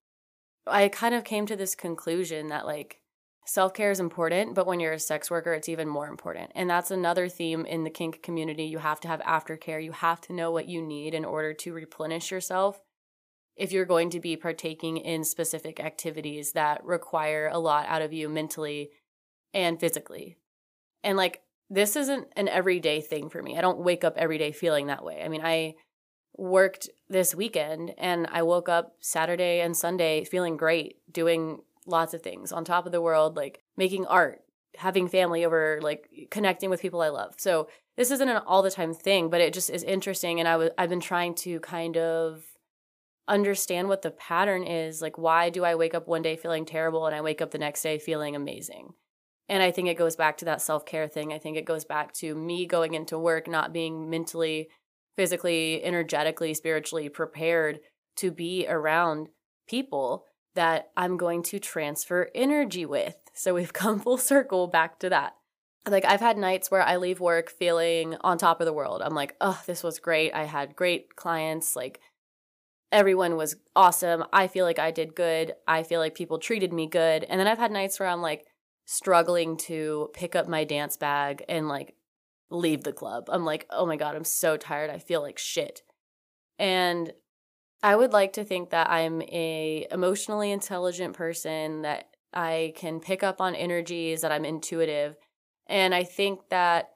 I 0.65 0.87
kind 0.87 1.13
of 1.13 1.23
came 1.23 1.45
to 1.45 1.55
this 1.55 1.75
conclusion 1.75 2.47
that 2.47 2.65
like 2.65 2.99
self 3.45 3.75
care 3.75 3.91
is 3.91 3.99
important, 3.99 4.55
but 4.55 4.65
when 4.65 4.79
you're 4.79 4.93
a 4.93 4.99
sex 4.99 5.29
worker, 5.29 5.53
it's 5.53 5.69
even 5.69 5.87
more 5.87 6.07
important. 6.07 6.51
And 6.55 6.67
that's 6.67 6.89
another 6.89 7.29
theme 7.29 7.65
in 7.67 7.83
the 7.83 7.89
kink 7.91 8.23
community. 8.23 8.63
You 8.63 8.79
have 8.79 8.99
to 9.01 9.07
have 9.07 9.19
aftercare. 9.21 9.83
You 9.83 9.91
have 9.91 10.19
to 10.21 10.33
know 10.33 10.51
what 10.51 10.67
you 10.67 10.81
need 10.81 11.13
in 11.13 11.25
order 11.25 11.53
to 11.53 11.73
replenish 11.73 12.31
yourself 12.31 12.79
if 13.55 13.71
you're 13.71 13.85
going 13.85 14.09
to 14.11 14.19
be 14.19 14.35
partaking 14.35 14.97
in 14.97 15.23
specific 15.23 15.79
activities 15.79 16.53
that 16.53 16.83
require 16.83 17.49
a 17.51 17.59
lot 17.59 17.85
out 17.87 18.01
of 18.01 18.13
you 18.13 18.29
mentally 18.29 18.89
and 19.53 19.79
physically. 19.79 20.37
And 21.03 21.17
like, 21.17 21.41
this 21.69 21.95
isn't 21.95 22.27
an 22.35 22.47
everyday 22.47 23.01
thing 23.01 23.29
for 23.29 23.41
me. 23.41 23.57
I 23.57 23.61
don't 23.61 23.79
wake 23.79 24.03
up 24.03 24.17
every 24.17 24.37
day 24.37 24.51
feeling 24.51 24.87
that 24.87 25.03
way. 25.03 25.21
I 25.23 25.29
mean, 25.29 25.41
I 25.43 25.75
worked 26.37 26.89
this 27.09 27.35
weekend 27.35 27.93
and 27.97 28.27
I 28.31 28.41
woke 28.43 28.69
up 28.69 28.95
Saturday 28.99 29.61
and 29.61 29.75
Sunday 29.75 30.23
feeling 30.23 30.57
great, 30.57 30.97
doing 31.11 31.61
lots 31.85 32.13
of 32.13 32.21
things 32.21 32.51
on 32.51 32.65
top 32.65 32.85
of 32.85 32.91
the 32.91 33.01
world, 33.01 33.35
like 33.35 33.61
making 33.77 34.05
art, 34.05 34.41
having 34.77 35.07
family 35.07 35.45
over, 35.45 35.79
like 35.81 36.09
connecting 36.29 36.69
with 36.69 36.81
people 36.81 37.01
I 37.01 37.09
love. 37.09 37.35
So 37.37 37.67
this 37.97 38.11
isn't 38.11 38.29
an 38.29 38.41
all 38.45 38.61
the 38.61 38.71
time 38.71 38.93
thing, 38.93 39.29
but 39.29 39.41
it 39.41 39.53
just 39.53 39.69
is 39.69 39.83
interesting. 39.83 40.39
And 40.39 40.47
I 40.47 40.57
was 40.57 40.69
I've 40.77 40.89
been 40.89 40.99
trying 40.99 41.35
to 41.35 41.59
kind 41.59 41.97
of 41.97 42.43
understand 43.31 43.87
what 43.87 44.01
the 44.01 44.11
pattern 44.11 44.63
is. 44.63 45.01
Like, 45.01 45.17
why 45.17 45.49
do 45.49 45.63
I 45.63 45.75
wake 45.75 45.95
up 45.95 46.07
one 46.07 46.21
day 46.21 46.35
feeling 46.35 46.65
terrible 46.65 47.07
and 47.07 47.15
I 47.15 47.21
wake 47.21 47.41
up 47.41 47.51
the 47.51 47.57
next 47.57 47.81
day 47.81 47.97
feeling 47.97 48.35
amazing? 48.35 48.93
And 49.47 49.63
I 49.63 49.71
think 49.71 49.87
it 49.87 49.97
goes 49.97 50.15
back 50.15 50.37
to 50.37 50.45
that 50.45 50.61
self 50.61 50.85
care 50.85 51.07
thing. 51.07 51.33
I 51.33 51.39
think 51.39 51.57
it 51.57 51.65
goes 51.65 51.85
back 51.85 52.13
to 52.15 52.35
me 52.35 52.65
going 52.65 52.93
into 52.93 53.17
work 53.17 53.47
not 53.47 53.73
being 53.73 54.09
mentally, 54.09 54.67
physically, 55.15 55.83
energetically, 55.83 56.53
spiritually 56.53 57.09
prepared 57.09 57.79
to 58.17 58.31
be 58.31 58.67
around 58.67 59.29
people 59.67 60.25
that 60.53 60.91
I'm 60.97 61.15
going 61.15 61.43
to 61.43 61.59
transfer 61.59 62.29
energy 62.35 62.85
with. 62.85 63.15
So 63.33 63.53
we've 63.53 63.73
come 63.81 63.99
full 63.99 64.17
circle 64.17 64.67
back 64.67 64.99
to 64.99 65.09
that. 65.09 65.35
Like 65.87 66.05
I've 66.05 66.19
had 66.19 66.37
nights 66.37 66.69
where 66.69 66.83
I 66.83 66.97
leave 66.97 67.19
work 67.19 67.49
feeling 67.49 68.15
on 68.21 68.37
top 68.37 68.61
of 68.61 68.65
the 68.65 68.73
world. 68.73 69.01
I'm 69.01 69.15
like, 69.15 69.35
"Oh, 69.41 69.59
this 69.65 69.81
was 69.83 69.99
great. 69.99 70.31
I 70.33 70.43
had 70.43 70.75
great 70.75 71.15
clients. 71.15 71.75
Like 71.75 71.99
everyone 72.91 73.37
was 73.37 73.55
awesome. 73.75 74.23
I 74.33 74.47
feel 74.47 74.65
like 74.65 74.79
I 74.79 74.91
did 74.91 75.15
good. 75.15 75.53
I 75.67 75.83
feel 75.83 75.99
like 75.99 76.15
people 76.15 76.39
treated 76.39 76.73
me 76.73 76.87
good." 76.87 77.23
And 77.25 77.39
then 77.39 77.47
I've 77.47 77.57
had 77.57 77.71
nights 77.71 77.99
where 77.99 78.09
I'm 78.09 78.21
like 78.21 78.45
struggling 78.85 79.57
to 79.57 80.09
pick 80.13 80.35
up 80.35 80.47
my 80.47 80.63
dance 80.63 80.97
bag 80.97 81.43
and 81.47 81.67
like 81.67 81.95
leave 82.49 82.83
the 82.83 82.93
club. 82.93 83.29
I'm 83.29 83.45
like, 83.45 83.65
"Oh 83.69 83.85
my 83.85 83.95
god, 83.95 84.15
I'm 84.15 84.23
so 84.25 84.57
tired. 84.57 84.89
I 84.89 84.99
feel 84.99 85.21
like 85.21 85.37
shit." 85.37 85.81
And 86.59 87.13
I 87.83 87.95
would 87.95 88.13
like 88.13 88.33
to 88.33 88.43
think 88.43 88.69
that 88.71 88.89
I'm 88.89 89.21
a 89.23 89.87
emotionally 89.91 90.51
intelligent 90.51 91.15
person 91.15 91.81
that 91.83 92.15
I 92.33 92.73
can 92.75 92.99
pick 92.99 93.23
up 93.23 93.41
on 93.41 93.55
energies 93.55 94.21
that 94.21 94.31
I'm 94.31 94.45
intuitive 94.45 95.17
and 95.67 95.95
I 95.95 96.03
think 96.03 96.49
that 96.49 96.91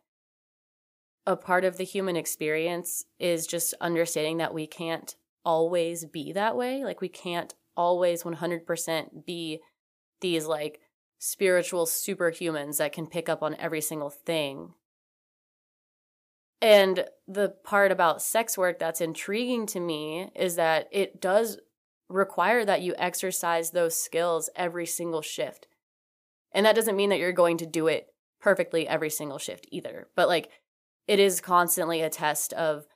a 1.26 1.36
part 1.36 1.64
of 1.66 1.78
the 1.78 1.84
human 1.84 2.16
experience 2.16 3.06
is 3.20 3.48
just 3.48 3.74
understanding 3.82 4.38
that 4.38 4.54
we 4.54 4.68
can't 4.68 5.16
always 5.46 6.06
be 6.06 6.32
that 6.32 6.56
way 6.56 6.84
like 6.84 7.02
we 7.02 7.10
can't 7.10 7.54
always 7.78 8.24
100% 8.24 9.26
be 9.26 9.60
these 10.22 10.46
like 10.46 10.80
spiritual 11.20 11.86
superhumans 11.86 12.78
that 12.78 12.94
can 12.94 13.08
pick 13.08 13.30
up 13.30 13.44
on 13.44 13.56
every 13.56 13.82
single 13.82 14.10
thing 14.10 14.74
and 16.62 17.06
the 17.28 17.50
part 17.64 17.92
about 17.92 18.22
sex 18.22 18.58
work 18.58 18.80
that's 18.80 19.02
intriguing 19.02 19.66
to 19.68 19.80
me 19.80 20.32
is 20.36 20.56
that 20.56 20.88
it 20.92 21.22
does 21.22 21.60
require 22.10 22.66
that 22.66 22.82
you 22.82 22.96
exercise 22.98 23.72
those 23.72 24.00
skills 24.00 24.50
every 24.56 24.86
single 24.86 25.22
shift. 25.22 25.68
And 26.54 26.66
that 26.66 26.76
doesn't 26.76 26.96
mean 26.96 27.10
that 27.10 27.20
you're 27.20 27.34
going 27.34 27.58
to 27.58 27.66
do 27.66 27.88
it 27.88 28.08
perfectly 28.40 28.88
every 28.88 29.10
single 29.10 29.38
shift 29.38 29.68
either. 29.72 30.08
But 30.16 30.28
like 30.28 30.50
it 31.08 31.20
is 31.20 31.42
constantly 31.42 32.02
a 32.02 32.10
test 32.10 32.54
of 32.54 32.88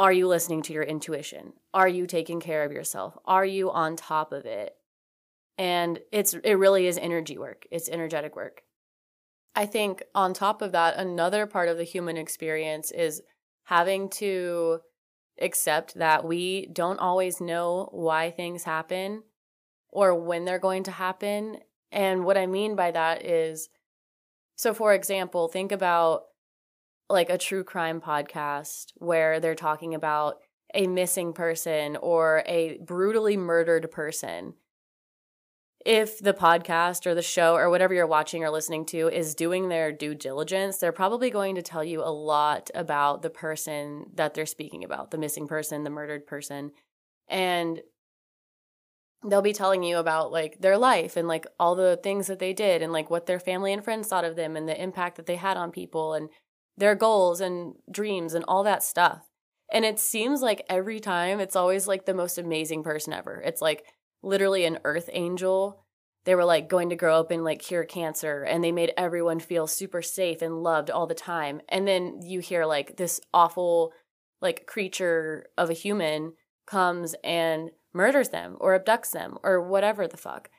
are 0.00 0.12
you 0.12 0.26
listening 0.26 0.62
to 0.62 0.72
your 0.72 0.82
intuition? 0.82 1.52
Are 1.74 1.86
you 1.86 2.06
taking 2.06 2.40
care 2.40 2.64
of 2.64 2.72
yourself? 2.72 3.18
Are 3.26 3.44
you 3.44 3.70
on 3.70 3.96
top 3.96 4.32
of 4.32 4.46
it? 4.46 4.74
And 5.58 6.00
it's 6.10 6.32
it 6.32 6.54
really 6.54 6.86
is 6.86 6.96
energy 6.96 7.36
work. 7.36 7.66
It's 7.70 7.86
energetic 7.86 8.34
work. 8.34 8.62
I 9.54 9.66
think 9.66 10.02
on 10.14 10.32
top 10.32 10.62
of 10.62 10.72
that, 10.72 10.96
another 10.96 11.44
part 11.44 11.68
of 11.68 11.76
the 11.76 11.84
human 11.84 12.16
experience 12.16 12.90
is 12.90 13.20
having 13.64 14.08
to 14.08 14.80
accept 15.38 15.96
that 15.96 16.24
we 16.24 16.64
don't 16.72 16.98
always 16.98 17.38
know 17.38 17.90
why 17.92 18.30
things 18.30 18.62
happen 18.64 19.24
or 19.90 20.14
when 20.14 20.46
they're 20.46 20.58
going 20.58 20.84
to 20.84 20.92
happen. 20.92 21.58
And 21.92 22.24
what 22.24 22.38
I 22.38 22.46
mean 22.46 22.74
by 22.74 22.90
that 22.92 23.26
is 23.26 23.68
so, 24.56 24.72
for 24.72 24.94
example, 24.94 25.48
think 25.48 25.72
about 25.72 26.22
like 27.10 27.30
a 27.30 27.38
true 27.38 27.64
crime 27.64 28.00
podcast 28.00 28.92
where 28.96 29.40
they're 29.40 29.54
talking 29.54 29.94
about 29.94 30.38
a 30.72 30.86
missing 30.86 31.32
person 31.32 31.96
or 31.96 32.44
a 32.46 32.78
brutally 32.78 33.36
murdered 33.36 33.90
person 33.90 34.54
if 35.84 36.18
the 36.18 36.34
podcast 36.34 37.06
or 37.06 37.14
the 37.14 37.22
show 37.22 37.54
or 37.54 37.70
whatever 37.70 37.94
you're 37.94 38.06
watching 38.06 38.44
or 38.44 38.50
listening 38.50 38.84
to 38.86 39.08
is 39.08 39.34
doing 39.34 39.68
their 39.68 39.92
due 39.92 40.14
diligence, 40.14 40.76
they're 40.76 40.92
probably 40.92 41.30
going 41.30 41.54
to 41.54 41.62
tell 41.62 41.82
you 41.82 42.02
a 42.02 42.12
lot 42.12 42.70
about 42.74 43.22
the 43.22 43.30
person 43.30 44.04
that 44.14 44.34
they're 44.34 44.46
speaking 44.46 44.84
about, 44.84 45.10
the 45.10 45.18
missing 45.18 45.48
person, 45.48 45.84
the 45.84 45.90
murdered 45.90 46.26
person. 46.26 46.72
And 47.28 47.80
they'll 49.26 49.42
be 49.42 49.52
telling 49.54 49.82
you 49.82 49.96
about 49.96 50.32
like 50.32 50.60
their 50.60 50.76
life 50.76 51.16
and 51.16 51.26
like 51.28 51.46
all 51.58 51.74
the 51.74 51.98
things 52.02 52.26
that 52.26 52.38
they 52.38 52.52
did 52.52 52.82
and 52.82 52.92
like 52.92 53.10
what 53.10 53.26
their 53.26 53.40
family 53.40 53.72
and 53.72 53.82
friends 53.82 54.08
thought 54.08 54.24
of 54.24 54.36
them 54.36 54.56
and 54.56 54.68
the 54.68 54.82
impact 54.82 55.16
that 55.16 55.26
they 55.26 55.36
had 55.36 55.56
on 55.56 55.70
people 55.70 56.14
and 56.14 56.28
their 56.80 56.94
goals 56.94 57.40
and 57.40 57.74
dreams 57.90 58.34
and 58.34 58.44
all 58.48 58.64
that 58.64 58.82
stuff. 58.82 59.28
And 59.72 59.84
it 59.84 60.00
seems 60.00 60.42
like 60.42 60.66
every 60.68 60.98
time 60.98 61.38
it's 61.38 61.54
always 61.54 61.86
like 61.86 62.06
the 62.06 62.14
most 62.14 62.38
amazing 62.38 62.82
person 62.82 63.12
ever. 63.12 63.40
It's 63.44 63.62
like 63.62 63.84
literally 64.22 64.64
an 64.64 64.80
earth 64.84 65.08
angel. 65.12 65.84
They 66.24 66.34
were 66.34 66.44
like 66.44 66.68
going 66.68 66.90
to 66.90 66.96
grow 66.96 67.20
up 67.20 67.30
and 67.30 67.44
like 67.44 67.60
cure 67.60 67.84
cancer 67.84 68.42
and 68.42 68.64
they 68.64 68.72
made 68.72 68.92
everyone 68.96 69.40
feel 69.40 69.66
super 69.66 70.02
safe 70.02 70.42
and 70.42 70.62
loved 70.62 70.90
all 70.90 71.06
the 71.06 71.14
time. 71.14 71.60
And 71.68 71.86
then 71.86 72.20
you 72.22 72.40
hear 72.40 72.64
like 72.64 72.96
this 72.96 73.20
awful 73.32 73.92
like 74.42 74.66
creature 74.66 75.46
of 75.56 75.70
a 75.70 75.74
human 75.74 76.32
comes 76.66 77.14
and 77.22 77.70
murders 77.92 78.30
them 78.30 78.56
or 78.58 78.78
abducts 78.78 79.12
them 79.12 79.38
or 79.42 79.62
whatever 79.62 80.08
the 80.08 80.16
fuck. 80.16 80.50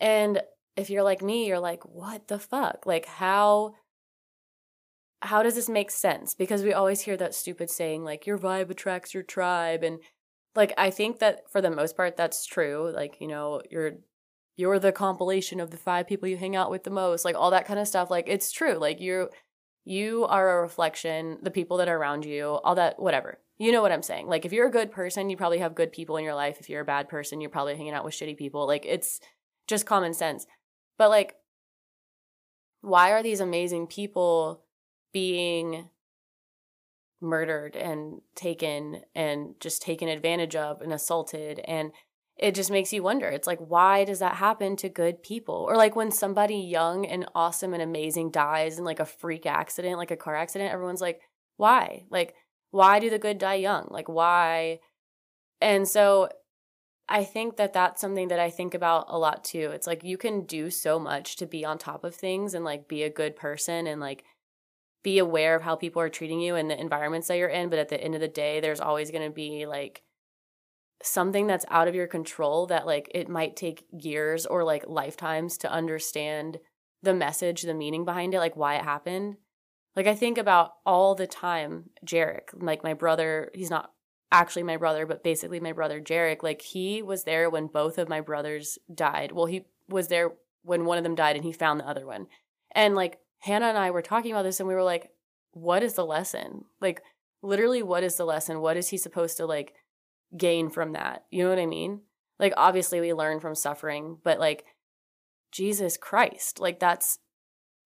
And 0.00 0.42
if 0.76 0.90
you're 0.90 1.02
like 1.02 1.22
me, 1.22 1.46
you're 1.46 1.60
like, 1.60 1.84
what 1.84 2.28
the 2.28 2.38
fuck? 2.38 2.86
Like 2.86 3.06
how 3.06 3.74
how 5.22 5.42
does 5.42 5.54
this 5.54 5.68
make 5.68 5.90
sense? 5.90 6.34
Because 6.34 6.62
we 6.62 6.72
always 6.72 7.02
hear 7.02 7.16
that 7.16 7.34
stupid 7.34 7.70
saying 7.70 8.04
like 8.04 8.26
your 8.26 8.38
vibe 8.38 8.70
attracts 8.70 9.12
your 9.12 9.22
tribe 9.22 9.82
and 9.82 10.00
like 10.54 10.72
I 10.78 10.90
think 10.90 11.18
that 11.18 11.50
for 11.50 11.60
the 11.60 11.70
most 11.70 11.96
part 11.96 12.16
that's 12.16 12.46
true. 12.46 12.90
Like, 12.94 13.20
you 13.20 13.28
know, 13.28 13.60
you're 13.70 13.92
you're 14.56 14.78
the 14.78 14.92
compilation 14.92 15.60
of 15.60 15.70
the 15.70 15.76
five 15.76 16.06
people 16.06 16.28
you 16.28 16.36
hang 16.36 16.56
out 16.56 16.70
with 16.70 16.84
the 16.84 16.90
most, 16.90 17.24
like 17.24 17.36
all 17.36 17.50
that 17.50 17.66
kind 17.66 17.78
of 17.78 17.88
stuff. 17.88 18.10
Like 18.10 18.28
it's 18.28 18.50
true. 18.50 18.74
Like 18.74 19.00
you 19.00 19.28
you 19.84 20.24
are 20.26 20.58
a 20.58 20.62
reflection, 20.62 21.38
the 21.42 21.50
people 21.50 21.76
that 21.78 21.88
are 21.88 21.96
around 21.96 22.24
you, 22.24 22.58
all 22.64 22.74
that 22.74 23.00
whatever. 23.00 23.38
You 23.58 23.72
know 23.72 23.82
what 23.82 23.92
I'm 23.92 24.02
saying? 24.02 24.26
Like 24.26 24.46
if 24.46 24.52
you're 24.52 24.66
a 24.66 24.72
good 24.72 24.90
person, 24.90 25.28
you 25.28 25.36
probably 25.36 25.58
have 25.58 25.74
good 25.74 25.92
people 25.92 26.16
in 26.16 26.24
your 26.24 26.34
life. 26.34 26.56
If 26.60 26.70
you're 26.70 26.80
a 26.80 26.84
bad 26.84 27.08
person, 27.08 27.40
you're 27.40 27.50
probably 27.50 27.76
hanging 27.76 27.92
out 27.92 28.04
with 28.04 28.14
shitty 28.14 28.38
people. 28.38 28.66
Like 28.66 28.86
it's 28.86 29.20
just 29.66 29.86
common 29.86 30.14
sense. 30.14 30.46
But 30.96 31.10
like 31.10 31.36
why 32.82 33.12
are 33.12 33.22
these 33.22 33.40
amazing 33.40 33.86
people 33.86 34.62
being 35.12 35.88
murdered 37.20 37.76
and 37.76 38.20
taken 38.34 39.02
and 39.14 39.54
just 39.60 39.82
taken 39.82 40.08
advantage 40.08 40.56
of 40.56 40.80
and 40.80 40.92
assaulted 40.92 41.60
and 41.64 41.92
it 42.38 42.54
just 42.54 42.70
makes 42.70 42.92
you 42.94 43.02
wonder 43.02 43.28
it's 43.28 43.46
like 43.46 43.58
why 43.58 44.04
does 44.04 44.20
that 44.20 44.36
happen 44.36 44.74
to 44.76 44.88
good 44.88 45.22
people? 45.22 45.66
Or 45.68 45.76
like 45.76 45.94
when 45.94 46.10
somebody 46.10 46.56
young 46.56 47.04
and 47.04 47.26
awesome 47.34 47.74
and 47.74 47.82
amazing 47.82 48.30
dies 48.30 48.78
in 48.78 48.84
like 48.84 49.00
a 49.00 49.04
freak 49.04 49.44
accident 49.44 49.98
like 49.98 50.10
a 50.10 50.16
car 50.16 50.34
accident 50.34 50.72
everyone's 50.72 51.02
like 51.02 51.20
why? 51.58 52.04
Like 52.08 52.34
why 52.70 53.00
do 53.00 53.10
the 53.10 53.18
good 53.18 53.36
die 53.36 53.56
young? 53.56 53.88
Like 53.90 54.08
why? 54.08 54.80
And 55.60 55.86
so 55.86 56.30
i 57.06 57.24
think 57.24 57.56
that 57.56 57.72
that's 57.72 58.00
something 58.00 58.28
that 58.28 58.38
i 58.38 58.48
think 58.48 58.72
about 58.72 59.04
a 59.08 59.18
lot 59.18 59.44
too. 59.44 59.70
It's 59.74 59.86
like 59.86 60.02
you 60.04 60.16
can 60.16 60.46
do 60.46 60.70
so 60.70 60.98
much 60.98 61.36
to 61.36 61.46
be 61.46 61.66
on 61.66 61.76
top 61.76 62.04
of 62.04 62.14
things 62.14 62.54
and 62.54 62.64
like 62.64 62.88
be 62.88 63.02
a 63.02 63.10
good 63.10 63.36
person 63.36 63.86
and 63.86 64.00
like 64.00 64.24
be 65.02 65.18
aware 65.18 65.54
of 65.54 65.62
how 65.62 65.74
people 65.74 66.02
are 66.02 66.08
treating 66.08 66.40
you 66.40 66.54
and 66.56 66.70
the 66.70 66.78
environments 66.78 67.28
that 67.28 67.38
you're 67.38 67.48
in 67.48 67.68
but 67.68 67.78
at 67.78 67.88
the 67.88 68.02
end 68.02 68.14
of 68.14 68.20
the 68.20 68.28
day 68.28 68.60
there's 68.60 68.80
always 68.80 69.10
going 69.10 69.24
to 69.26 69.34
be 69.34 69.66
like 69.66 70.02
something 71.02 71.46
that's 71.46 71.64
out 71.70 71.88
of 71.88 71.94
your 71.94 72.06
control 72.06 72.66
that 72.66 72.86
like 72.86 73.10
it 73.14 73.28
might 73.28 73.56
take 73.56 73.86
years 73.90 74.46
or 74.46 74.64
like 74.64 74.84
lifetimes 74.86 75.56
to 75.58 75.72
understand 75.72 76.58
the 77.02 77.14
message, 77.14 77.62
the 77.62 77.74
meaning 77.74 78.04
behind 78.04 78.34
it, 78.34 78.38
like 78.38 78.56
why 78.56 78.76
it 78.76 78.84
happened. 78.84 79.36
Like 79.96 80.06
I 80.06 80.14
think 80.14 80.38
about 80.38 80.72
all 80.84 81.14
the 81.14 81.26
time 81.26 81.90
Jarek, 82.06 82.50
like 82.52 82.84
my 82.84 82.94
brother, 82.94 83.50
he's 83.54 83.70
not 83.70 83.92
actually 84.30 84.62
my 84.62 84.76
brother, 84.76 85.06
but 85.06 85.24
basically 85.24 85.60
my 85.60 85.72
brother 85.72 86.00
Jarek, 86.00 86.42
like 86.42 86.62
he 86.62 87.02
was 87.02 87.24
there 87.24 87.48
when 87.50 87.66
both 87.66 87.98
of 87.98 88.08
my 88.08 88.20
brothers 88.20 88.78
died. 88.94 89.32
Well, 89.32 89.46
he 89.46 89.64
was 89.88 90.08
there 90.08 90.32
when 90.62 90.84
one 90.84 90.98
of 90.98 91.04
them 91.04 91.14
died 91.14 91.36
and 91.36 91.44
he 91.44 91.52
found 91.52 91.80
the 91.80 91.88
other 91.88 92.06
one. 92.06 92.26
And 92.72 92.94
like 92.94 93.18
Hannah 93.40 93.66
and 93.66 93.78
I 93.78 93.90
were 93.90 94.02
talking 94.02 94.32
about 94.32 94.42
this 94.42 94.60
and 94.60 94.68
we 94.68 94.74
were 94.74 94.82
like, 94.82 95.10
what 95.52 95.82
is 95.82 95.94
the 95.94 96.04
lesson? 96.04 96.64
Like 96.80 97.02
literally 97.42 97.82
what 97.82 98.02
is 98.02 98.16
the 98.16 98.24
lesson? 98.24 98.60
What 98.60 98.76
is 98.76 98.88
he 98.88 98.96
supposed 98.96 99.36
to 99.38 99.46
like 99.46 99.74
gain 100.36 100.70
from 100.70 100.92
that? 100.92 101.24
You 101.30 101.44
know 101.44 101.50
what 101.50 101.58
I 101.58 101.66
mean? 101.66 102.02
Like 102.38 102.52
obviously 102.56 103.00
we 103.00 103.12
learn 103.12 103.40
from 103.40 103.54
suffering, 103.54 104.18
but 104.22 104.38
like 104.38 104.64
Jesus 105.52 105.96
Christ, 105.96 106.60
like 106.60 106.78
that's 106.78 107.18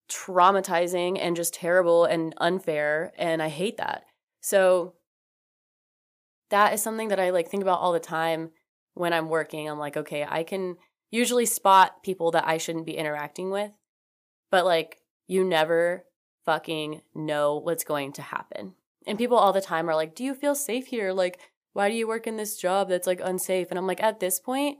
traumatizing 0.09 1.17
and 1.19 1.35
just 1.35 1.53
terrible 1.53 2.05
and 2.05 2.33
unfair 2.37 3.11
and 3.17 3.41
I 3.41 3.49
hate 3.49 3.77
that. 3.77 4.03
So 4.41 4.93
that 6.49 6.73
is 6.73 6.81
something 6.81 7.07
that 7.07 7.19
I 7.19 7.31
like 7.31 7.49
think 7.49 7.63
about 7.63 7.79
all 7.79 7.93
the 7.93 7.99
time 7.99 8.51
when 8.93 9.13
I'm 9.13 9.29
working. 9.29 9.67
I'm 9.67 9.79
like, 9.79 9.97
okay, 9.97 10.25
I 10.27 10.43
can 10.43 10.75
usually 11.09 11.45
spot 11.45 12.03
people 12.03 12.31
that 12.31 12.47
I 12.47 12.57
shouldn't 12.57 12.85
be 12.85 12.97
interacting 12.97 13.49
with, 13.49 13.71
but 14.51 14.65
like 14.65 14.99
you 15.27 15.43
never 15.43 16.05
fucking 16.45 17.01
know 17.13 17.57
what's 17.57 17.83
going 17.83 18.13
to 18.13 18.21
happen. 18.21 18.73
And 19.07 19.17
people 19.17 19.37
all 19.37 19.53
the 19.53 19.61
time 19.61 19.89
are 19.89 19.95
like, 19.95 20.15
"Do 20.15 20.23
you 20.23 20.33
feel 20.33 20.55
safe 20.55 20.87
here? 20.87 21.11
Like 21.13 21.39
why 21.73 21.89
do 21.89 21.95
you 21.95 22.07
work 22.07 22.25
in 22.25 22.37
this 22.37 22.57
job 22.57 22.89
that's 22.89 23.07
like 23.07 23.21
unsafe?" 23.23 23.67
And 23.69 23.77
I'm 23.77 23.87
like, 23.87 24.01
at 24.01 24.19
this 24.19 24.39
point, 24.39 24.79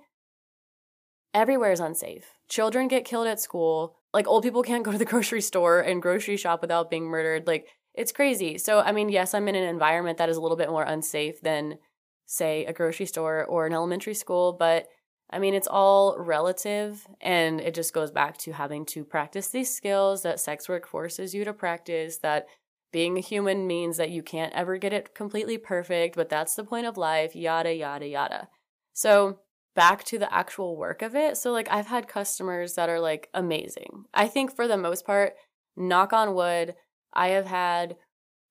everywhere 1.33 1.71
is 1.71 1.79
unsafe. 1.79 2.33
Children 2.49 2.87
get 2.87 3.05
killed 3.05 3.27
at 3.27 3.39
school. 3.39 3.97
Like 4.13 4.27
old 4.27 4.43
people 4.43 4.63
can't 4.63 4.83
go 4.83 4.91
to 4.91 4.97
the 4.97 5.05
grocery 5.13 5.41
store 5.41 5.81
and 5.81 6.01
grocery 6.01 6.37
shop 6.37 6.61
without 6.61 6.89
being 6.89 7.05
murdered. 7.05 7.47
Like 7.47 7.67
it's 7.97 8.11
crazy. 8.11 8.57
So, 8.57 8.79
I 8.79 8.91
mean, 8.91 9.09
yes, 9.09 9.33
I'm 9.33 9.47
in 9.47 9.55
an 9.55 9.63
environment 9.63 10.17
that 10.17 10.29
is 10.29 10.37
a 10.37 10.41
little 10.41 10.57
bit 10.57 10.69
more 10.69 10.83
unsafe 10.83 11.41
than, 11.41 11.77
say, 12.25 12.65
a 12.65 12.73
grocery 12.73 13.05
store 13.05 13.45
or 13.45 13.65
an 13.65 13.73
elementary 13.73 14.13
school, 14.13 14.53
but 14.53 14.87
I 15.35 15.39
mean, 15.39 15.53
it's 15.53 15.67
all 15.67 16.15
relative. 16.17 17.05
And 17.19 17.59
it 17.59 17.73
just 17.73 17.93
goes 17.93 18.09
back 18.09 18.37
to 18.39 18.53
having 18.53 18.85
to 18.87 19.03
practice 19.03 19.49
these 19.49 19.75
skills 19.75 20.23
that 20.23 20.39
sex 20.39 20.69
work 20.69 20.87
forces 20.87 21.35
you 21.35 21.43
to 21.43 21.53
practice, 21.53 22.19
that 22.19 22.47
being 22.93 23.17
a 23.17 23.21
human 23.21 23.67
means 23.67 23.97
that 23.97 24.11
you 24.11 24.23
can't 24.23 24.53
ever 24.53 24.77
get 24.77 24.93
it 24.93 25.13
completely 25.13 25.57
perfect, 25.57 26.15
but 26.15 26.29
that's 26.29 26.55
the 26.55 26.63
point 26.63 26.85
of 26.85 26.95
life, 26.95 27.35
yada, 27.35 27.75
yada, 27.75 28.07
yada. 28.07 28.47
So, 28.93 29.39
back 29.75 30.05
to 30.05 30.17
the 30.17 30.33
actual 30.33 30.77
work 30.77 31.01
of 31.01 31.13
it. 31.13 31.35
So, 31.35 31.51
like, 31.51 31.67
I've 31.69 31.87
had 31.87 32.07
customers 32.07 32.75
that 32.75 32.87
are 32.87 33.01
like 33.01 33.27
amazing. 33.33 34.05
I 34.13 34.27
think 34.27 34.55
for 34.55 34.65
the 34.65 34.77
most 34.77 35.05
part, 35.05 35.33
knock 35.75 36.13
on 36.13 36.33
wood, 36.33 36.75
I 37.13 37.29
have 37.29 37.47
had 37.47 37.97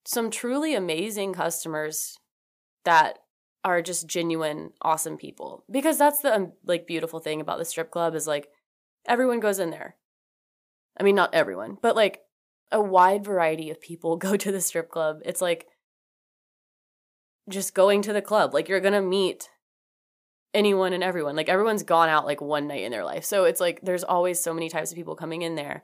some 0.04 0.30
truly 0.30 0.74
amazing 0.74 1.32
customers 1.32 2.18
that 2.84 3.20
are 3.64 3.82
just 3.82 4.06
genuine 4.06 4.70
awesome 4.82 5.16
people. 5.16 5.64
Because 5.70 5.98
that's 5.98 6.20
the 6.20 6.34
um, 6.34 6.52
like 6.64 6.86
beautiful 6.86 7.18
thing 7.18 7.40
about 7.40 7.58
the 7.58 7.64
strip 7.64 7.90
club 7.90 8.14
is 8.14 8.26
like 8.26 8.48
everyone 9.06 9.40
goes 9.40 9.58
in 9.58 9.70
there. 9.70 9.96
I 10.98 11.02
mean 11.02 11.16
not 11.16 11.34
everyone 11.34 11.78
but 11.80 11.96
like 11.96 12.20
a 12.70 12.80
wide 12.80 13.24
variety 13.24 13.70
of 13.70 13.80
people 13.80 14.16
go 14.18 14.36
to 14.36 14.52
the 14.52 14.60
strip 14.60 14.90
club. 14.90 15.20
It's 15.24 15.40
like 15.40 15.66
just 17.48 17.74
going 17.74 18.02
to 18.02 18.12
the 18.12 18.22
club. 18.22 18.54
Like 18.54 18.68
you're 18.68 18.80
gonna 18.80 19.02
meet 19.02 19.48
anyone 20.52 20.92
and 20.92 21.02
everyone. 21.02 21.36
Like 21.36 21.48
everyone's 21.48 21.82
gone 21.82 22.08
out 22.08 22.26
like 22.26 22.40
one 22.40 22.68
night 22.68 22.82
in 22.82 22.92
their 22.92 23.04
life. 23.04 23.24
So 23.24 23.44
it's 23.44 23.60
like 23.60 23.80
there's 23.82 24.04
always 24.04 24.40
so 24.40 24.54
many 24.54 24.68
types 24.68 24.90
of 24.90 24.96
people 24.96 25.16
coming 25.16 25.42
in 25.42 25.54
there. 25.56 25.82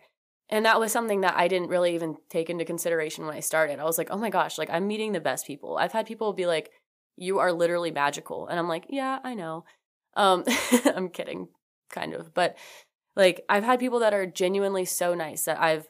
And 0.49 0.65
that 0.65 0.81
was 0.81 0.91
something 0.91 1.21
that 1.21 1.37
I 1.37 1.47
didn't 1.47 1.69
really 1.69 1.95
even 1.95 2.17
take 2.29 2.51
into 2.51 2.65
consideration 2.65 3.25
when 3.25 3.37
I 3.37 3.41
started. 3.41 3.79
I 3.79 3.85
was 3.85 3.99
like, 3.99 4.09
oh 4.11 4.19
my 4.19 4.31
gosh, 4.31 4.59
like 4.59 4.71
I'm 4.71 4.89
meeting 4.89 5.13
the 5.13 5.21
best 5.21 5.47
people. 5.47 5.77
I've 5.77 5.93
had 5.93 6.07
people 6.07 6.33
be 6.33 6.47
like, 6.47 6.71
you 7.17 7.39
are 7.39 7.53
literally 7.53 7.91
magical. 7.91 8.47
And 8.47 8.59
I'm 8.59 8.69
like, 8.69 8.87
yeah, 8.89 9.19
I 9.23 9.35
know. 9.35 9.65
Um, 10.15 10.45
I'm 10.95 11.09
kidding, 11.09 11.49
kind 11.91 12.15
of. 12.15 12.35
But 12.35 12.57
like 13.17 13.45
I've 13.49 13.65
had 13.65 13.81
people 13.81 14.01
that 14.01 14.15
are 14.15 14.27
genuinely 14.27 14.85
so 14.85 15.15
nice 15.15 15.45
that 15.45 15.61
I've 15.61 15.89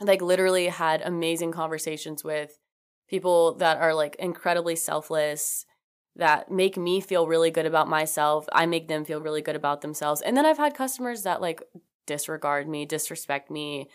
like 0.00 0.22
literally 0.22 0.66
had 0.66 1.02
amazing 1.02 1.52
conversations 1.52 2.24
with 2.24 2.58
people 3.08 3.54
that 3.56 3.78
are 3.78 3.94
like 3.94 4.16
incredibly 4.16 4.76
selfless 4.76 5.66
that 6.16 6.50
make 6.50 6.76
me 6.76 7.00
feel 7.00 7.26
really 7.26 7.50
good 7.50 7.66
about 7.66 7.88
myself. 7.88 8.46
I 8.52 8.66
make 8.66 8.88
them 8.88 9.04
feel 9.04 9.20
really 9.20 9.42
good 9.42 9.56
about 9.56 9.80
themselves. 9.80 10.20
And 10.20 10.36
then 10.36 10.46
I've 10.46 10.58
had 10.58 10.74
customers 10.74 11.22
that 11.24 11.40
like 11.40 11.62
disregard 12.06 12.68
me, 12.68 12.86
disrespect 12.86 13.50
me. 13.50 13.88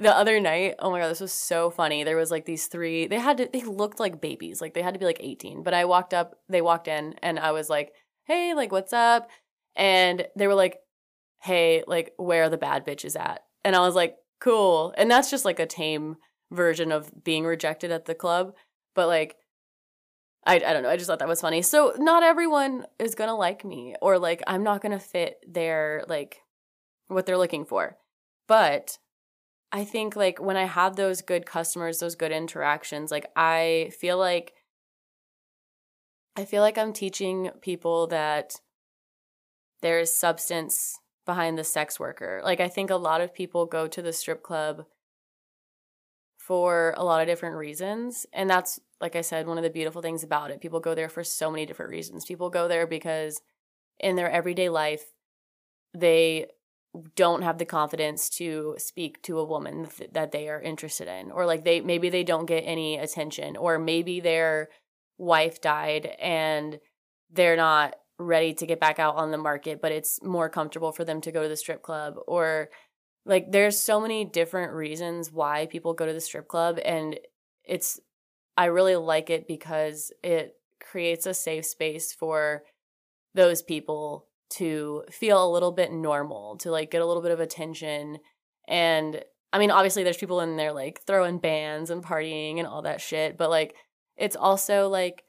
The 0.00 0.14
other 0.14 0.40
night, 0.40 0.76
oh 0.78 0.90
my 0.90 1.00
god, 1.00 1.08
this 1.08 1.20
was 1.20 1.32
so 1.32 1.70
funny. 1.70 2.04
There 2.04 2.16
was 2.16 2.30
like 2.30 2.44
these 2.44 2.66
three. 2.66 3.06
They 3.06 3.18
had 3.18 3.38
to. 3.38 3.48
They 3.52 3.62
looked 3.62 3.98
like 3.98 4.20
babies. 4.20 4.60
Like 4.60 4.74
they 4.74 4.82
had 4.82 4.94
to 4.94 5.00
be 5.00 5.06
like 5.06 5.20
eighteen. 5.20 5.62
But 5.62 5.74
I 5.74 5.84
walked 5.84 6.14
up. 6.14 6.36
They 6.48 6.60
walked 6.62 6.88
in, 6.88 7.14
and 7.22 7.38
I 7.38 7.52
was 7.52 7.68
like, 7.68 7.92
"Hey, 8.24 8.54
like 8.54 8.72
what's 8.72 8.92
up?" 8.92 9.28
And 9.76 10.26
they 10.36 10.46
were 10.46 10.54
like, 10.54 10.78
"Hey, 11.42 11.82
like 11.86 12.12
where 12.16 12.44
are 12.44 12.48
the 12.48 12.58
bad 12.58 12.86
bitches 12.86 13.18
at?" 13.18 13.42
And 13.64 13.74
I 13.74 13.80
was 13.80 13.94
like, 13.94 14.16
"Cool." 14.40 14.94
And 14.96 15.10
that's 15.10 15.30
just 15.30 15.44
like 15.44 15.58
a 15.58 15.66
tame 15.66 16.16
version 16.50 16.92
of 16.92 17.24
being 17.24 17.44
rejected 17.44 17.90
at 17.90 18.04
the 18.04 18.14
club. 18.14 18.54
But 18.94 19.08
like 19.08 19.36
I, 20.48 20.56
I 20.56 20.72
don't 20.72 20.82
know. 20.82 20.90
I 20.90 20.96
just 20.96 21.08
thought 21.08 21.18
that 21.18 21.28
was 21.28 21.42
funny. 21.42 21.62
So 21.62 21.92
not 21.98 22.22
everyone 22.22 22.86
is 22.98 23.14
gonna 23.14 23.36
like 23.36 23.64
me, 23.64 23.94
or 24.00 24.18
like 24.18 24.42
I'm 24.46 24.62
not 24.62 24.80
gonna 24.80 25.00
fit 25.00 25.38
their 25.46 26.04
like 26.08 26.40
what 27.08 27.26
they're 27.26 27.38
looking 27.38 27.64
for. 27.64 27.96
But 28.46 28.98
I 29.70 29.84
think 29.84 30.16
like 30.16 30.40
when 30.40 30.56
I 30.56 30.64
have 30.64 30.96
those 30.96 31.20
good 31.20 31.44
customers, 31.44 31.98
those 31.98 32.14
good 32.14 32.32
interactions, 32.32 33.10
like 33.10 33.30
I 33.36 33.90
feel 33.98 34.18
like 34.18 34.54
I 36.36 36.44
feel 36.44 36.62
like 36.62 36.78
I'm 36.78 36.92
teaching 36.92 37.50
people 37.60 38.06
that 38.08 38.60
there 39.82 39.98
is 39.98 40.14
substance 40.14 40.98
behind 41.26 41.58
the 41.58 41.64
sex 41.64 42.00
worker. 42.00 42.40
Like 42.42 42.60
I 42.60 42.68
think 42.68 42.90
a 42.90 42.96
lot 42.96 43.20
of 43.20 43.34
people 43.34 43.66
go 43.66 43.86
to 43.86 44.00
the 44.00 44.12
strip 44.12 44.42
club 44.42 44.86
for 46.38 46.94
a 46.96 47.04
lot 47.04 47.20
of 47.20 47.26
different 47.26 47.56
reasons, 47.56 48.24
and 48.32 48.48
that's 48.48 48.80
like 49.00 49.16
I 49.16 49.20
said 49.20 49.46
one 49.46 49.58
of 49.58 49.64
the 49.64 49.70
beautiful 49.70 50.00
things 50.00 50.22
about 50.22 50.50
it. 50.50 50.62
People 50.62 50.80
go 50.80 50.94
there 50.94 51.10
for 51.10 51.22
so 51.22 51.50
many 51.50 51.66
different 51.66 51.90
reasons. 51.90 52.24
People 52.24 52.48
go 52.48 52.68
there 52.68 52.86
because 52.86 53.42
in 54.00 54.16
their 54.16 54.30
everyday 54.30 54.70
life 54.70 55.04
they 55.94 56.46
don't 57.14 57.42
have 57.42 57.58
the 57.58 57.64
confidence 57.64 58.28
to 58.28 58.74
speak 58.78 59.22
to 59.22 59.38
a 59.38 59.44
woman 59.44 59.86
th- 59.86 60.10
that 60.12 60.32
they 60.32 60.48
are 60.48 60.60
interested 60.60 61.06
in 61.08 61.30
or 61.30 61.46
like 61.46 61.64
they 61.64 61.80
maybe 61.80 62.08
they 62.08 62.24
don't 62.24 62.46
get 62.46 62.62
any 62.62 62.96
attention 62.96 63.56
or 63.56 63.78
maybe 63.78 64.20
their 64.20 64.68
wife 65.18 65.60
died 65.60 66.06
and 66.18 66.80
they're 67.30 67.56
not 67.56 67.94
ready 68.18 68.54
to 68.54 68.66
get 68.66 68.80
back 68.80 68.98
out 68.98 69.16
on 69.16 69.30
the 69.30 69.38
market 69.38 69.80
but 69.82 69.92
it's 69.92 70.22
more 70.22 70.48
comfortable 70.48 70.90
for 70.90 71.04
them 71.04 71.20
to 71.20 71.30
go 71.30 71.42
to 71.42 71.48
the 71.48 71.56
strip 71.56 71.82
club 71.82 72.14
or 72.26 72.68
like 73.26 73.52
there's 73.52 73.78
so 73.78 74.00
many 74.00 74.24
different 74.24 74.72
reasons 74.72 75.30
why 75.30 75.66
people 75.66 75.92
go 75.92 76.06
to 76.06 76.12
the 76.12 76.20
strip 76.20 76.48
club 76.48 76.78
and 76.84 77.18
it's 77.64 78.00
I 78.56 78.66
really 78.66 78.96
like 78.96 79.30
it 79.30 79.46
because 79.46 80.10
it 80.24 80.56
creates 80.80 81.26
a 81.26 81.34
safe 81.34 81.66
space 81.66 82.12
for 82.12 82.64
those 83.34 83.62
people 83.62 84.27
to 84.50 85.04
feel 85.10 85.44
a 85.44 85.52
little 85.52 85.72
bit 85.72 85.92
normal, 85.92 86.56
to 86.58 86.70
like 86.70 86.90
get 86.90 87.02
a 87.02 87.06
little 87.06 87.22
bit 87.22 87.32
of 87.32 87.40
attention. 87.40 88.18
And 88.66 89.22
I 89.52 89.58
mean, 89.58 89.70
obviously, 89.70 90.04
there's 90.04 90.16
people 90.16 90.40
in 90.40 90.56
there 90.56 90.72
like 90.72 91.00
throwing 91.06 91.38
bands 91.38 91.90
and 91.90 92.04
partying 92.04 92.58
and 92.58 92.66
all 92.66 92.82
that 92.82 93.00
shit, 93.00 93.36
but 93.36 93.50
like 93.50 93.74
it's 94.16 94.36
also 94.36 94.88
like 94.88 95.24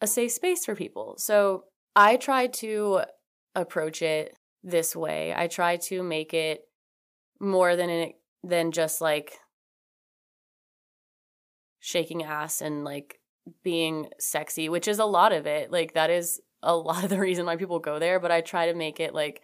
a 0.00 0.06
safe 0.06 0.32
space 0.32 0.64
for 0.64 0.74
people. 0.74 1.14
So 1.18 1.64
I 1.94 2.16
try 2.16 2.48
to 2.48 3.02
approach 3.54 4.02
it 4.02 4.36
this 4.62 4.96
way. 4.96 5.34
I 5.36 5.46
try 5.46 5.76
to 5.76 6.02
make 6.02 6.34
it 6.34 6.62
more 7.40 7.76
than 7.76 8.12
than 8.44 8.72
just 8.72 9.00
like 9.00 9.38
shaking 11.80 12.22
ass 12.22 12.60
and 12.60 12.84
like 12.84 13.18
being 13.62 14.08
sexy, 14.18 14.68
which 14.68 14.86
is 14.88 14.98
a 14.98 15.04
lot 15.04 15.32
of 15.32 15.46
it. 15.46 15.70
Like 15.70 15.94
that 15.94 16.10
is 16.10 16.40
a 16.62 16.74
lot 16.74 17.04
of 17.04 17.10
the 17.10 17.20
reason 17.28 17.46
why 17.46 17.56
people 17.56 17.78
go 17.78 17.98
there, 17.98 18.20
but 18.20 18.30
I 18.30 18.40
try 18.40 18.66
to 18.66 18.74
make 18.74 19.00
it 19.00 19.14
like 19.14 19.42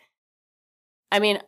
I 1.11 1.21
mean, 1.21 1.41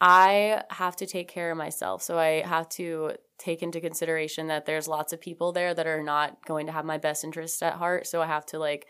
I 0.00 0.62
have 0.70 0.96
to 0.96 1.06
take 1.06 1.28
care 1.28 1.50
of 1.50 1.58
myself. 1.58 2.02
So 2.02 2.18
I 2.18 2.42
have 2.46 2.68
to 2.70 3.12
take 3.38 3.62
into 3.62 3.80
consideration 3.80 4.48
that 4.48 4.66
there's 4.66 4.88
lots 4.88 5.12
of 5.12 5.20
people 5.20 5.52
there 5.52 5.74
that 5.74 5.86
are 5.86 6.02
not 6.02 6.44
going 6.46 6.66
to 6.66 6.72
have 6.72 6.84
my 6.84 6.98
best 6.98 7.22
interest 7.22 7.62
at 7.62 7.74
heart. 7.74 8.06
So 8.06 8.22
I 8.22 8.26
have 8.26 8.46
to 8.46 8.58
like 8.58 8.86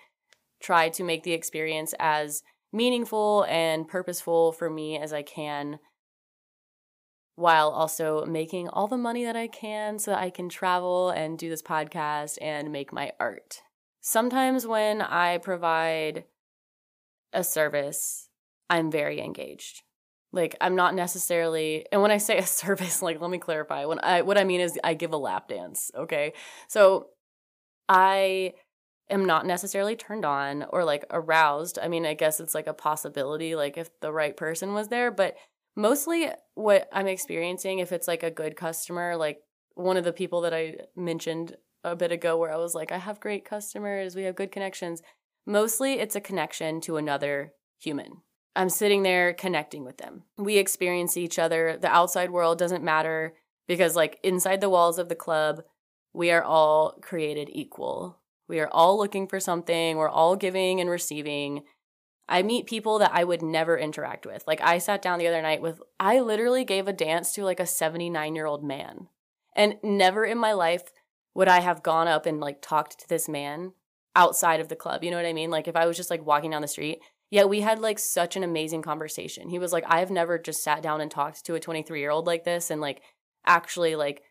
try 0.60 0.88
to 0.90 1.04
make 1.04 1.22
the 1.22 1.32
experience 1.32 1.94
as 1.98 2.42
meaningful 2.72 3.44
and 3.48 3.88
purposeful 3.88 4.52
for 4.52 4.70
me 4.70 4.98
as 4.98 5.12
I 5.12 5.22
can 5.22 5.78
while 7.34 7.70
also 7.70 8.24
making 8.26 8.68
all 8.68 8.86
the 8.86 8.98
money 8.98 9.24
that 9.24 9.36
I 9.36 9.48
can 9.48 9.98
so 9.98 10.10
that 10.10 10.20
I 10.20 10.30
can 10.30 10.48
travel 10.48 11.10
and 11.10 11.38
do 11.38 11.48
this 11.48 11.62
podcast 11.62 12.36
and 12.40 12.70
make 12.70 12.92
my 12.92 13.12
art. 13.18 13.62
Sometimes 14.00 14.66
when 14.66 15.02
I 15.02 15.38
provide 15.38 16.24
a 17.32 17.44
service, 17.44 18.28
I'm 18.68 18.90
very 18.90 19.20
engaged. 19.20 19.82
Like 20.32 20.56
I'm 20.60 20.76
not 20.76 20.94
necessarily 20.94 21.86
and 21.90 22.02
when 22.02 22.10
I 22.10 22.18
say 22.18 22.38
a 22.38 22.46
service, 22.46 23.02
like 23.02 23.20
let 23.20 23.30
me 23.30 23.38
clarify. 23.38 23.84
When 23.84 24.00
I 24.00 24.22
what 24.22 24.38
I 24.38 24.44
mean 24.44 24.60
is 24.60 24.78
I 24.82 24.94
give 24.94 25.12
a 25.12 25.16
lap 25.16 25.48
dance, 25.48 25.90
okay? 25.94 26.32
So 26.68 27.08
I 27.88 28.54
am 29.10 29.24
not 29.24 29.44
necessarily 29.44 29.96
turned 29.96 30.24
on 30.24 30.64
or 30.70 30.84
like 30.84 31.04
aroused. 31.10 31.78
I 31.82 31.88
mean, 31.88 32.06
I 32.06 32.14
guess 32.14 32.38
it's 32.38 32.54
like 32.54 32.68
a 32.68 32.72
possibility 32.72 33.56
like 33.56 33.76
if 33.76 33.90
the 34.00 34.12
right 34.12 34.36
person 34.36 34.72
was 34.72 34.88
there, 34.88 35.10
but 35.10 35.36
mostly 35.76 36.28
what 36.54 36.88
I'm 36.92 37.08
experiencing 37.08 37.80
if 37.80 37.92
it's 37.92 38.08
like 38.08 38.22
a 38.22 38.30
good 38.30 38.56
customer, 38.56 39.16
like 39.16 39.40
one 39.74 39.96
of 39.96 40.04
the 40.04 40.12
people 40.12 40.42
that 40.42 40.54
I 40.54 40.76
mentioned 40.94 41.56
a 41.84 41.96
bit 41.96 42.12
ago 42.12 42.36
where 42.36 42.52
I 42.52 42.56
was 42.56 42.74
like 42.74 42.92
I 42.92 42.98
have 42.98 43.20
great 43.20 43.44
customers, 43.44 44.14
we 44.14 44.24
have 44.24 44.34
good 44.34 44.52
connections. 44.52 45.02
Mostly 45.46 45.94
it's 45.94 46.16
a 46.16 46.20
connection 46.20 46.80
to 46.82 46.96
another 46.96 47.54
human. 47.78 48.22
I'm 48.56 48.68
sitting 48.68 49.02
there 49.02 49.32
connecting 49.32 49.84
with 49.84 49.98
them. 49.98 50.24
We 50.36 50.58
experience 50.58 51.16
each 51.16 51.38
other. 51.38 51.78
The 51.80 51.88
outside 51.88 52.30
world 52.30 52.58
doesn't 52.58 52.84
matter 52.84 53.34
because, 53.68 53.94
like, 53.94 54.18
inside 54.22 54.60
the 54.60 54.68
walls 54.68 54.98
of 54.98 55.08
the 55.08 55.14
club, 55.14 55.62
we 56.12 56.30
are 56.30 56.42
all 56.42 56.98
created 57.00 57.48
equal. 57.52 58.18
We 58.48 58.58
are 58.58 58.68
all 58.68 58.98
looking 58.98 59.28
for 59.28 59.38
something, 59.38 59.96
we're 59.96 60.08
all 60.08 60.34
giving 60.34 60.80
and 60.80 60.90
receiving. 60.90 61.62
I 62.28 62.42
meet 62.42 62.66
people 62.66 62.98
that 62.98 63.12
I 63.14 63.22
would 63.24 63.42
never 63.42 63.78
interact 63.78 64.26
with. 64.26 64.44
Like, 64.46 64.60
I 64.60 64.78
sat 64.78 65.02
down 65.02 65.18
the 65.18 65.28
other 65.28 65.42
night 65.42 65.62
with, 65.62 65.80
I 65.98 66.20
literally 66.20 66.64
gave 66.64 66.88
a 66.88 66.92
dance 66.92 67.32
to 67.32 67.44
like 67.44 67.60
a 67.60 67.66
79 67.66 68.34
year 68.34 68.46
old 68.46 68.64
man. 68.64 69.08
And 69.54 69.76
never 69.82 70.24
in 70.24 70.38
my 70.38 70.52
life 70.52 70.92
would 71.34 71.48
I 71.48 71.60
have 71.60 71.82
gone 71.82 72.08
up 72.08 72.26
and 72.26 72.40
like 72.40 72.60
talked 72.60 72.98
to 73.00 73.08
this 73.08 73.28
man 73.28 73.72
outside 74.16 74.60
of 74.60 74.68
the 74.68 74.76
club. 74.76 75.04
You 75.04 75.10
know 75.10 75.16
what 75.16 75.26
I 75.26 75.32
mean? 75.32 75.50
Like, 75.50 75.68
if 75.68 75.76
I 75.76 75.86
was 75.86 75.96
just 75.96 76.10
like 76.10 76.24
walking 76.26 76.50
down 76.50 76.62
the 76.62 76.68
street, 76.68 77.00
Yet 77.30 77.48
we 77.48 77.60
had 77.60 77.78
like 77.78 77.98
such 77.98 78.36
an 78.36 78.42
amazing 78.42 78.82
conversation. 78.82 79.48
He 79.48 79.60
was 79.60 79.72
like, 79.72 79.84
I've 79.86 80.10
never 80.10 80.36
just 80.38 80.64
sat 80.64 80.82
down 80.82 81.00
and 81.00 81.10
talked 81.10 81.44
to 81.46 81.54
a 81.54 81.60
23 81.60 82.00
year 82.00 82.10
old 82.10 82.26
like 82.26 82.44
this 82.44 82.70
and 82.70 82.80
like 82.80 83.02
actually 83.46 83.94
like 83.94 84.22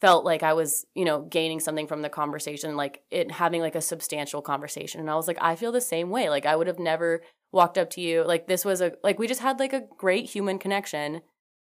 felt 0.00 0.24
like 0.24 0.42
I 0.42 0.52
was, 0.52 0.84
you 0.94 1.06
know, 1.06 1.22
gaining 1.22 1.58
something 1.58 1.86
from 1.86 2.02
the 2.02 2.10
conversation, 2.10 2.76
like 2.76 3.02
it 3.10 3.30
having 3.30 3.62
like 3.62 3.74
a 3.74 3.80
substantial 3.80 4.42
conversation. 4.42 5.00
And 5.00 5.08
I 5.08 5.14
was 5.14 5.26
like, 5.26 5.38
I 5.40 5.56
feel 5.56 5.72
the 5.72 5.80
same 5.80 6.10
way. 6.10 6.28
Like 6.28 6.44
I 6.44 6.54
would 6.54 6.66
have 6.66 6.78
never 6.78 7.22
walked 7.50 7.78
up 7.78 7.88
to 7.90 8.02
you. 8.02 8.24
Like 8.24 8.46
this 8.46 8.64
was 8.64 8.82
a 8.82 8.92
like 9.02 9.18
we 9.18 9.26
just 9.26 9.40
had 9.40 9.58
like 9.58 9.72
a 9.72 9.86
great 9.96 10.26
human 10.28 10.58
connection 10.58 11.22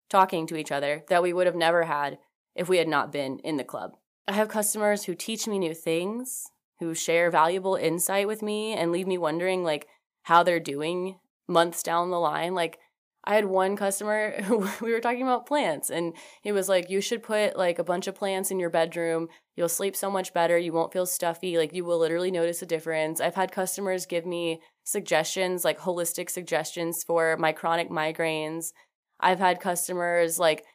talking 0.09 0.47
to 0.47 0.55
each 0.55 0.71
other 0.71 1.03
that 1.09 1.21
we 1.21 1.31
would 1.31 1.45
have 1.45 1.55
never 1.55 1.83
had 1.83 2.17
if 2.55 2.67
we 2.67 2.77
had 2.77 2.87
not 2.87 3.11
been 3.11 3.37
in 3.39 3.57
the 3.57 3.63
club. 3.63 3.97
I 4.29 4.33
have 4.33 4.47
customers 4.47 5.05
who 5.05 5.15
teach 5.15 5.47
me 5.47 5.57
new 5.57 5.73
things, 5.73 6.51
who 6.79 6.93
share 6.93 7.31
valuable 7.31 7.73
insight 7.73 8.27
with 8.27 8.43
me 8.43 8.73
and 8.73 8.91
leave 8.91 9.07
me 9.07 9.17
wondering 9.17 9.63
like 9.63 9.87
how 10.21 10.43
they're 10.43 10.59
doing 10.59 11.17
months 11.47 11.81
down 11.81 12.11
the 12.11 12.19
line. 12.19 12.53
Like 12.53 12.77
I 13.23 13.33
had 13.33 13.45
one 13.45 13.75
customer 13.75 14.39
who 14.43 14.69
we 14.81 14.91
were 14.91 14.99
talking 14.99 15.23
about 15.23 15.47
plants 15.47 15.89
and 15.89 16.13
he 16.43 16.51
was 16.51 16.69
like, 16.69 16.91
you 16.91 17.01
should 17.01 17.23
put 17.23 17.57
like 17.57 17.79
a 17.79 17.83
bunch 17.83 18.05
of 18.05 18.13
plants 18.13 18.51
in 18.51 18.59
your 18.59 18.69
bedroom. 18.69 19.29
You'll 19.55 19.67
sleep 19.67 19.95
so 19.95 20.11
much 20.11 20.31
better. 20.31 20.59
You 20.59 20.73
won't 20.73 20.93
feel 20.93 21.07
stuffy. 21.07 21.57
Like 21.57 21.73
you 21.73 21.83
will 21.83 21.97
literally 21.97 22.29
notice 22.29 22.61
a 22.61 22.67
difference. 22.67 23.19
I've 23.19 23.33
had 23.33 23.51
customers 23.51 24.05
give 24.05 24.27
me 24.27 24.61
suggestions, 24.83 25.65
like 25.65 25.79
holistic 25.79 26.29
suggestions 26.29 27.03
for 27.03 27.35
my 27.37 27.51
chronic 27.51 27.89
migraines. 27.89 28.73
I've 29.19 29.39
had 29.39 29.59
customers 29.59 30.37
like 30.37 30.65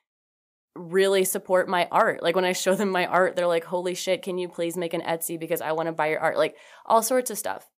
really 0.74 1.24
support 1.24 1.68
my 1.68 1.88
art. 1.90 2.22
Like 2.22 2.34
when 2.34 2.44
I 2.44 2.52
show 2.52 2.74
them 2.74 2.90
my 2.90 3.06
art, 3.06 3.36
they're 3.36 3.46
like, 3.46 3.64
holy 3.64 3.94
shit, 3.94 4.22
can 4.22 4.38
you 4.38 4.48
please 4.48 4.76
make 4.76 4.94
an 4.94 5.02
Etsy 5.02 5.38
because 5.38 5.60
I 5.60 5.72
want 5.72 5.86
to 5.86 5.92
buy 5.92 6.08
your 6.08 6.20
art? 6.20 6.36
Like 6.36 6.56
all 6.86 7.02
sorts 7.02 7.30
of 7.30 7.38
stuff. 7.38 7.70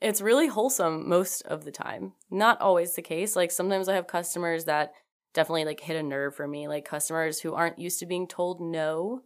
It's 0.00 0.22
really 0.22 0.46
wholesome 0.46 1.08
most 1.08 1.42
of 1.42 1.64
the 1.64 1.70
time. 1.70 2.14
Not 2.30 2.60
always 2.60 2.94
the 2.94 3.02
case. 3.02 3.36
Like 3.36 3.50
sometimes 3.50 3.88
I 3.88 3.94
have 3.94 4.06
customers 4.06 4.64
that 4.64 4.92
definitely 5.34 5.66
like 5.66 5.80
hit 5.80 5.96
a 5.96 6.02
nerve 6.02 6.34
for 6.34 6.48
me, 6.48 6.68
like 6.68 6.84
customers 6.84 7.40
who 7.40 7.54
aren't 7.54 7.78
used 7.78 8.00
to 8.00 8.06
being 8.06 8.26
told 8.26 8.60
no, 8.60 9.20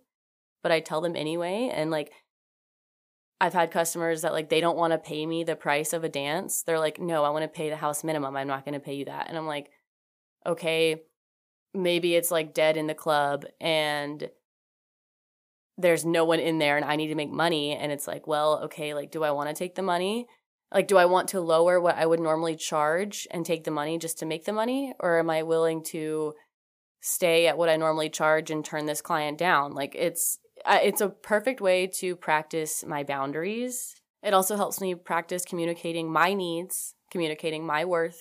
but 0.63 0.73
I 0.73 0.81
tell 0.81 1.01
them 1.01 1.17
anyway 1.17 1.71
and 1.73 1.91
like 1.91 2.13
I've 3.41 3.55
had 3.55 3.71
customers 3.71 4.23
that 4.23 4.33
like 4.33 4.49
they 4.49 4.61
don't 4.61 4.77
want 4.77 4.93
to 4.93 4.99
pay 4.99 5.27
me 5.27 5.45
the 5.45 5.57
price 5.57 5.93
of 5.93 6.05
a 6.05 6.09
dance. 6.09 6.63
They're 6.63 6.79
like, 6.79 7.01
"No, 7.01 7.25
I 7.25 7.31
want 7.31 7.43
to 7.43 7.49
pay 7.49 7.69
the 7.69 7.77
house 7.77 8.05
minimum. 8.05 8.37
I'm 8.37 8.47
not 8.47 8.65
going 8.65 8.75
to 8.75 8.81
pay 8.81 8.95
you 8.95 9.05
that." 9.07 9.29
And 9.29 9.37
I'm 9.37 9.47
like, 9.47 9.71
"Okay, 10.47 11.03
maybe 11.75 12.15
it's 12.15 12.31
like 12.31 12.55
dead 12.55 12.77
in 12.77 12.87
the 12.87 12.95
club 12.95 13.45
and 13.61 14.31
there's 15.77 16.05
no 16.05 16.25
one 16.25 16.39
in 16.39 16.59
there 16.59 16.77
and 16.77 16.85
I 16.85 16.97
need 16.97 17.09
to 17.09 17.15
make 17.15 17.31
money." 17.31 17.77
And 17.77 17.91
it's 17.91 18.07
like, 18.07 18.27
"Well, 18.27 18.61
okay, 18.65 18.95
like 18.95 19.11
do 19.11 19.25
I 19.25 19.33
want 19.33 19.49
to 19.49 19.55
take 19.55 19.75
the 19.75 19.83
money?" 19.83 20.27
like 20.75 20.89
do 20.89 20.99
i 20.99 21.07
want 21.07 21.29
to 21.29 21.41
lower 21.41 21.81
what 21.81 21.97
i 21.97 22.05
would 22.05 22.21
normally 22.21 22.57
charge 22.57 23.27
and 23.31 23.47
take 23.47 23.65
the 23.65 23.71
money 23.71 23.97
just 23.97 24.19
to 24.19 24.27
make 24.27 24.45
the 24.45 24.53
money 24.53 24.93
or 25.01 25.19
am 25.19 25.31
i 25.31 25.43
willing 25.43 25.83
to 25.83 26.35
stay 27.01 27.47
at 27.47 27.57
what 27.57 27.69
i 27.69 27.77
normally 27.77 28.11
charge 28.11 28.51
and 28.51 28.65
turn 28.65 28.87
this 28.87 29.01
client 29.01 29.39
down 29.39 29.73
like 29.73 29.95
it's 29.95 30.39
it's 30.67 31.01
a 31.01 31.09
perfect 31.09 31.61
way 31.61 31.87
to 31.87 32.17
practice 32.17 32.85
my 32.87 33.03
boundaries 33.03 33.95
it 34.23 34.35
also 34.35 34.57
helps 34.57 34.81
me 34.81 34.95
practice 34.95 35.45
communicating 35.45 36.11
my 36.11 36.35
needs 36.35 36.95
communicating 37.11 37.65
my 37.65 37.85
worth 37.85 38.21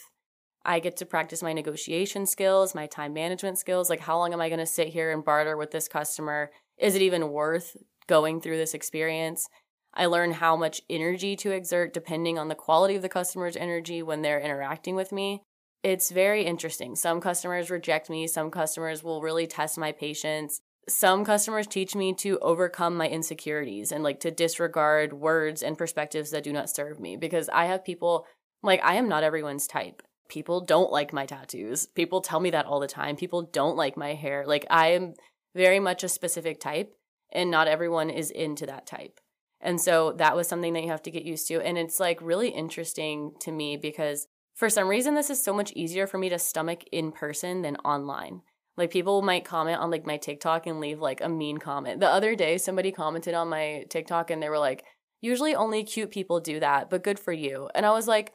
i 0.66 0.80
get 0.80 0.98
to 0.98 1.06
practice 1.06 1.44
my 1.44 1.54
negotiation 1.54 2.26
skills 2.26 2.76
my 2.76 2.88
time 2.88 3.14
management 3.14 3.58
skills 3.58 3.90
like 3.90 4.02
how 4.02 4.18
long 4.18 4.34
am 4.34 4.42
i 4.42 4.50
going 4.50 4.60
to 4.60 4.66
sit 4.66 4.88
here 4.88 5.12
and 5.12 5.26
barter 5.26 5.58
with 5.58 5.72
this 5.72 5.88
customer 5.88 6.52
is 6.78 6.96
it 6.96 7.02
even 7.02 7.30
worth 7.30 7.78
going 8.08 8.42
through 8.42 8.58
this 8.58 8.74
experience 8.74 9.48
I 9.94 10.08
learn 10.08 10.32
how 10.32 10.56
much 10.56 10.82
energy 10.90 11.36
to 11.38 11.52
exert 11.52 11.94
depending 11.94 12.40
on 12.40 12.48
the 12.48 12.56
quality 12.56 12.96
of 12.96 13.02
the 13.02 13.10
customer's 13.10 13.56
energy 13.56 14.02
when 14.02 14.22
they're 14.22 14.40
interacting 14.40 14.96
with 14.96 15.12
me. 15.12 15.44
It's 15.84 16.12
very 16.12 16.46
interesting. 16.46 16.96
Some 16.96 17.22
customers 17.22 17.70
reject 17.70 18.10
me, 18.10 18.26
some 18.26 18.50
customers 18.50 19.04
will 19.04 19.22
really 19.22 19.46
test 19.46 19.78
my 19.78 19.92
patience. 19.92 20.62
Some 20.90 21.24
customers 21.24 21.68
teach 21.68 21.96
me 21.96 22.14
to 22.16 22.40
overcome 22.40 22.98
my 22.98 23.08
insecurities 23.08 23.92
and 23.92 24.04
like 24.04 24.20
to 24.22 24.32
disregard 24.32 25.14
words 25.14 25.62
and 25.62 25.78
perspectives 25.78 26.32
that 26.32 26.44
do 26.44 26.52
not 26.52 26.70
serve 26.70 27.00
me 27.00 27.16
because 27.16 27.50
I 27.50 27.66
have 27.66 27.86
people 27.86 28.26
like 28.64 28.84
I 28.84 28.96
am 28.96 29.08
not 29.08 29.24
everyone's 29.24 29.68
type. 29.68 30.02
People 30.34 30.62
don't 30.62 30.92
like 30.92 31.14
my 31.14 31.28
tattoos. 31.28 31.86
People 31.86 32.22
tell 32.22 32.40
me 32.40 32.50
that 32.50 32.66
all 32.66 32.80
the 32.80 32.88
time. 32.88 33.16
People 33.16 33.44
don't 33.44 33.78
like 33.78 33.96
my 33.96 34.16
hair. 34.16 34.46
Like 34.48 34.66
I 34.68 34.88
am 34.88 35.14
very 35.54 35.80
much 35.80 36.04
a 36.04 36.10
specific 36.10 36.60
type 36.60 36.92
and 37.32 37.52
not 37.52 37.68
everyone 37.68 38.10
is 38.10 38.32
into 38.32 38.66
that 38.66 38.88
type. 38.88 39.20
And 39.62 39.80
so 39.80 40.12
that 40.14 40.36
was 40.36 40.48
something 40.48 40.74
that 40.74 40.82
you 40.82 40.90
have 40.90 41.04
to 41.04 41.12
get 41.12 41.24
used 41.24 41.48
to. 41.50 41.62
And 41.62 41.78
it's 41.78 42.00
like 42.00 42.20
really 42.20 42.50
interesting 42.50 43.34
to 43.42 43.52
me 43.52 43.78
because 43.78 44.28
for 44.56 44.72
some 44.72 44.88
reason, 44.88 45.14
this 45.14 45.30
is 45.30 45.44
so 45.44 45.54
much 45.54 45.72
easier 45.74 46.08
for 46.08 46.18
me 46.18 46.30
to 46.30 46.40
stomach 46.40 46.84
in 46.92 47.12
person 47.12 47.62
than 47.62 47.76
online. 47.78 48.42
Like 48.76 48.90
people 48.90 49.22
might 49.22 49.46
comment 49.46 49.80
on 49.80 49.92
like 49.92 50.08
my 50.08 50.18
TikTok 50.18 50.66
and 50.66 50.80
leave 50.80 51.00
like 51.00 51.22
a 51.22 51.30
mean 51.30 51.60
comment. 51.60 52.00
The 52.00 52.10
other 52.10 52.36
day, 52.36 52.58
somebody 52.58 52.92
commented 52.92 53.36
on 53.36 53.50
my 53.50 53.86
TikTok 53.88 54.32
and 54.32 54.42
they 54.42 54.50
were 54.50 54.58
like, 54.58 54.84
usually 55.22 55.54
only 55.54 55.84
cute 55.84 56.10
people 56.10 56.40
do 56.40 56.60
that, 56.60 56.90
but 56.90 57.04
good 57.04 57.20
for 57.20 57.32
you. 57.32 57.70
And 57.76 57.86
I 57.86 57.92
was 57.92 58.08
like, 58.08 58.34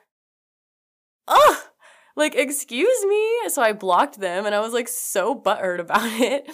oh, 1.27 1.68
like, 2.19 2.35
excuse 2.35 3.05
me. 3.07 3.49
So 3.49 3.63
I 3.63 3.73
blocked 3.73 4.21
them 4.21 4.45
and 4.45 4.55
I 4.55 4.61
was 4.61 4.73
like 4.73 4.89
so 4.89 5.35
butthurt 5.35 5.81
about 5.81 6.03
it. 6.21 6.51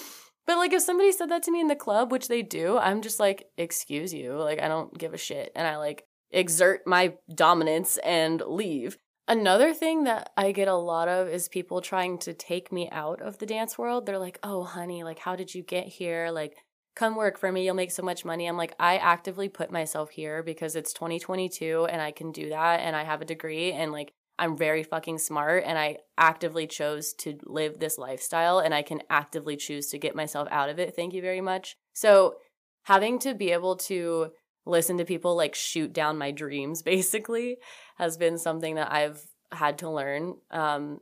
But 0.47 0.59
like 0.59 0.73
if 0.73 0.83
somebody 0.83 1.11
said 1.11 1.31
that 1.31 1.43
to 1.45 1.51
me 1.51 1.61
in 1.61 1.69
the 1.69 1.75
club, 1.75 2.13
which 2.13 2.29
they 2.29 2.43
do, 2.43 2.79
I'm 2.79 3.03
just 3.03 3.19
like, 3.19 3.47
excuse 3.57 4.13
you. 4.13 4.35
Like 4.35 4.61
I 4.61 4.69
don't 4.69 4.97
give 4.97 5.15
a 5.15 5.19
shit. 5.19 5.51
And 5.57 5.67
I 5.67 5.79
like 5.79 6.05
exert 6.31 6.83
my 6.87 7.15
dominance 7.35 7.97
and 8.05 8.43
leave. 8.47 8.99
Another 9.27 9.73
thing 9.73 10.05
that 10.05 10.31
I 10.37 10.53
get 10.53 10.69
a 10.69 10.75
lot 10.75 11.09
of 11.09 11.29
is 11.29 11.49
people 11.49 11.81
trying 11.81 12.19
to 12.19 12.35
take 12.35 12.71
me 12.71 12.91
out 12.93 13.23
of 13.23 13.39
the 13.39 13.47
dance 13.47 13.79
world. 13.79 14.05
They're 14.05 14.19
like, 14.19 14.39
oh, 14.43 14.65
honey, 14.65 15.03
like, 15.03 15.19
how 15.19 15.35
did 15.35 15.55
you 15.55 15.63
get 15.63 15.87
here? 15.87 16.29
Like, 16.31 16.57
come 16.95 17.17
work 17.17 17.39
for 17.39 17.51
me. 17.51 17.65
You'll 17.65 17.75
make 17.75 17.91
so 17.91 18.03
much 18.03 18.27
money. 18.27 18.47
I'm 18.47 18.59
like, 18.59 18.75
I 18.79 18.99
actively 18.99 19.49
put 19.49 19.73
myself 19.73 20.11
here 20.11 20.43
because 20.43 20.77
it's 20.77 20.93
2022 20.93 21.87
and 21.87 22.03
I 22.03 22.11
can 22.11 22.33
do 22.33 22.51
that. 22.51 22.81
And 22.81 22.95
I 22.95 23.05
have 23.05 23.23
a 23.23 23.27
degree. 23.27 23.73
And 23.73 23.93
like, 23.93 24.13
I'm 24.39 24.57
very 24.57 24.83
fucking 24.83 25.19
smart 25.19 25.65
and 25.67 25.79
I 25.79 25.99
actively 26.19 26.67
chose 26.67 27.13
to 27.15 27.39
live 27.45 27.79
this 27.79 27.99
lifestyle 27.99 28.59
and 28.59 28.75
I 28.75 28.83
can 28.83 29.03
actively 29.09 29.57
choose 29.57 29.89
to 29.89 29.99
get 29.99 30.17
myself 30.17 30.49
out 30.51 30.69
of 30.69 30.79
it. 30.79 30.97
Thank 30.97 31.15
you 31.15 31.23
very 31.23 31.41
much. 31.41 31.77
So, 31.93 32.37
having 32.85 33.19
to 33.21 33.35
be 33.35 33.51
able 33.53 33.77
to 33.77 34.33
listen 34.67 34.99
to 34.99 35.05
people 35.05 35.37
like 35.37 35.55
shoot 35.55 35.93
down 35.93 36.19
my 36.19 36.31
dreams 36.31 36.83
basically 36.95 37.59
has 37.97 38.17
been 38.17 38.39
something 38.39 38.75
that 38.75 38.93
I've 38.93 39.23
had 39.53 39.79
to 39.79 39.91
learn. 39.91 40.37
Um 40.51 41.01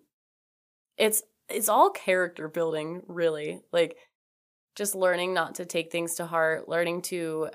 it's 0.98 1.22
it's 1.48 1.68
all 1.68 1.90
character 1.90 2.48
building, 2.48 3.02
really. 3.06 3.60
Like 3.72 3.96
just 4.74 4.94
learning 4.94 5.34
not 5.34 5.56
to 5.56 5.66
take 5.66 5.90
things 5.92 6.14
to 6.14 6.26
heart, 6.26 6.68
learning 6.68 7.02
to 7.02 7.50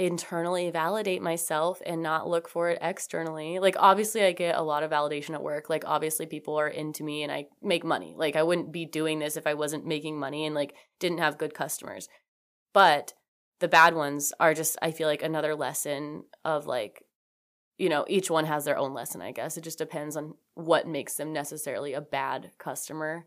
internally 0.00 0.70
validate 0.70 1.20
myself 1.20 1.82
and 1.84 2.02
not 2.02 2.26
look 2.26 2.48
for 2.48 2.70
it 2.70 2.78
externally. 2.80 3.58
Like 3.58 3.76
obviously 3.78 4.22
I 4.22 4.32
get 4.32 4.56
a 4.56 4.62
lot 4.62 4.82
of 4.82 4.90
validation 4.90 5.34
at 5.34 5.42
work. 5.42 5.68
Like 5.68 5.84
obviously 5.86 6.24
people 6.24 6.58
are 6.58 6.68
into 6.68 7.04
me 7.04 7.22
and 7.22 7.30
I 7.30 7.48
make 7.60 7.84
money. 7.84 8.14
Like 8.16 8.34
I 8.34 8.42
wouldn't 8.42 8.72
be 8.72 8.86
doing 8.86 9.18
this 9.18 9.36
if 9.36 9.46
I 9.46 9.52
wasn't 9.52 9.86
making 9.86 10.18
money 10.18 10.46
and 10.46 10.54
like 10.54 10.74
didn't 11.00 11.18
have 11.18 11.36
good 11.36 11.52
customers. 11.52 12.08
But 12.72 13.12
the 13.58 13.68
bad 13.68 13.94
ones 13.94 14.32
are 14.40 14.54
just 14.54 14.78
I 14.80 14.90
feel 14.90 15.06
like 15.06 15.22
another 15.22 15.54
lesson 15.54 16.24
of 16.46 16.66
like 16.66 17.04
you 17.76 17.88
know, 17.88 18.04
each 18.08 18.30
one 18.30 18.44
has 18.44 18.66
their 18.66 18.76
own 18.76 18.92
lesson, 18.92 19.22
I 19.22 19.32
guess. 19.32 19.56
It 19.56 19.64
just 19.64 19.78
depends 19.78 20.14
on 20.14 20.34
what 20.54 20.86
makes 20.86 21.14
them 21.14 21.32
necessarily 21.32 21.94
a 21.94 22.02
bad 22.02 22.52
customer. 22.58 23.26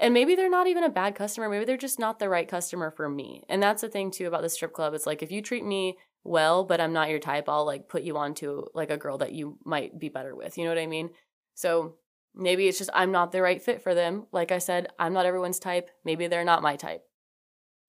And 0.00 0.14
maybe 0.14 0.34
they're 0.34 0.50
not 0.50 0.66
even 0.66 0.82
a 0.82 0.88
bad 0.88 1.14
customer. 1.14 1.48
Maybe 1.48 1.66
they're 1.66 1.76
just 1.76 1.98
not 1.98 2.18
the 2.18 2.30
right 2.30 2.48
customer 2.48 2.90
for 2.90 3.08
me. 3.08 3.44
And 3.50 3.62
that's 3.62 3.82
the 3.82 3.88
thing 3.88 4.10
too 4.10 4.26
about 4.26 4.40
the 4.40 4.48
strip 4.48 4.72
club. 4.72 4.94
It's 4.94 5.06
like 5.06 5.22
if 5.22 5.30
you 5.30 5.42
treat 5.42 5.64
me 5.64 5.98
well, 6.24 6.64
but 6.64 6.80
I'm 6.80 6.94
not 6.94 7.10
your 7.10 7.18
type, 7.18 7.48
I'll 7.48 7.66
like 7.66 7.88
put 7.88 8.02
you 8.02 8.16
onto 8.16 8.64
like 8.74 8.90
a 8.90 8.96
girl 8.96 9.18
that 9.18 9.32
you 9.32 9.58
might 9.64 9.98
be 9.98 10.08
better 10.08 10.34
with. 10.34 10.56
You 10.56 10.64
know 10.64 10.70
what 10.70 10.78
I 10.78 10.86
mean? 10.86 11.10
So 11.54 11.96
maybe 12.34 12.66
it's 12.66 12.78
just 12.78 12.90
I'm 12.94 13.12
not 13.12 13.30
the 13.30 13.42
right 13.42 13.60
fit 13.60 13.82
for 13.82 13.94
them. 13.94 14.26
Like 14.32 14.52
I 14.52 14.58
said, 14.58 14.88
I'm 14.98 15.12
not 15.12 15.26
everyone's 15.26 15.58
type. 15.58 15.90
Maybe 16.04 16.26
they're 16.26 16.44
not 16.44 16.62
my 16.62 16.76
type. 16.76 17.02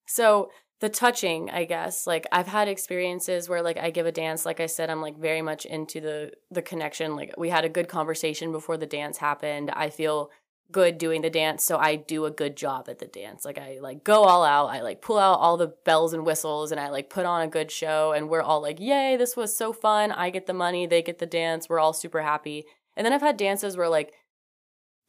So 0.06 0.50
the 0.82 0.90
touching, 0.90 1.50
I 1.50 1.64
guess. 1.64 2.06
Like 2.06 2.28
I've 2.32 2.48
had 2.48 2.68
experiences 2.68 3.48
where 3.48 3.62
like 3.62 3.78
I 3.78 3.92
give 3.92 4.06
a 4.06 4.12
dance, 4.12 4.46
like 4.46 4.60
I 4.60 4.66
said, 4.66 4.90
I'm 4.90 5.02
like 5.02 5.18
very 5.18 5.42
much 5.42 5.66
into 5.66 6.02
the 6.02 6.32
the 6.50 6.62
connection. 6.62 7.16
Like 7.16 7.36
we 7.38 7.50
had 7.50 7.64
a 7.64 7.70
good 7.70 7.88
conversation 7.88 8.52
before 8.52 8.78
the 8.78 8.86
dance 8.86 9.18
happened. 9.18 9.72
I 9.74 9.90
feel 9.90 10.32
good 10.72 10.98
doing 10.98 11.22
the 11.22 11.30
dance, 11.30 11.64
so 11.64 11.78
I 11.78 11.96
do 11.96 12.26
a 12.26 12.32
good 12.32 12.56
job 12.56 12.88
at 12.90 13.00
the 13.00 13.08
dance. 13.08 13.46
Like 13.46 13.58
I 13.58 13.80
like 13.82 14.04
go 14.04 14.24
all 14.24 14.44
out. 14.44 14.68
I 14.68 14.82
like 14.82 15.02
pull 15.02 15.18
out 15.18 15.40
all 15.40 15.58
the 15.58 15.74
bells 15.86 16.14
and 16.14 16.26
whistles 16.26 16.72
and 16.72 16.80
I 16.80 16.90
like 16.90 17.10
put 17.10 17.26
on 17.26 17.42
a 17.42 17.48
good 17.48 17.72
show 17.72 18.14
and 18.14 18.30
we're 18.30 18.42
all 18.42 18.62
like, 18.62 18.80
"Yay, 18.80 19.18
this 19.18 19.36
was 19.36 19.56
so 19.56 19.74
fun. 19.74 20.12
I 20.12 20.30
get 20.30 20.46
the 20.48 20.54
money, 20.54 20.86
they 20.86 21.02
get 21.02 21.20
the 21.20 21.26
dance. 21.26 21.70
We're 21.70 21.80
all 21.80 21.94
super 21.94 22.22
happy." 22.22 22.66
And 22.96 23.06
then 23.06 23.14
I've 23.14 23.22
had 23.22 23.38
dances 23.38 23.78
where 23.78 23.90
like 23.90 24.14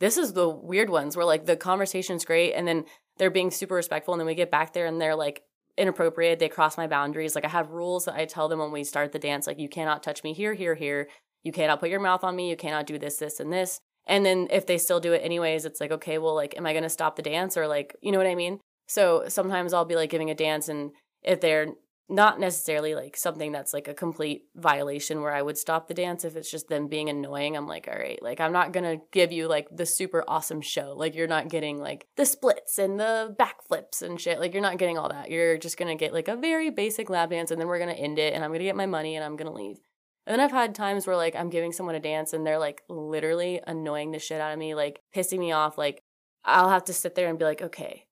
this 0.01 0.17
is 0.17 0.33
the 0.33 0.49
weird 0.49 0.91
ones 0.91 1.17
where 1.17 1.27
like 1.27 1.47
the 1.47 1.57
conversation's 1.57 2.25
great 2.25 2.55
and 2.55 2.67
then 2.67 2.85
they're 3.19 3.31
being 3.31 3.51
super 3.51 3.75
respectful 3.75 4.15
and 4.15 4.21
then 4.21 4.27
we 4.27 4.35
get 4.35 4.51
back 4.51 4.73
there 4.73 4.87
and 4.87 5.01
they're 5.01 5.15
like 5.15 5.43
inappropriate. 5.77 6.39
They 6.39 6.49
cross 6.49 6.77
my 6.77 6.87
boundaries. 6.87 7.35
Like 7.35 7.45
I 7.45 7.49
have 7.49 7.71
rules 7.71 8.07
that 8.07 8.15
I 8.15 8.25
tell 8.25 8.49
them 8.49 8.59
when 8.59 8.73
we 8.73 8.85
start 8.85 9.13
the 9.13 9.19
dance, 9.19 9.47
like 9.47 9.59
you 9.59 9.69
cannot 9.69 10.03
touch 10.03 10.25
me 10.25 10.33
here, 10.33 10.55
here, 10.55 10.75
here. 10.75 11.09
You 11.43 11.53
cannot 11.53 11.81
put 11.81 11.91
your 11.91 12.01
mouth 12.01 12.25
on 12.25 12.37
me. 12.37 12.51
You 12.51 12.57
cannot 12.57 12.87
do 12.87 12.99
this, 12.99 13.17
this, 13.17 13.41
and 13.41 13.53
this. 13.53 13.81
And 14.07 14.27
then 14.27 14.49
if 14.51 14.67
they 14.67 14.79
still 14.79 15.01
do 15.01 15.13
it 15.13 15.23
anyways, 15.25 15.65
it's 15.65 15.81
like, 15.81 15.93
okay, 15.93 16.19
well, 16.19 16.35
like, 16.35 16.57
am 16.57 16.67
I 16.67 16.73
going 16.73 16.83
to 16.83 16.89
stop 16.89 17.17
the 17.17 17.23
dance 17.23 17.57
or 17.57 17.69
like, 17.69 17.95
you 18.01 18.11
know 18.11 18.19
what 18.19 18.27
I 18.27 18.35
mean? 18.35 18.59
So 18.89 19.25
sometimes 19.29 19.73
I'll 19.73 19.85
be 19.85 19.97
like 19.97 20.11
giving 20.11 20.31
a 20.31 20.35
dance 20.35 20.69
and 20.69 20.91
if 21.23 21.41
they're 21.41 21.69
not 22.09 22.39
necessarily 22.39 22.95
like 22.95 23.17
something 23.17 23.53
that's 23.53 23.73
like 23.73 23.89
a 23.89 23.95
complete 23.95 24.43
violation 24.55 25.23
where 25.23 25.33
I 25.33 25.41
would 25.41 25.57
stop 25.57 25.89
the 25.89 25.95
dance 25.95 26.25
if 26.25 26.37
it's 26.37 26.51
just 26.51 26.69
them 26.69 26.89
being 26.89 27.09
annoying. 27.09 27.57
I'm 27.57 27.67
like, 27.67 27.89
all 27.89 27.99
right, 27.99 28.23
like 28.23 28.39
I'm 28.39 28.53
not 28.53 28.73
gonna 28.73 28.99
give 29.13 29.33
you 29.33 29.49
like 29.49 29.69
the 29.75 29.87
super 29.87 30.23
awesome 30.29 30.61
show. 30.61 30.95
Like 30.95 31.15
you're 31.15 31.27
not 31.27 31.49
getting 31.49 31.79
like 31.79 32.07
the 32.17 32.27
splits 32.27 32.79
and 32.79 33.01
the 33.01 33.35
backflips 33.39 34.03
and 34.03 34.21
shit. 34.21 34.41
Like 34.41 34.53
you're 34.53 34.63
not 34.63 34.79
getting 34.79 34.99
all 34.99 35.09
that. 35.09 35.31
You're 35.31 35.57
just 35.57 35.79
gonna 35.79 35.97
get 35.97 36.13
like 36.13 36.29
a 36.29 36.37
very 36.37 36.71
basic 36.71 37.09
lap 37.09 37.31
dance 37.31 37.51
and 37.51 37.61
then 37.61 37.69
we're 37.69 37.79
gonna 37.79 37.93
end 37.93 38.19
it 38.19 38.35
and 38.35 38.45
I'm 38.45 38.53
gonna 38.53 38.65
get 38.65 38.77
my 38.77 38.87
money 38.87 39.17
and 39.17 39.25
I'm 39.25 39.37
gonna 39.37 39.53
leave. 39.53 39.79
And 40.27 40.41
I've 40.41 40.53
had 40.53 40.75
times 40.75 41.07
where 41.07 41.17
like 41.17 41.35
I'm 41.35 41.51
giving 41.51 41.73
someone 41.73 41.95
a 41.95 42.01
dance 42.01 42.33
and 42.33 42.47
they're 42.47 42.59
like 42.59 42.83
literally 42.89 43.61
annoying 43.67 44.13
the 44.13 44.19
shit 44.19 44.41
out 44.41 44.53
of 44.53 44.59
me, 44.59 44.75
like 44.75 45.01
pissing 45.15 45.39
me 45.39 45.53
off. 45.53 45.77
Like 45.77 46.03
I'll 46.45 46.71
have 46.71 46.85
to 46.85 46.93
sit 46.93 47.15
there 47.15 47.29
and 47.29 47.39
be 47.39 47.45
like, 47.45 47.63
okay, 47.63 48.07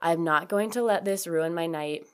I'm 0.00 0.22
not 0.22 0.48
going 0.48 0.70
to 0.72 0.82
let 0.82 1.04
this 1.04 1.26
ruin 1.26 1.54
my 1.54 1.66
night. 1.66 2.04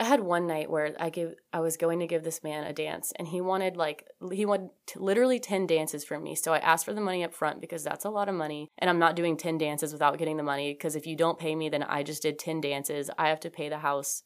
I 0.00 0.04
had 0.04 0.20
one 0.20 0.46
night 0.46 0.70
where 0.70 0.94
I 0.98 1.10
give 1.10 1.34
I 1.52 1.60
was 1.60 1.76
going 1.76 2.00
to 2.00 2.06
give 2.06 2.24
this 2.24 2.42
man 2.42 2.64
a 2.64 2.72
dance 2.72 3.12
and 3.16 3.28
he 3.28 3.40
wanted 3.40 3.76
like 3.76 4.04
he 4.32 4.44
wanted 4.44 4.70
literally 4.96 5.38
10 5.38 5.66
dances 5.66 6.04
from 6.04 6.24
me. 6.24 6.34
So 6.34 6.52
I 6.52 6.58
asked 6.58 6.84
for 6.84 6.94
the 6.94 7.00
money 7.00 7.22
up 7.22 7.32
front 7.32 7.60
because 7.60 7.84
that's 7.84 8.04
a 8.04 8.10
lot 8.10 8.28
of 8.28 8.34
money 8.34 8.70
and 8.78 8.90
I'm 8.90 8.98
not 8.98 9.16
doing 9.16 9.36
10 9.36 9.58
dances 9.58 9.92
without 9.92 10.18
getting 10.18 10.36
the 10.36 10.42
money 10.42 10.72
because 10.72 10.96
if 10.96 11.06
you 11.06 11.16
don't 11.16 11.38
pay 11.38 11.54
me 11.54 11.68
then 11.68 11.82
I 11.82 12.02
just 12.02 12.22
did 12.22 12.38
10 12.38 12.60
dances. 12.60 13.08
I 13.18 13.28
have 13.28 13.40
to 13.40 13.50
pay 13.50 13.68
the 13.68 13.78
house 13.78 14.22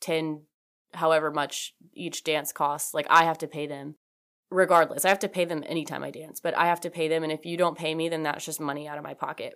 10 0.00 0.42
however 0.96 1.30
much 1.30 1.74
each 1.92 2.24
dance 2.24 2.52
costs. 2.52 2.94
Like 2.94 3.06
I 3.10 3.24
have 3.24 3.38
to 3.38 3.48
pay 3.48 3.66
them 3.66 3.96
regardless. 4.50 5.04
I 5.04 5.08
have 5.08 5.18
to 5.20 5.28
pay 5.28 5.44
them 5.44 5.64
anytime 5.66 6.02
I 6.02 6.10
dance, 6.10 6.40
but 6.40 6.56
I 6.56 6.66
have 6.66 6.80
to 6.82 6.90
pay 6.90 7.08
them 7.08 7.22
and 7.22 7.32
if 7.32 7.44
you 7.44 7.56
don't 7.56 7.78
pay 7.78 7.94
me 7.94 8.08
then 8.08 8.22
that's 8.22 8.44
just 8.44 8.60
money 8.60 8.86
out 8.88 8.98
of 8.98 9.04
my 9.04 9.14
pocket. 9.14 9.54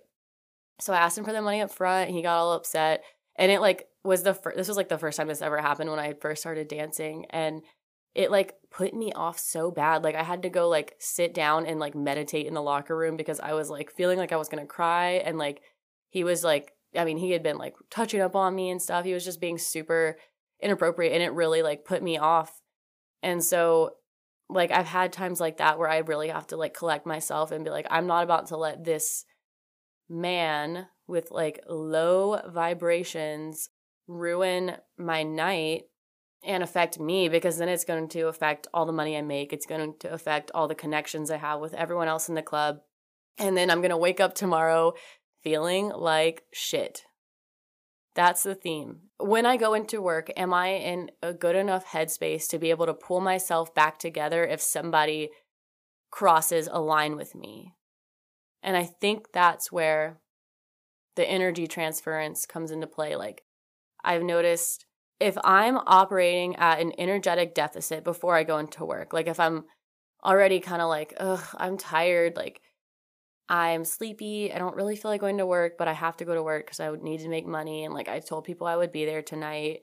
So 0.81 0.93
I 0.93 0.97
asked 0.97 1.17
him 1.17 1.25
for 1.25 1.33
the 1.33 1.41
money 1.41 1.61
up 1.61 1.71
front. 1.71 2.07
and 2.07 2.15
He 2.15 2.23
got 2.23 2.37
all 2.37 2.53
upset 2.53 3.03
and 3.39 3.51
it 3.51 3.61
like 3.61 3.87
was 4.03 4.21
the 4.21 4.33
first 4.35 4.57
this 4.57 4.67
was 4.67 4.77
like 4.77 4.89
the 4.89 4.97
first 4.97 5.17
time 5.17 5.27
this 5.27 5.41
ever 5.41 5.59
happened 5.59 5.89
when 5.89 5.99
i 5.99 6.13
first 6.13 6.41
started 6.41 6.67
dancing 6.67 7.25
and 7.31 7.63
it 8.13 8.29
like 8.29 8.53
put 8.69 8.93
me 8.93 9.11
off 9.13 9.39
so 9.39 9.71
bad 9.71 10.03
like 10.03 10.15
i 10.15 10.23
had 10.23 10.43
to 10.43 10.49
go 10.49 10.67
like 10.67 10.93
sit 10.99 11.33
down 11.33 11.65
and 11.65 11.79
like 11.79 11.95
meditate 11.95 12.45
in 12.45 12.53
the 12.53 12.61
locker 12.61 12.95
room 12.95 13.15
because 13.17 13.39
i 13.39 13.53
was 13.53 13.69
like 13.69 13.89
feeling 13.91 14.19
like 14.19 14.31
i 14.31 14.37
was 14.37 14.49
gonna 14.49 14.65
cry 14.65 15.11
and 15.25 15.37
like 15.37 15.61
he 16.09 16.23
was 16.23 16.43
like 16.43 16.73
i 16.95 17.05
mean 17.05 17.17
he 17.17 17.31
had 17.31 17.41
been 17.41 17.57
like 17.57 17.75
touching 17.89 18.21
up 18.21 18.35
on 18.35 18.53
me 18.53 18.69
and 18.69 18.81
stuff 18.81 19.05
he 19.05 19.13
was 19.13 19.25
just 19.25 19.41
being 19.41 19.57
super 19.57 20.17
inappropriate 20.61 21.13
and 21.13 21.23
it 21.23 21.33
really 21.33 21.61
like 21.61 21.85
put 21.85 22.03
me 22.03 22.17
off 22.17 22.61
and 23.23 23.43
so 23.43 23.91
like 24.49 24.71
i've 24.71 24.87
had 24.87 25.13
times 25.13 25.39
like 25.39 25.57
that 25.57 25.77
where 25.77 25.89
i 25.89 25.97
really 25.99 26.29
have 26.29 26.47
to 26.47 26.57
like 26.57 26.73
collect 26.73 27.05
myself 27.05 27.51
and 27.51 27.63
be 27.63 27.69
like 27.69 27.87
i'm 27.89 28.07
not 28.07 28.23
about 28.23 28.47
to 28.47 28.57
let 28.57 28.83
this 28.83 29.25
man 30.09 30.87
with 31.07 31.31
like 31.31 31.59
low 31.67 32.39
vibrations 32.49 33.69
ruin 34.07 34.75
my 34.97 35.23
night 35.23 35.83
and 36.43 36.63
affect 36.63 36.99
me 36.99 37.29
because 37.29 37.57
then 37.57 37.69
it's 37.69 37.85
going 37.85 38.07
to 38.09 38.27
affect 38.27 38.67
all 38.73 38.85
the 38.85 38.93
money 38.93 39.17
I 39.17 39.21
make. 39.21 39.51
It's 39.51 39.65
going 39.65 39.95
to 39.99 40.11
affect 40.11 40.51
all 40.53 40.67
the 40.67 40.75
connections 40.75 41.29
I 41.29 41.37
have 41.37 41.59
with 41.59 41.73
everyone 41.73 42.07
else 42.07 42.29
in 42.29 42.35
the 42.35 42.41
club. 42.41 42.79
And 43.37 43.57
then 43.57 43.69
I'm 43.69 43.81
going 43.81 43.89
to 43.91 43.97
wake 43.97 44.19
up 44.19 44.35
tomorrow 44.35 44.93
feeling 45.43 45.89
like 45.89 46.43
shit. 46.53 47.03
That's 48.15 48.43
the 48.43 48.55
theme. 48.55 49.01
When 49.17 49.45
I 49.45 49.57
go 49.57 49.73
into 49.73 50.01
work, 50.01 50.29
am 50.35 50.53
I 50.53 50.69
in 50.69 51.11
a 51.21 51.33
good 51.33 51.55
enough 51.55 51.85
headspace 51.85 52.49
to 52.49 52.59
be 52.59 52.69
able 52.69 52.85
to 52.87 52.93
pull 52.93 53.21
myself 53.21 53.73
back 53.73 53.99
together 53.99 54.43
if 54.43 54.61
somebody 54.61 55.29
crosses 56.11 56.67
a 56.71 56.81
line 56.81 57.15
with 57.15 57.35
me? 57.35 57.75
And 58.61 58.75
I 58.75 58.83
think 58.83 59.31
that's 59.31 59.71
where 59.71 60.19
the 61.15 61.29
energy 61.29 61.67
transference 61.67 62.45
comes 62.45 62.71
into 62.71 62.87
play. 62.87 63.15
Like, 63.15 63.43
I've 64.03 64.23
noticed 64.23 64.85
if 65.19 65.37
I'm 65.43 65.77
operating 65.77 66.55
at 66.55 66.79
an 66.79 66.93
energetic 66.97 67.53
deficit 67.53 68.03
before 68.03 68.35
I 68.35 68.43
go 68.43 68.57
into 68.57 68.85
work, 68.85 69.13
like 69.13 69.27
if 69.27 69.39
I'm 69.39 69.65
already 70.23 70.59
kind 70.59 70.81
of 70.81 70.89
like, 70.89 71.13
ugh, 71.17 71.43
I'm 71.55 71.77
tired, 71.77 72.35
like 72.35 72.61
I'm 73.49 73.83
sleepy, 73.83 74.53
I 74.53 74.59
don't 74.59 74.75
really 74.75 74.95
feel 74.95 75.09
like 75.09 75.21
going 75.21 75.39
to 75.39 75.45
work, 75.45 75.77
but 75.77 75.87
I 75.87 75.93
have 75.93 76.15
to 76.17 76.25
go 76.25 76.35
to 76.35 76.43
work 76.43 76.67
because 76.67 76.79
I 76.79 76.91
need 77.01 77.21
to 77.21 77.29
make 77.29 77.47
money. 77.47 77.83
And 77.83 77.93
like 77.93 78.07
I 78.07 78.19
told 78.19 78.43
people 78.43 78.67
I 78.67 78.75
would 78.75 78.91
be 78.91 79.05
there 79.05 79.23
tonight. 79.23 79.81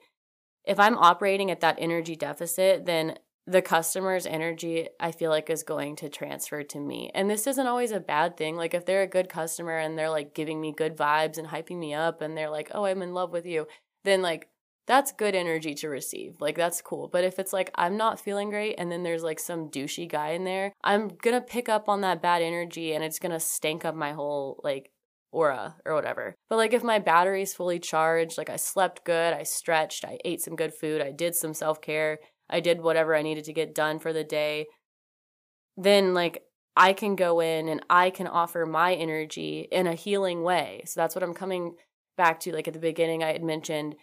If 0.63 0.79
I'm 0.79 0.97
operating 0.97 1.51
at 1.51 1.59
that 1.59 1.77
energy 1.77 2.15
deficit, 2.15 2.85
then 2.85 3.17
the 3.45 3.61
customer's 3.61 4.25
energy 4.25 4.89
I 4.99 5.11
feel 5.11 5.31
like 5.31 5.49
is 5.49 5.63
going 5.63 5.97
to 5.97 6.09
transfer 6.09 6.63
to 6.63 6.79
me. 6.79 7.11
And 7.13 7.29
this 7.29 7.45
isn't 7.47 7.67
always 7.67 7.91
a 7.91 7.99
bad 7.99 8.37
thing. 8.37 8.55
Like 8.55 8.73
if 8.73 8.85
they're 8.85 9.03
a 9.03 9.07
good 9.07 9.29
customer 9.29 9.77
and 9.77 9.97
they're 9.97 10.09
like 10.09 10.33
giving 10.33 10.61
me 10.61 10.73
good 10.73 10.97
vibes 10.97 11.37
and 11.37 11.47
hyping 11.47 11.77
me 11.77 11.93
up 11.93 12.21
and 12.21 12.37
they're 12.37 12.49
like, 12.49 12.71
"Oh, 12.73 12.85
I'm 12.85 13.01
in 13.01 13.13
love 13.13 13.31
with 13.31 13.45
you." 13.45 13.67
Then 14.03 14.21
like 14.21 14.49
that's 14.87 15.11
good 15.11 15.35
energy 15.35 15.75
to 15.75 15.89
receive. 15.89 16.37
Like 16.39 16.55
that's 16.55 16.81
cool. 16.81 17.09
But 17.11 17.25
if 17.25 17.39
it's 17.39 17.53
like 17.53 17.71
I'm 17.75 17.97
not 17.97 18.19
feeling 18.19 18.49
great 18.49 18.75
and 18.77 18.91
then 18.91 19.03
there's 19.03 19.23
like 19.23 19.39
some 19.39 19.69
douchey 19.69 20.09
guy 20.09 20.29
in 20.29 20.45
there, 20.45 20.73
I'm 20.83 21.09
to 21.09 21.41
pick 21.41 21.69
up 21.69 21.89
on 21.89 22.01
that 22.01 22.21
bad 22.21 22.41
energy 22.41 22.93
and 22.93 23.03
it's 23.03 23.19
to 23.19 23.39
stank 23.39 23.83
up 23.85 23.95
my 23.95 24.13
whole 24.13 24.59
like 24.63 24.89
aura 25.31 25.75
or 25.85 25.93
whatever. 25.93 26.35
But 26.49 26.55
like 26.55 26.73
if 26.73 26.83
my 26.83 26.99
battery's 26.99 27.53
fully 27.53 27.79
charged, 27.79 28.37
like 28.37 28.49
I 28.49 28.55
slept 28.55 29.03
good, 29.03 29.33
I 29.33 29.43
stretched, 29.43 30.05
I 30.05 30.19
ate 30.23 30.41
some 30.41 30.55
good 30.55 30.73
food, 30.73 31.01
I 31.01 31.11
did 31.11 31.35
some 31.35 31.53
self-care, 31.53 32.19
I 32.49 32.61
did 32.61 32.81
whatever 32.81 33.13
I 33.13 33.23
needed 33.23 33.43
to 33.45 33.53
get 33.53 33.75
done 33.75 33.99
for 33.99 34.13
the 34.13 34.23
day, 34.23 34.67
then 35.75 36.13
like 36.13 36.43
I 36.77 36.93
can 36.93 37.15
go 37.15 37.41
in 37.41 37.67
and 37.67 37.83
I 37.89 38.09
can 38.09 38.27
offer 38.27 38.65
my 38.65 38.93
energy 38.93 39.67
in 39.69 39.85
a 39.85 39.95
healing 39.95 40.43
way. 40.43 40.83
So 40.85 40.99
that's 40.99 41.13
what 41.13 41.23
I'm 41.23 41.33
coming 41.33 41.75
back 42.15 42.39
to. 42.41 42.53
Like 42.53 42.67
at 42.67 42.73
the 42.73 42.79
beginning, 42.79 43.23
I 43.23 43.33
had 43.33 43.43
mentioned 43.43 43.95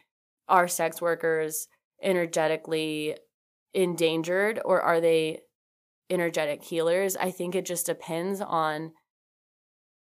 are 0.48 0.68
sex 0.68 1.00
workers 1.00 1.68
energetically 2.02 3.16
endangered 3.72 4.60
or 4.64 4.80
are 4.80 5.00
they 5.00 5.40
energetic 6.10 6.62
healers? 6.62 7.16
I 7.16 7.30
think 7.30 7.54
it 7.54 7.64
just 7.64 7.86
depends 7.86 8.40
on 8.40 8.92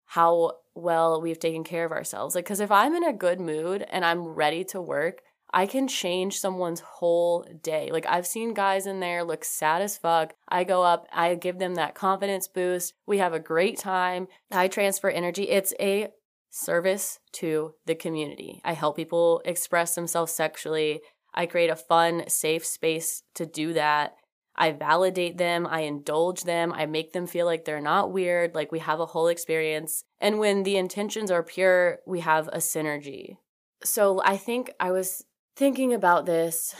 how 0.06 0.52
well 0.74 1.20
we've 1.20 1.38
taken 1.38 1.64
care 1.64 1.84
of 1.84 1.92
ourselves. 1.92 2.34
Like, 2.34 2.44
because 2.44 2.60
if 2.60 2.70
I'm 2.70 2.94
in 2.94 3.04
a 3.04 3.12
good 3.12 3.40
mood 3.40 3.84
and 3.90 4.04
I'm 4.04 4.24
ready 4.26 4.64
to 4.64 4.80
work, 4.80 5.22
I 5.52 5.66
can 5.66 5.88
change 5.88 6.38
someone's 6.38 6.80
whole 6.80 7.46
day. 7.62 7.90
Like 7.90 8.06
I've 8.06 8.26
seen 8.26 8.52
guys 8.52 8.86
in 8.86 9.00
there 9.00 9.24
look 9.24 9.44
sad 9.44 9.80
as 9.80 9.96
fuck. 9.96 10.34
I 10.48 10.64
go 10.64 10.82
up, 10.82 11.06
I 11.12 11.34
give 11.34 11.58
them 11.58 11.76
that 11.76 11.94
confidence 11.94 12.48
boost. 12.48 12.94
We 13.06 13.18
have 13.18 13.32
a 13.32 13.40
great 13.40 13.78
time. 13.78 14.26
I 14.50 14.68
transfer 14.68 15.08
energy. 15.08 15.44
It's 15.44 15.72
a 15.80 16.08
service 16.56 17.18
to 17.32 17.74
the 17.84 17.94
community. 17.94 18.60
I 18.64 18.72
help 18.72 18.96
people 18.96 19.42
express 19.44 19.94
themselves 19.94 20.32
sexually. 20.32 21.00
I 21.34 21.46
create 21.46 21.70
a 21.70 21.76
fun, 21.76 22.24
safe 22.28 22.64
space 22.64 23.22
to 23.34 23.44
do 23.44 23.74
that. 23.74 24.14
I 24.58 24.72
validate 24.72 25.36
them, 25.36 25.66
I 25.66 25.80
indulge 25.80 26.44
them, 26.44 26.72
I 26.72 26.86
make 26.86 27.12
them 27.12 27.26
feel 27.26 27.44
like 27.44 27.66
they're 27.66 27.78
not 27.78 28.10
weird, 28.10 28.54
like 28.54 28.72
we 28.72 28.78
have 28.78 29.00
a 29.00 29.06
whole 29.06 29.28
experience. 29.28 30.02
And 30.18 30.38
when 30.38 30.62
the 30.62 30.78
intentions 30.78 31.30
are 31.30 31.42
pure, 31.42 31.98
we 32.06 32.20
have 32.20 32.48
a 32.48 32.56
synergy. 32.56 33.36
So 33.84 34.22
I 34.24 34.38
think 34.38 34.72
I 34.80 34.92
was 34.92 35.24
thinking 35.56 35.92
about 35.92 36.24
this, 36.24 36.74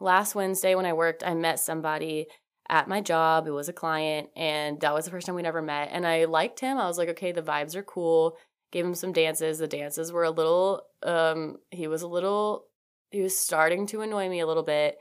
last 0.00 0.34
Wednesday 0.34 0.74
when 0.74 0.86
I 0.86 0.94
worked, 0.94 1.22
I 1.22 1.34
met 1.34 1.60
somebody 1.60 2.28
at 2.68 2.88
my 2.88 3.02
job. 3.02 3.46
It 3.46 3.50
was 3.50 3.68
a 3.68 3.74
client, 3.74 4.30
and 4.34 4.80
that 4.80 4.94
was 4.94 5.04
the 5.04 5.10
first 5.10 5.26
time 5.26 5.34
we'd 5.34 5.42
never 5.42 5.62
met. 5.62 5.90
And 5.92 6.06
I 6.06 6.24
liked 6.24 6.60
him. 6.60 6.78
I 6.78 6.86
was 6.86 6.96
like, 6.96 7.10
okay, 7.10 7.32
the 7.32 7.42
vibes 7.42 7.76
are 7.76 7.82
cool. 7.82 8.36
Gave 8.72 8.84
him 8.84 8.94
some 8.94 9.12
dances. 9.12 9.58
The 9.58 9.68
dances 9.68 10.10
were 10.10 10.24
a 10.24 10.30
little, 10.30 10.82
um, 11.02 11.58
he 11.70 11.86
was 11.86 12.02
a 12.02 12.08
little, 12.08 12.64
he 13.10 13.20
was 13.20 13.36
starting 13.36 13.86
to 13.88 14.00
annoy 14.00 14.28
me 14.28 14.40
a 14.40 14.46
little 14.46 14.62
bit. 14.62 14.96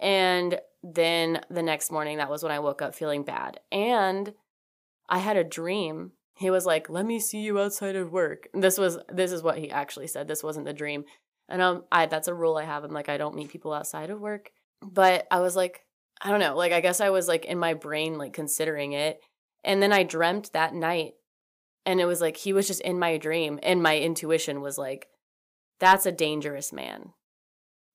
And 0.00 0.58
then 0.82 1.40
the 1.50 1.62
next 1.62 1.92
morning, 1.92 2.18
that 2.18 2.30
was 2.30 2.42
when 2.42 2.52
I 2.52 2.58
woke 2.58 2.82
up 2.82 2.94
feeling 2.94 3.22
bad. 3.22 3.60
And 3.70 4.34
I 5.08 5.18
had 5.18 5.36
a 5.36 5.44
dream. 5.44 6.12
He 6.36 6.50
was 6.50 6.66
like, 6.66 6.90
"Let 6.90 7.06
me 7.06 7.20
see 7.20 7.40
you 7.40 7.60
outside 7.60 7.96
of 7.96 8.12
work." 8.12 8.48
This 8.52 8.76
was 8.78 8.98
this 9.08 9.32
is 9.32 9.42
what 9.42 9.58
he 9.58 9.70
actually 9.70 10.08
said. 10.08 10.26
This 10.26 10.42
wasn't 10.42 10.66
the 10.66 10.72
dream. 10.72 11.04
And 11.48 11.62
um 11.62 11.84
I 11.92 12.06
that's 12.06 12.28
a 12.28 12.34
rule 12.34 12.56
I 12.56 12.64
have. 12.64 12.84
I'm 12.84 12.92
like 12.92 13.08
I 13.08 13.18
don't 13.18 13.36
meet 13.36 13.50
people 13.50 13.72
outside 13.72 14.10
of 14.10 14.20
work. 14.20 14.50
But 14.82 15.26
I 15.30 15.40
was 15.40 15.56
like, 15.56 15.80
I 16.20 16.30
don't 16.30 16.40
know, 16.40 16.56
like 16.56 16.72
I 16.72 16.80
guess 16.80 17.00
I 17.00 17.10
was 17.10 17.28
like 17.28 17.44
in 17.44 17.58
my 17.58 17.74
brain 17.74 18.18
like 18.18 18.32
considering 18.32 18.92
it. 18.92 19.20
And 19.62 19.82
then 19.82 19.92
I 19.92 20.02
dreamt 20.02 20.52
that 20.52 20.74
night 20.74 21.14
and 21.86 22.00
it 22.00 22.06
was 22.06 22.20
like 22.20 22.36
he 22.36 22.52
was 22.52 22.66
just 22.66 22.80
in 22.80 22.98
my 22.98 23.16
dream 23.16 23.58
and 23.62 23.82
my 23.82 23.98
intuition 23.98 24.60
was 24.60 24.78
like 24.78 25.08
that's 25.80 26.06
a 26.06 26.12
dangerous 26.12 26.72
man. 26.72 27.12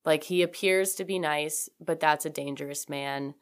Like 0.05 0.23
he 0.25 0.41
appears 0.41 0.95
to 0.95 1.05
be 1.05 1.19
nice, 1.19 1.69
but 1.79 1.99
that's 1.99 2.25
a 2.25 2.29
dangerous 2.29 2.89
man. 2.89 3.35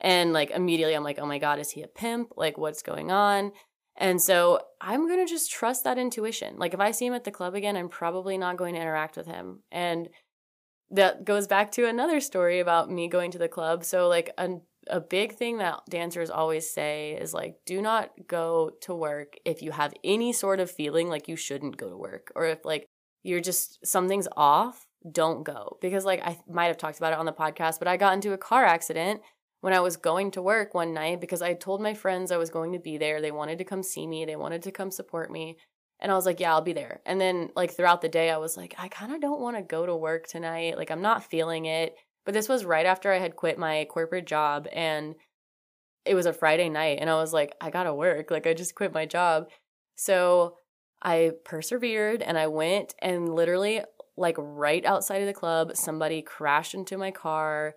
And 0.00 0.32
like 0.32 0.50
immediately 0.50 0.94
I'm 0.94 1.04
like, 1.04 1.18
"Oh 1.18 1.26
my 1.26 1.38
god, 1.38 1.58
is 1.58 1.70
he 1.70 1.82
a 1.82 1.88
pimp? 1.88 2.32
Like 2.36 2.58
what's 2.58 2.82
going 2.82 3.10
on?" 3.10 3.52
And 3.96 4.20
so 4.20 4.60
I'm 4.80 5.08
going 5.08 5.24
to 5.24 5.30
just 5.30 5.50
trust 5.50 5.84
that 5.84 5.98
intuition. 5.98 6.58
Like 6.58 6.74
if 6.74 6.80
I 6.80 6.90
see 6.90 7.06
him 7.06 7.14
at 7.14 7.24
the 7.24 7.30
club 7.30 7.54
again, 7.54 7.76
I'm 7.76 7.88
probably 7.88 8.36
not 8.36 8.58
going 8.58 8.74
to 8.74 8.80
interact 8.80 9.16
with 9.16 9.26
him. 9.26 9.62
And 9.72 10.10
that 10.90 11.24
goes 11.24 11.46
back 11.46 11.72
to 11.72 11.88
another 11.88 12.20
story 12.20 12.60
about 12.60 12.90
me 12.90 13.08
going 13.08 13.30
to 13.32 13.38
the 13.38 13.48
club. 13.48 13.84
So 13.84 14.08
like 14.08 14.30
a 14.36 14.58
a 14.88 15.00
big 15.00 15.34
thing 15.34 15.58
that 15.58 15.80
dancers 15.88 16.30
always 16.30 16.70
say 16.70 17.12
is 17.20 17.34
like 17.34 17.56
do 17.66 17.82
not 17.82 18.10
go 18.26 18.70
to 18.82 18.94
work 18.94 19.34
if 19.44 19.62
you 19.62 19.72
have 19.72 19.92
any 20.04 20.32
sort 20.32 20.60
of 20.60 20.70
feeling 20.70 21.08
like 21.08 21.28
you 21.28 21.36
shouldn't 21.36 21.76
go 21.76 21.88
to 21.88 21.96
work 21.96 22.30
or 22.34 22.46
if 22.46 22.64
like 22.64 22.86
you're 23.26 23.40
just 23.40 23.84
something's 23.84 24.28
off, 24.36 24.86
don't 25.10 25.42
go. 25.42 25.78
Because 25.80 26.04
like 26.04 26.22
I 26.24 26.38
might 26.48 26.66
have 26.66 26.78
talked 26.78 26.98
about 26.98 27.12
it 27.12 27.18
on 27.18 27.26
the 27.26 27.32
podcast, 27.32 27.78
but 27.78 27.88
I 27.88 27.96
got 27.96 28.14
into 28.14 28.32
a 28.32 28.38
car 28.38 28.64
accident 28.64 29.20
when 29.60 29.72
I 29.72 29.80
was 29.80 29.96
going 29.96 30.30
to 30.32 30.42
work 30.42 30.74
one 30.74 30.94
night 30.94 31.20
because 31.20 31.42
I 31.42 31.54
told 31.54 31.82
my 31.82 31.94
friends 31.94 32.30
I 32.30 32.36
was 32.36 32.50
going 32.50 32.72
to 32.72 32.78
be 32.78 32.98
there. 32.98 33.20
They 33.20 33.32
wanted 33.32 33.58
to 33.58 33.64
come 33.64 33.82
see 33.82 34.06
me, 34.06 34.24
they 34.24 34.36
wanted 34.36 34.62
to 34.62 34.70
come 34.70 34.90
support 34.90 35.30
me. 35.30 35.56
And 35.98 36.12
I 36.12 36.14
was 36.14 36.26
like, 36.26 36.40
yeah, 36.40 36.52
I'll 36.52 36.60
be 36.60 36.74
there. 36.74 37.00
And 37.06 37.18
then, 37.18 37.48
like, 37.56 37.70
throughout 37.70 38.02
the 38.02 38.08
day, 38.10 38.28
I 38.28 38.36
was 38.36 38.54
like, 38.54 38.74
I 38.76 38.88
kind 38.88 39.14
of 39.14 39.20
don't 39.22 39.40
want 39.40 39.56
to 39.56 39.62
go 39.62 39.86
to 39.86 39.96
work 39.96 40.26
tonight. 40.26 40.76
Like, 40.76 40.90
I'm 40.90 41.00
not 41.00 41.24
feeling 41.24 41.64
it. 41.64 41.96
But 42.26 42.34
this 42.34 42.48
was 42.48 42.64
right 42.64 42.84
after 42.84 43.10
I 43.12 43.18
had 43.18 43.36
quit 43.36 43.58
my 43.58 43.86
corporate 43.88 44.26
job 44.26 44.68
and 44.72 45.14
it 46.04 46.14
was 46.14 46.26
a 46.26 46.32
Friday 46.32 46.68
night. 46.68 46.98
And 47.00 47.08
I 47.08 47.14
was 47.14 47.32
like, 47.32 47.54
I 47.60 47.70
got 47.70 47.84
to 47.84 47.94
work. 47.94 48.30
Like, 48.30 48.46
I 48.46 48.52
just 48.52 48.74
quit 48.74 48.92
my 48.92 49.06
job. 49.06 49.48
So 49.96 50.56
I 51.02 51.32
persevered 51.44 52.22
and 52.22 52.36
I 52.36 52.48
went 52.48 52.94
and 53.00 53.34
literally, 53.34 53.82
like, 54.16 54.36
right 54.38 54.84
outside 54.84 55.22
of 55.22 55.26
the 55.26 55.32
club, 55.32 55.76
somebody 55.76 56.20
crashed 56.20 56.74
into 56.74 56.98
my 56.98 57.10
car 57.10 57.74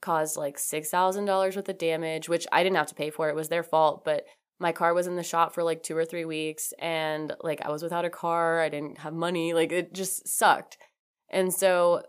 caused 0.00 0.36
like 0.36 0.56
$6,000 0.56 1.56
worth 1.56 1.68
of 1.68 1.78
damage, 1.78 2.28
which 2.28 2.46
I 2.50 2.62
didn't 2.62 2.76
have 2.76 2.86
to 2.86 2.94
pay 2.94 3.10
for. 3.10 3.28
It 3.28 3.34
was 3.34 3.48
their 3.48 3.62
fault, 3.62 4.04
but 4.04 4.24
my 4.58 4.72
car 4.72 4.94
was 4.94 5.06
in 5.06 5.16
the 5.16 5.22
shop 5.22 5.54
for 5.54 5.62
like 5.62 5.82
2 5.82 5.96
or 5.96 6.04
3 6.04 6.24
weeks 6.24 6.72
and 6.78 7.34
like 7.42 7.60
I 7.62 7.70
was 7.70 7.82
without 7.82 8.04
a 8.04 8.10
car, 8.10 8.60
I 8.60 8.68
didn't 8.68 8.98
have 8.98 9.14
money, 9.14 9.52
like 9.52 9.72
it 9.72 9.92
just 9.92 10.28
sucked. 10.28 10.78
And 11.30 11.52
so 11.52 12.02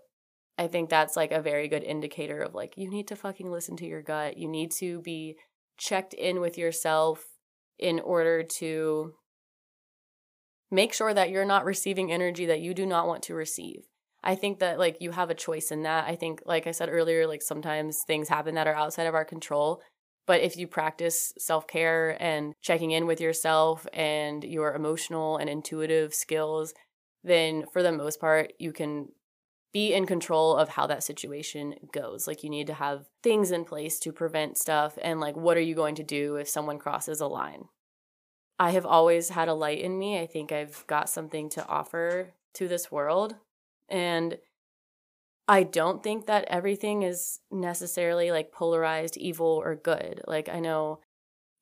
I 0.62 0.68
think 0.68 0.91
that's 0.91 1.16
like 1.16 1.32
a 1.32 1.41
very 1.41 1.68
good 1.68 1.84
indicator 1.84 2.39
of 2.39 2.53
like 2.53 2.76
you 2.78 2.88
need 2.88 3.07
to 3.07 3.16
fucking 3.16 3.49
listen 3.51 3.76
to 3.78 3.86
your 3.88 4.03
gut. 4.03 4.38
You 4.38 4.47
need 4.47 4.70
to 4.78 5.01
be 5.01 5.36
checked 5.80 6.14
in 6.14 6.39
with 6.39 6.55
yourself 6.55 7.24
in 7.80 7.99
order 7.99 8.43
to 8.59 9.14
make 10.70 10.93
sure 10.93 11.16
that 11.16 11.32
you're 11.32 11.45
not 11.45 11.66
receiving 11.66 12.12
energy 12.12 12.45
that 12.45 12.62
you 12.62 12.76
do 12.76 12.86
not 12.86 13.07
want 13.07 13.24
to 13.24 13.34
receive. 13.34 13.88
I 14.24 14.36
think 14.36 14.59
that 14.59 14.78
like 14.78 14.97
you 14.99 15.09
have 15.09 15.32
a 15.32 15.34
choice 15.34 15.72
in 15.72 15.82
that. 15.82 16.07
I 16.07 16.16
think 16.16 16.43
like 16.45 16.68
I 16.68 16.72
said 16.72 16.89
earlier 16.89 17.26
like 17.26 17.41
sometimes 17.41 17.97
things 18.05 18.30
happen 18.30 18.53
that 18.53 18.68
are 18.68 18.76
outside 18.76 19.07
of 19.07 19.16
our 19.16 19.26
control. 19.26 19.82
But 20.28 20.41
if 20.41 20.57
you 20.57 20.68
practice 20.68 21.34
self 21.39 21.66
care 21.66 22.22
and 22.22 22.53
checking 22.62 22.91
in 22.91 23.07
with 23.07 23.20
yourself 23.20 23.88
and 23.93 24.43
your 24.43 24.76
emotional 24.76 25.38
and 25.38 25.49
intuitive 25.49 26.14
skills, 26.14 26.76
then 27.24 27.64
for 27.74 27.82
the 27.82 27.91
most 27.91 28.20
part, 28.20 28.53
you 28.59 28.72
can 28.72 29.07
be 29.74 29.93
in 29.93 30.05
control 30.05 30.55
of 30.55 30.69
how 30.69 30.86
that 30.88 31.03
situation 31.03 31.76
goes. 31.93 32.28
Like, 32.28 32.43
you 32.43 32.49
need 32.49 32.67
to 32.67 32.74
have 32.74 33.05
things 33.24 33.51
in 33.51 33.63
place 33.63 33.99
to 33.99 34.11
prevent 34.11 34.57
stuff. 34.57 34.97
And, 35.01 35.19
like, 35.19 35.36
what 35.36 35.57
are 35.57 35.61
you 35.61 35.76
going 35.76 35.95
to 35.95 36.03
do 36.03 36.36
if 36.36 36.49
someone 36.49 36.78
crosses 36.78 37.22
a 37.22 37.28
line? 37.28 37.65
I 38.59 38.72
have 38.72 38.86
always 38.86 39.30
had 39.30 39.47
a 39.47 39.53
light 39.53 39.80
in 39.80 39.97
me. 39.97 40.19
I 40.19 40.28
think 40.28 40.51
I've 40.51 40.86
got 40.88 41.09
something 41.09 41.49
to 41.51 41.65
offer 41.67 42.34
to 42.55 42.67
this 42.67 42.91
world. 42.91 43.36
And 43.89 44.38
I 45.47 45.63
don't 45.63 46.03
think 46.03 46.28
that 46.28 46.45
everything 46.45 47.01
is 47.01 47.39
necessarily 47.49 48.32
like 48.32 48.51
polarized 48.51 49.17
evil 49.17 49.61
or 49.63 49.76
good. 49.76 50.22
Like, 50.28 50.47
I 50.47 50.59
know 50.59 50.99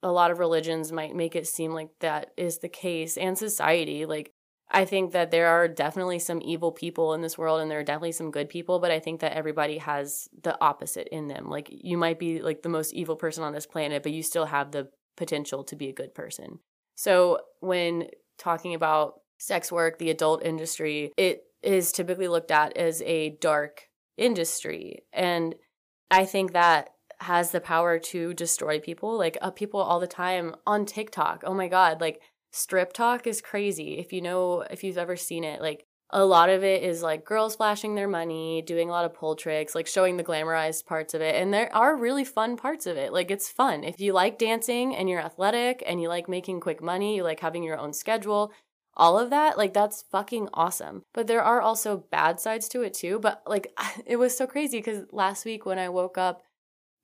a 0.03 0.11
lot 0.11 0.31
of 0.31 0.39
religions 0.39 0.91
might 0.91 1.15
make 1.15 1.35
it 1.35 1.47
seem 1.47 1.73
like 1.73 1.89
that 1.99 2.31
is 2.37 2.59
the 2.59 2.69
case, 2.69 3.17
and 3.17 3.37
society. 3.37 4.05
Like, 4.05 4.33
I 4.71 4.85
think 4.85 5.13
that 5.13 5.31
there 5.31 5.47
are 5.47 5.67
definitely 5.67 6.19
some 6.19 6.41
evil 6.43 6.71
people 6.71 7.13
in 7.13 7.21
this 7.21 7.37
world 7.37 7.59
and 7.59 7.71
there 7.71 7.79
are 7.79 7.83
definitely 7.83 8.11
some 8.11 8.29
good 8.29 8.49
people, 8.49 8.79
but 8.79 8.91
I 8.91 8.99
think 8.99 9.21
that 9.21 9.33
everybody 9.33 9.79
has 9.79 10.29
the 10.43 10.59
opposite 10.61 11.07
in 11.07 11.27
them. 11.27 11.49
Like, 11.49 11.69
you 11.71 11.97
might 11.97 12.19
be 12.19 12.41
like 12.41 12.61
the 12.61 12.69
most 12.69 12.93
evil 12.93 13.15
person 13.15 13.43
on 13.43 13.53
this 13.53 13.65
planet, 13.65 14.03
but 14.03 14.11
you 14.11 14.21
still 14.21 14.45
have 14.45 14.71
the 14.71 14.89
potential 15.17 15.63
to 15.65 15.75
be 15.75 15.89
a 15.89 15.93
good 15.93 16.13
person. 16.13 16.59
So, 16.95 17.39
when 17.61 18.07
talking 18.37 18.75
about 18.75 19.21
sex 19.39 19.71
work, 19.71 19.97
the 19.97 20.11
adult 20.11 20.43
industry, 20.43 21.13
it 21.17 21.43
is 21.63 21.91
typically 21.91 22.27
looked 22.27 22.51
at 22.51 22.77
as 22.77 23.01
a 23.01 23.31
dark 23.41 23.89
industry. 24.17 25.03
And 25.11 25.55
I 26.11 26.25
think 26.25 26.53
that 26.53 26.89
has 27.21 27.51
the 27.51 27.59
power 27.59 27.99
to 27.99 28.33
destroy 28.33 28.79
people. 28.79 29.17
Like 29.17 29.37
uh, 29.41 29.51
people 29.51 29.81
all 29.81 29.99
the 29.99 30.07
time 30.07 30.55
on 30.65 30.85
TikTok. 30.85 31.43
Oh 31.45 31.53
my 31.53 31.67
God, 31.67 31.99
like 31.99 32.21
StripTok 32.53 33.27
is 33.27 33.41
crazy. 33.41 33.97
If 33.97 34.13
you 34.13 34.21
know, 34.21 34.61
if 34.61 34.83
you've 34.83 34.97
ever 34.97 35.15
seen 35.15 35.43
it, 35.43 35.61
like 35.61 35.85
a 36.11 36.25
lot 36.25 36.49
of 36.49 36.63
it 36.63 36.81
is 36.81 37.03
like 37.03 37.23
girls 37.23 37.55
flashing 37.55 37.93
their 37.93 38.07
money, 38.07 38.63
doing 38.63 38.89
a 38.89 38.91
lot 38.91 39.05
of 39.05 39.13
pull 39.13 39.35
tricks, 39.35 39.75
like 39.75 39.85
showing 39.85 40.17
the 40.17 40.23
glamorized 40.23 40.85
parts 40.85 41.13
of 41.13 41.21
it. 41.21 41.35
And 41.35 41.53
there 41.53 41.73
are 41.75 41.95
really 41.95 42.25
fun 42.25 42.57
parts 42.57 42.87
of 42.87 42.97
it. 42.97 43.13
Like 43.13 43.29
it's 43.29 43.49
fun. 43.49 43.83
If 43.83 43.99
you 43.99 44.13
like 44.13 44.39
dancing 44.39 44.95
and 44.95 45.07
you're 45.07 45.21
athletic 45.21 45.83
and 45.85 46.01
you 46.01 46.09
like 46.09 46.27
making 46.27 46.61
quick 46.61 46.81
money, 46.81 47.15
you 47.15 47.23
like 47.23 47.41
having 47.41 47.61
your 47.63 47.77
own 47.77 47.93
schedule, 47.93 48.51
all 48.95 49.19
of 49.19 49.29
that, 49.29 49.57
like 49.57 49.73
that's 49.73 50.03
fucking 50.11 50.49
awesome. 50.53 51.03
But 51.13 51.27
there 51.27 51.43
are 51.43 51.61
also 51.61 52.05
bad 52.11 52.39
sides 52.39 52.67
to 52.69 52.81
it 52.81 52.95
too. 52.95 53.19
But 53.19 53.43
like 53.45 53.71
it 54.07 54.15
was 54.15 54.35
so 54.35 54.47
crazy 54.47 54.79
because 54.79 55.05
last 55.11 55.45
week 55.45 55.65
when 55.65 55.77
I 55.77 55.89
woke 55.89 56.17
up 56.17 56.41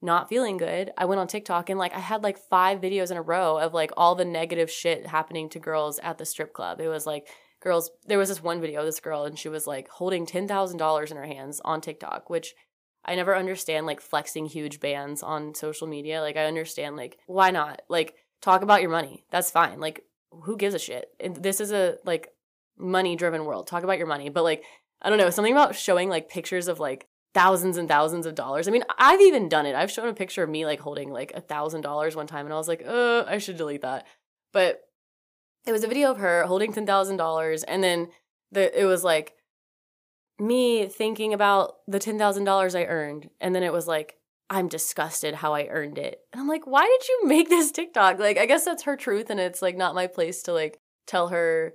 not 0.05 0.29
feeling 0.29 0.57
good, 0.57 0.91
I 0.97 1.05
went 1.05 1.19
on 1.19 1.27
TikTok 1.27 1.69
and 1.69 1.79
like 1.79 1.93
I 1.93 1.99
had 1.99 2.23
like 2.23 2.37
five 2.37 2.79
videos 2.79 3.11
in 3.11 3.17
a 3.17 3.21
row 3.21 3.57
of 3.57 3.73
like 3.73 3.91
all 3.97 4.15
the 4.15 4.25
negative 4.25 4.71
shit 4.71 5.07
happening 5.07 5.49
to 5.49 5.59
girls 5.59 5.99
at 5.99 6.17
the 6.17 6.25
strip 6.25 6.53
club. 6.53 6.79
It 6.79 6.87
was 6.87 7.05
like 7.05 7.27
girls, 7.59 7.89
there 8.05 8.17
was 8.17 8.29
this 8.29 8.43
one 8.43 8.61
video, 8.61 8.85
this 8.85 8.99
girl, 8.99 9.25
and 9.25 9.37
she 9.37 9.49
was 9.49 9.67
like 9.67 9.89
holding 9.89 10.25
$10,000 10.25 11.11
in 11.11 11.17
her 11.17 11.25
hands 11.25 11.59
on 11.65 11.81
TikTok, 11.81 12.29
which 12.29 12.53
I 13.03 13.15
never 13.15 13.35
understand 13.35 13.85
like 13.85 14.01
flexing 14.01 14.45
huge 14.45 14.79
bands 14.79 15.21
on 15.21 15.55
social 15.55 15.87
media. 15.87 16.21
Like 16.21 16.37
I 16.37 16.45
understand 16.45 16.95
like 16.95 17.17
why 17.27 17.51
not? 17.51 17.81
Like 17.89 18.15
talk 18.41 18.61
about 18.61 18.81
your 18.81 18.91
money. 18.91 19.25
That's 19.31 19.51
fine. 19.51 19.79
Like 19.79 20.05
who 20.31 20.57
gives 20.57 20.75
a 20.75 20.79
shit? 20.79 21.09
And 21.19 21.35
this 21.35 21.59
is 21.59 21.71
a 21.71 21.97
like 22.05 22.29
money 22.77 23.15
driven 23.15 23.45
world. 23.45 23.67
Talk 23.67 23.83
about 23.83 23.97
your 23.97 24.07
money. 24.07 24.29
But 24.29 24.43
like, 24.43 24.63
I 25.01 25.09
don't 25.09 25.19
know, 25.19 25.29
something 25.29 25.53
about 25.53 25.75
showing 25.75 26.09
like 26.09 26.29
pictures 26.29 26.67
of 26.67 26.79
like 26.79 27.07
thousands 27.35 27.77
and 27.77 27.87
thousands 27.87 28.25
of 28.25 28.33
dollars. 28.33 28.67
I 28.67 28.71
mean, 28.71 28.83
I've 28.97 29.21
even 29.21 29.47
done 29.47 29.67
it. 29.67 29.75
I've 29.75 29.91
shown 29.91 30.07
a 30.07 30.13
picture 30.13 30.41
of 30.41 30.49
me 30.49 30.65
like 30.65 30.79
holding 30.79 31.11
like 31.11 31.31
a 31.35 31.41
thousand 31.41 31.81
dollars 31.81 32.15
one 32.15 32.25
time 32.25 32.47
and 32.47 32.53
I 32.53 32.57
was 32.57 32.67
like, 32.67 32.83
oh, 32.87 33.25
I 33.27 33.37
should 33.37 33.57
delete 33.57 33.81
that. 33.81 34.07
But 34.53 34.81
it 35.67 35.71
was 35.71 35.83
a 35.83 35.87
video 35.87 36.09
of 36.09 36.17
her 36.17 36.45
holding 36.45 36.73
ten 36.73 36.87
thousand 36.87 37.17
dollars 37.17 37.63
and 37.63 37.83
then 37.83 38.07
the 38.51 38.79
it 38.79 38.85
was 38.85 39.03
like 39.03 39.35
me 40.39 40.87
thinking 40.87 41.33
about 41.33 41.75
the 41.87 41.99
ten 41.99 42.17
thousand 42.17 42.45
dollars 42.45 42.73
I 42.73 42.85
earned, 42.85 43.29
and 43.39 43.53
then 43.53 43.63
it 43.63 43.73
was 43.73 43.87
like 43.87 44.15
I'm 44.49 44.67
disgusted 44.67 45.35
how 45.35 45.53
I 45.53 45.67
earned 45.67 45.97
it. 45.97 46.19
And 46.31 46.39
I'm 46.39 46.47
like, 46.47 46.65
why 46.65 46.83
did 46.83 47.07
you 47.07 47.21
make 47.27 47.49
this 47.49 47.71
TikTok? 47.71 48.19
Like, 48.19 48.37
I 48.37 48.45
guess 48.45 48.65
that's 48.65 48.83
her 48.83 48.95
truth, 48.95 49.29
and 49.29 49.39
it's 49.39 49.61
like 49.61 49.77
not 49.77 49.95
my 49.95 50.07
place 50.07 50.41
to 50.43 50.53
like 50.53 50.79
tell 51.05 51.29
her 51.29 51.73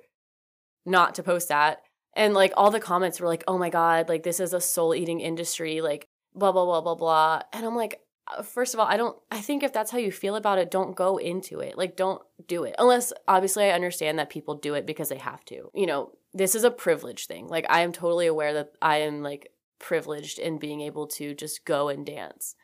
not 0.84 1.14
to 1.16 1.22
post 1.22 1.48
that. 1.48 1.82
And 2.14 2.34
like 2.34 2.52
all 2.56 2.70
the 2.70 2.80
comments 2.80 3.20
were 3.20 3.28
like, 3.28 3.44
oh 3.46 3.58
my 3.58 3.70
God, 3.70 4.08
like 4.08 4.22
this 4.22 4.40
is 4.40 4.52
a 4.52 4.60
soul 4.60 4.94
eating 4.94 5.20
industry, 5.20 5.80
like 5.80 6.06
blah, 6.34 6.52
blah, 6.52 6.64
blah, 6.64 6.80
blah, 6.80 6.94
blah. 6.94 7.42
And 7.52 7.64
I'm 7.64 7.76
like, 7.76 8.00
uh, 8.26 8.42
first 8.42 8.74
of 8.74 8.80
all, 8.80 8.86
I 8.86 8.96
don't, 8.96 9.16
I 9.30 9.40
think 9.40 9.62
if 9.62 9.72
that's 9.72 9.90
how 9.90 9.98
you 9.98 10.12
feel 10.12 10.36
about 10.36 10.58
it, 10.58 10.70
don't 10.70 10.96
go 10.96 11.16
into 11.16 11.60
it. 11.60 11.78
Like, 11.78 11.96
don't 11.96 12.22
do 12.46 12.64
it. 12.64 12.74
Unless 12.78 13.12
obviously 13.26 13.64
I 13.64 13.70
understand 13.70 14.18
that 14.18 14.30
people 14.30 14.56
do 14.56 14.74
it 14.74 14.86
because 14.86 15.08
they 15.08 15.18
have 15.18 15.44
to. 15.46 15.70
You 15.74 15.86
know, 15.86 16.12
this 16.34 16.54
is 16.54 16.64
a 16.64 16.70
privilege 16.70 17.26
thing. 17.26 17.48
Like, 17.48 17.66
I 17.68 17.80
am 17.82 17.92
totally 17.92 18.26
aware 18.26 18.54
that 18.54 18.72
I 18.82 18.98
am 18.98 19.22
like 19.22 19.50
privileged 19.80 20.38
in 20.38 20.58
being 20.58 20.80
able 20.82 21.08
to 21.08 21.34
just 21.34 21.64
go 21.64 21.88
and 21.88 22.06
dance. 22.06 22.54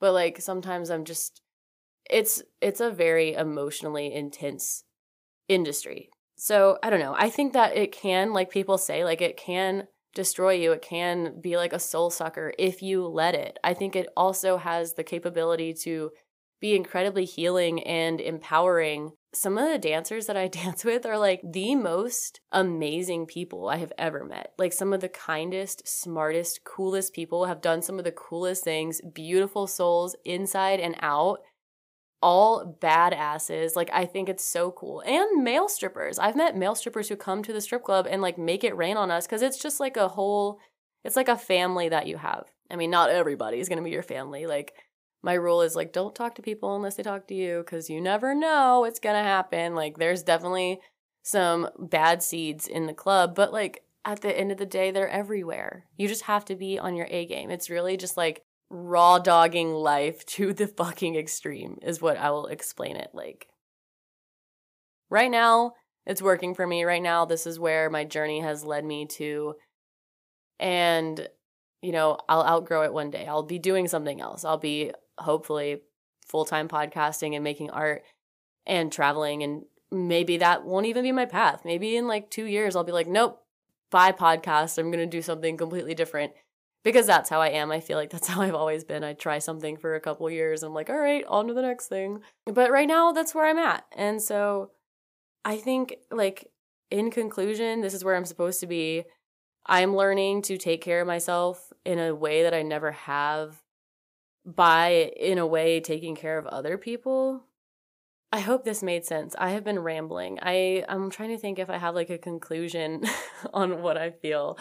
But 0.00 0.14
like 0.14 0.40
sometimes 0.40 0.90
I'm 0.90 1.04
just 1.04 1.42
it's 2.10 2.42
it's 2.60 2.80
a 2.80 2.90
very 2.90 3.34
emotionally 3.34 4.12
intense 4.12 4.82
industry. 5.48 6.10
So, 6.42 6.76
I 6.82 6.90
don't 6.90 6.98
know. 6.98 7.14
I 7.16 7.30
think 7.30 7.52
that 7.52 7.76
it 7.76 7.92
can 7.92 8.32
like 8.32 8.50
people 8.50 8.76
say 8.76 9.04
like 9.04 9.20
it 9.20 9.36
can 9.36 9.86
destroy 10.12 10.54
you. 10.54 10.72
It 10.72 10.82
can 10.82 11.40
be 11.40 11.56
like 11.56 11.72
a 11.72 11.78
soul 11.78 12.10
sucker 12.10 12.52
if 12.58 12.82
you 12.82 13.06
let 13.06 13.36
it. 13.36 13.60
I 13.62 13.74
think 13.74 13.94
it 13.94 14.08
also 14.16 14.56
has 14.56 14.94
the 14.94 15.04
capability 15.04 15.72
to 15.84 16.10
be 16.60 16.74
incredibly 16.74 17.26
healing 17.26 17.84
and 17.84 18.20
empowering. 18.20 19.12
Some 19.32 19.56
of 19.56 19.70
the 19.70 19.78
dancers 19.78 20.26
that 20.26 20.36
I 20.36 20.48
dance 20.62 20.84
with 20.84 21.06
are 21.06 21.16
like 21.16 21.42
the 21.44 21.76
most 21.76 22.40
amazing 22.50 23.26
people 23.26 23.68
I 23.68 23.76
have 23.76 23.92
ever 23.96 24.24
met. 24.24 24.52
Like 24.58 24.72
some 24.72 24.92
of 24.92 25.00
the 25.00 25.08
kindest, 25.08 25.86
smartest, 25.86 26.64
coolest 26.64 27.14
people 27.14 27.44
have 27.44 27.60
done 27.60 27.82
some 27.82 28.00
of 28.00 28.04
the 28.04 28.10
coolest 28.10 28.64
things, 28.64 29.00
beautiful 29.14 29.68
souls 29.68 30.16
inside 30.24 30.80
and 30.80 30.96
out 30.98 31.38
all 32.22 32.76
badasses. 32.80 33.76
Like 33.76 33.90
I 33.92 34.06
think 34.06 34.28
it's 34.28 34.44
so 34.44 34.70
cool. 34.70 35.02
And 35.06 35.42
male 35.42 35.68
strippers. 35.68 36.18
I've 36.18 36.36
met 36.36 36.56
male 36.56 36.74
strippers 36.74 37.08
who 37.08 37.16
come 37.16 37.42
to 37.42 37.52
the 37.52 37.60
strip 37.60 37.82
club 37.82 38.06
and 38.08 38.22
like 38.22 38.38
make 38.38 38.64
it 38.64 38.76
rain 38.76 38.96
on 38.96 39.10
us 39.10 39.26
cuz 39.26 39.42
it's 39.42 39.58
just 39.58 39.80
like 39.80 39.96
a 39.96 40.08
whole 40.08 40.58
it's 41.04 41.16
like 41.16 41.28
a 41.28 41.36
family 41.36 41.88
that 41.88 42.06
you 42.06 42.16
have. 42.16 42.44
I 42.70 42.76
mean, 42.76 42.90
not 42.90 43.10
everybody 43.10 43.58
is 43.58 43.68
going 43.68 43.78
to 43.78 43.84
be 43.84 43.90
your 43.90 44.02
family. 44.02 44.46
Like 44.46 44.74
my 45.22 45.34
rule 45.34 45.62
is 45.62 45.76
like 45.76 45.92
don't 45.92 46.14
talk 46.14 46.34
to 46.36 46.42
people 46.42 46.74
unless 46.76 46.94
they 46.96 47.02
talk 47.02 47.26
to 47.28 47.34
you 47.34 47.64
cuz 47.64 47.90
you 47.90 48.00
never 48.00 48.34
know 48.34 48.80
what's 48.80 49.00
going 49.00 49.16
to 49.16 49.22
happen. 49.22 49.74
Like 49.74 49.98
there's 49.98 50.22
definitely 50.22 50.80
some 51.22 51.68
bad 51.78 52.22
seeds 52.22 52.66
in 52.66 52.86
the 52.86 52.94
club, 52.94 53.34
but 53.34 53.52
like 53.52 53.84
at 54.04 54.20
the 54.20 54.36
end 54.36 54.50
of 54.50 54.58
the 54.58 54.66
day, 54.66 54.90
they're 54.90 55.08
everywhere. 55.08 55.86
You 55.96 56.08
just 56.08 56.22
have 56.22 56.44
to 56.46 56.56
be 56.56 56.78
on 56.78 56.96
your 56.96 57.06
A 57.10 57.26
game. 57.26 57.50
It's 57.50 57.70
really 57.70 57.96
just 57.96 58.16
like 58.16 58.42
raw 58.72 59.18
dogging 59.18 59.72
life 59.72 60.24
to 60.26 60.52
the 60.52 60.66
fucking 60.66 61.14
extreme, 61.14 61.78
is 61.82 62.00
what 62.02 62.16
I 62.16 62.30
will 62.30 62.46
explain 62.46 62.96
it 62.96 63.10
like. 63.12 63.48
Right 65.10 65.30
now, 65.30 65.74
it's 66.06 66.22
working 66.22 66.54
for 66.54 66.66
me. 66.66 66.84
Right 66.84 67.02
now, 67.02 67.26
this 67.26 67.46
is 67.46 67.60
where 67.60 67.90
my 67.90 68.04
journey 68.04 68.40
has 68.40 68.64
led 68.64 68.84
me 68.84 69.06
to. 69.06 69.54
And, 70.58 71.28
you 71.82 71.92
know, 71.92 72.18
I'll 72.28 72.44
outgrow 72.44 72.82
it 72.82 72.94
one 72.94 73.10
day. 73.10 73.26
I'll 73.26 73.42
be 73.42 73.58
doing 73.58 73.88
something 73.88 74.20
else. 74.20 74.44
I'll 74.44 74.58
be 74.58 74.92
hopefully 75.18 75.82
full 76.26 76.44
time 76.44 76.66
podcasting 76.66 77.34
and 77.34 77.44
making 77.44 77.70
art 77.70 78.02
and 78.66 78.90
traveling. 78.90 79.42
And 79.42 79.64
maybe 79.90 80.38
that 80.38 80.64
won't 80.64 80.86
even 80.86 81.02
be 81.02 81.12
my 81.12 81.26
path. 81.26 81.62
Maybe 81.64 81.96
in 81.96 82.08
like 82.08 82.30
two 82.30 82.46
years, 82.46 82.74
I'll 82.74 82.82
be 82.82 82.92
like, 82.92 83.08
nope, 83.08 83.42
bye 83.90 84.12
podcast. 84.12 84.78
I'm 84.78 84.90
going 84.90 84.98
to 84.98 85.06
do 85.06 85.22
something 85.22 85.56
completely 85.58 85.94
different 85.94 86.32
because 86.84 87.06
that's 87.06 87.30
how 87.30 87.40
I 87.40 87.48
am. 87.48 87.70
I 87.70 87.80
feel 87.80 87.98
like 87.98 88.10
that's 88.10 88.28
how 88.28 88.42
I've 88.42 88.54
always 88.54 88.84
been. 88.84 89.04
I 89.04 89.12
try 89.12 89.38
something 89.38 89.76
for 89.76 89.94
a 89.94 90.00
couple 90.00 90.28
years. 90.30 90.62
and 90.62 90.70
I'm 90.70 90.74
like, 90.74 90.90
all 90.90 90.98
right, 90.98 91.24
on 91.26 91.48
to 91.48 91.54
the 91.54 91.62
next 91.62 91.88
thing. 91.88 92.20
But 92.46 92.70
right 92.70 92.88
now, 92.88 93.12
that's 93.12 93.34
where 93.34 93.46
I'm 93.46 93.58
at. 93.58 93.84
And 93.96 94.20
so 94.20 94.70
I 95.44 95.56
think, 95.56 95.96
like, 96.10 96.50
in 96.90 97.10
conclusion, 97.10 97.80
this 97.80 97.94
is 97.94 98.04
where 98.04 98.16
I'm 98.16 98.24
supposed 98.24 98.60
to 98.60 98.66
be. 98.66 99.04
I'm 99.66 99.96
learning 99.96 100.42
to 100.42 100.58
take 100.58 100.82
care 100.82 101.00
of 101.00 101.06
myself 101.06 101.72
in 101.84 101.98
a 101.98 102.14
way 102.14 102.42
that 102.42 102.54
I 102.54 102.62
never 102.62 102.92
have 102.92 103.62
by, 104.44 105.12
in 105.16 105.38
a 105.38 105.46
way, 105.46 105.80
taking 105.80 106.16
care 106.16 106.36
of 106.36 106.46
other 106.46 106.76
people. 106.76 107.44
I 108.32 108.40
hope 108.40 108.64
this 108.64 108.82
made 108.82 109.04
sense. 109.04 109.36
I 109.38 109.50
have 109.50 109.62
been 109.62 109.78
rambling. 109.78 110.38
I 110.40 110.84
I'm 110.88 111.10
trying 111.10 111.28
to 111.28 111.38
think 111.38 111.58
if 111.58 111.68
I 111.68 111.76
have 111.76 111.94
like 111.94 112.08
a 112.08 112.16
conclusion 112.16 113.04
on 113.54 113.82
what 113.82 113.98
I 113.98 114.10
feel 114.10 114.58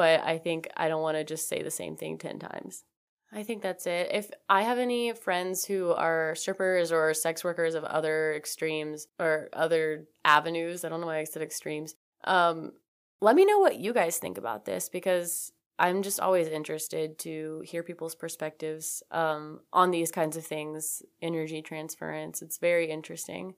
but 0.00 0.24
I 0.24 0.38
think 0.38 0.66
I 0.78 0.88
don't 0.88 1.02
want 1.02 1.18
to 1.18 1.24
just 1.24 1.46
say 1.46 1.62
the 1.62 1.70
same 1.70 1.94
thing 1.94 2.16
10 2.16 2.38
times. 2.38 2.84
I 3.30 3.42
think 3.42 3.60
that's 3.60 3.86
it. 3.86 4.08
If 4.10 4.30
I 4.48 4.62
have 4.62 4.78
any 4.78 5.12
friends 5.12 5.66
who 5.66 5.92
are 5.92 6.34
strippers 6.34 6.90
or 6.90 7.12
sex 7.12 7.44
workers 7.44 7.74
of 7.74 7.84
other 7.84 8.32
extremes 8.34 9.08
or 9.18 9.50
other 9.52 10.06
avenues, 10.24 10.86
I 10.86 10.88
don't 10.88 11.02
know 11.02 11.06
why 11.08 11.18
I 11.18 11.24
said 11.24 11.42
extremes, 11.42 11.96
um, 12.24 12.72
let 13.20 13.36
me 13.36 13.44
know 13.44 13.58
what 13.58 13.76
you 13.76 13.92
guys 13.92 14.16
think 14.16 14.38
about 14.38 14.64
this 14.64 14.88
because 14.88 15.52
I'm 15.78 16.00
just 16.00 16.18
always 16.18 16.48
interested 16.48 17.18
to 17.18 17.62
hear 17.66 17.82
people's 17.82 18.14
perspectives 18.14 19.02
um, 19.10 19.60
on 19.70 19.90
these 19.90 20.10
kinds 20.10 20.38
of 20.38 20.46
things, 20.46 21.02
energy 21.20 21.60
transference. 21.60 22.40
It's 22.40 22.56
very 22.56 22.90
interesting. 22.90 23.52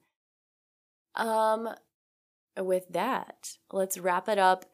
Um, 1.15 1.69
with 2.59 2.89
that, 2.91 3.59
let's 3.71 3.97
wrap 3.97 4.29
it 4.29 4.41
up. 4.41 4.65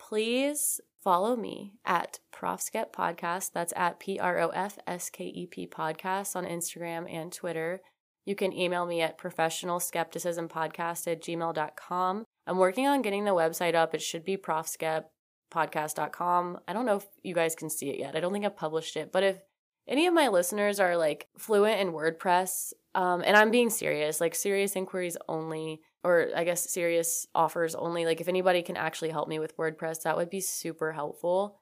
Please 0.00 0.80
follow 1.02 1.36
me 1.36 1.74
at 1.84 2.20
Profskep 2.32 2.92
Podcast. 2.92 3.52
That's 3.52 3.72
at 3.76 4.00
P 4.00 4.18
R 4.18 4.40
O 4.40 4.48
F 4.48 4.78
S 4.86 5.10
K 5.10 5.24
E 5.24 5.46
P 5.46 5.66
Podcast 5.66 6.36
on 6.36 6.44
Instagram 6.44 7.12
and 7.12 7.32
Twitter. 7.32 7.80
You 8.24 8.34
can 8.34 8.52
email 8.52 8.84
me 8.84 9.00
at 9.00 9.18
professionalskepticismpodcast 9.18 11.10
at 11.10 11.22
gmail.com. 11.22 12.24
I'm 12.46 12.58
working 12.58 12.86
on 12.86 13.02
getting 13.02 13.24
the 13.24 13.30
website 13.30 13.74
up. 13.74 13.94
It 13.94 14.02
should 14.02 14.24
be 14.24 14.36
profskeppodcast.com. 14.36 16.58
I 16.68 16.72
don't 16.72 16.86
know 16.86 16.96
if 16.96 17.06
you 17.22 17.34
guys 17.34 17.54
can 17.54 17.70
see 17.70 17.90
it 17.90 17.98
yet. 17.98 18.16
I 18.16 18.20
don't 18.20 18.32
think 18.32 18.44
I've 18.44 18.56
published 18.56 18.96
it, 18.96 19.12
but 19.12 19.22
if 19.22 19.38
any 19.86 20.06
of 20.06 20.14
my 20.14 20.28
listeners 20.28 20.78
are 20.78 20.96
like 20.96 21.28
fluent 21.38 21.80
in 21.80 21.92
WordPress, 21.92 22.72
um, 22.94 23.22
and 23.24 23.36
I'm 23.36 23.50
being 23.50 23.70
serious, 23.70 24.20
like 24.20 24.34
serious 24.34 24.76
inquiries 24.76 25.16
only, 25.28 25.80
or 26.04 26.28
I 26.34 26.44
guess 26.44 26.70
serious 26.70 27.26
offers 27.34 27.74
only. 27.74 28.04
Like 28.04 28.20
if 28.20 28.28
anybody 28.28 28.62
can 28.62 28.76
actually 28.76 29.10
help 29.10 29.28
me 29.28 29.38
with 29.38 29.56
WordPress, 29.56 30.02
that 30.02 30.16
would 30.16 30.30
be 30.30 30.40
super 30.40 30.92
helpful. 30.92 31.60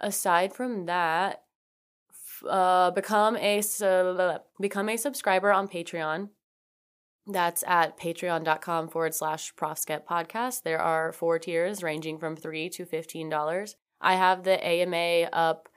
Aside 0.00 0.52
from 0.52 0.86
that, 0.86 1.42
uh, 2.48 2.90
become 2.90 3.36
a 3.36 3.62
become 4.60 4.88
a 4.88 4.96
subscriber 4.96 5.52
on 5.52 5.68
Patreon. 5.68 6.30
That's 7.26 7.62
at 7.66 7.98
patreon.com 7.98 8.88
forward 8.88 9.14
slash 9.14 9.54
profskep 9.54 10.04
podcast. 10.04 10.62
There 10.62 10.80
are 10.80 11.12
four 11.12 11.38
tiers 11.38 11.82
ranging 11.82 12.18
from 12.18 12.36
three 12.36 12.68
to 12.70 12.84
fifteen 12.84 13.28
dollars. 13.28 13.76
I 14.00 14.14
have 14.14 14.44
the 14.44 14.64
AMA 14.66 15.28
up 15.32 15.68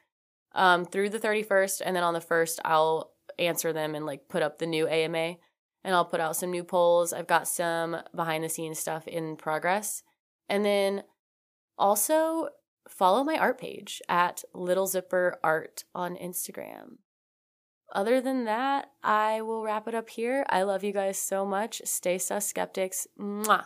um, 0.56 0.86
through 0.86 1.10
the 1.10 1.20
31st, 1.20 1.82
and 1.86 1.96
then 1.96 2.04
on 2.04 2.14
the 2.14 2.22
first, 2.22 2.60
I'll 2.64 3.12
answer 3.40 3.74
them 3.74 3.96
and 3.96 4.06
like 4.06 4.30
put 4.30 4.44
up 4.44 4.60
the 4.60 4.66
new 4.66 4.88
AMA 4.88 5.36
and 5.84 5.94
I'll 5.94 6.06
put 6.06 6.20
out 6.20 6.36
some 6.36 6.52
new 6.52 6.64
polls. 6.64 7.14
I've 7.14 7.28
got 7.28 7.48
some 7.48 7.98
behind 8.16 8.44
the 8.44 8.50
scenes 8.50 8.80
stuff 8.80 9.08
in 9.08 9.36
progress. 9.36 10.04
And 10.50 10.66
then 10.66 11.04
also 11.78 12.50
follow 12.88 13.24
my 13.24 13.38
art 13.38 13.60
page 13.60 14.02
at 14.08 14.44
Little 14.54 14.88
Zipper 14.88 15.40
Art 15.44 15.84
on 15.94 16.16
Instagram. 16.16 16.98
Other 17.94 18.22
than 18.22 18.46
that, 18.46 18.90
I 19.04 19.42
will 19.42 19.64
wrap 19.64 19.88
it 19.88 19.94
up 19.94 20.10
here. 20.10 20.46
I 20.50 20.64
love 20.64 20.84
you 20.84 20.94
guys 20.94 21.18
so 21.18 21.46
much. 21.46 21.82
Stay 21.86 22.18
sus 22.18 22.48
skeptics. 22.48 23.08
Mwah. 23.20 23.66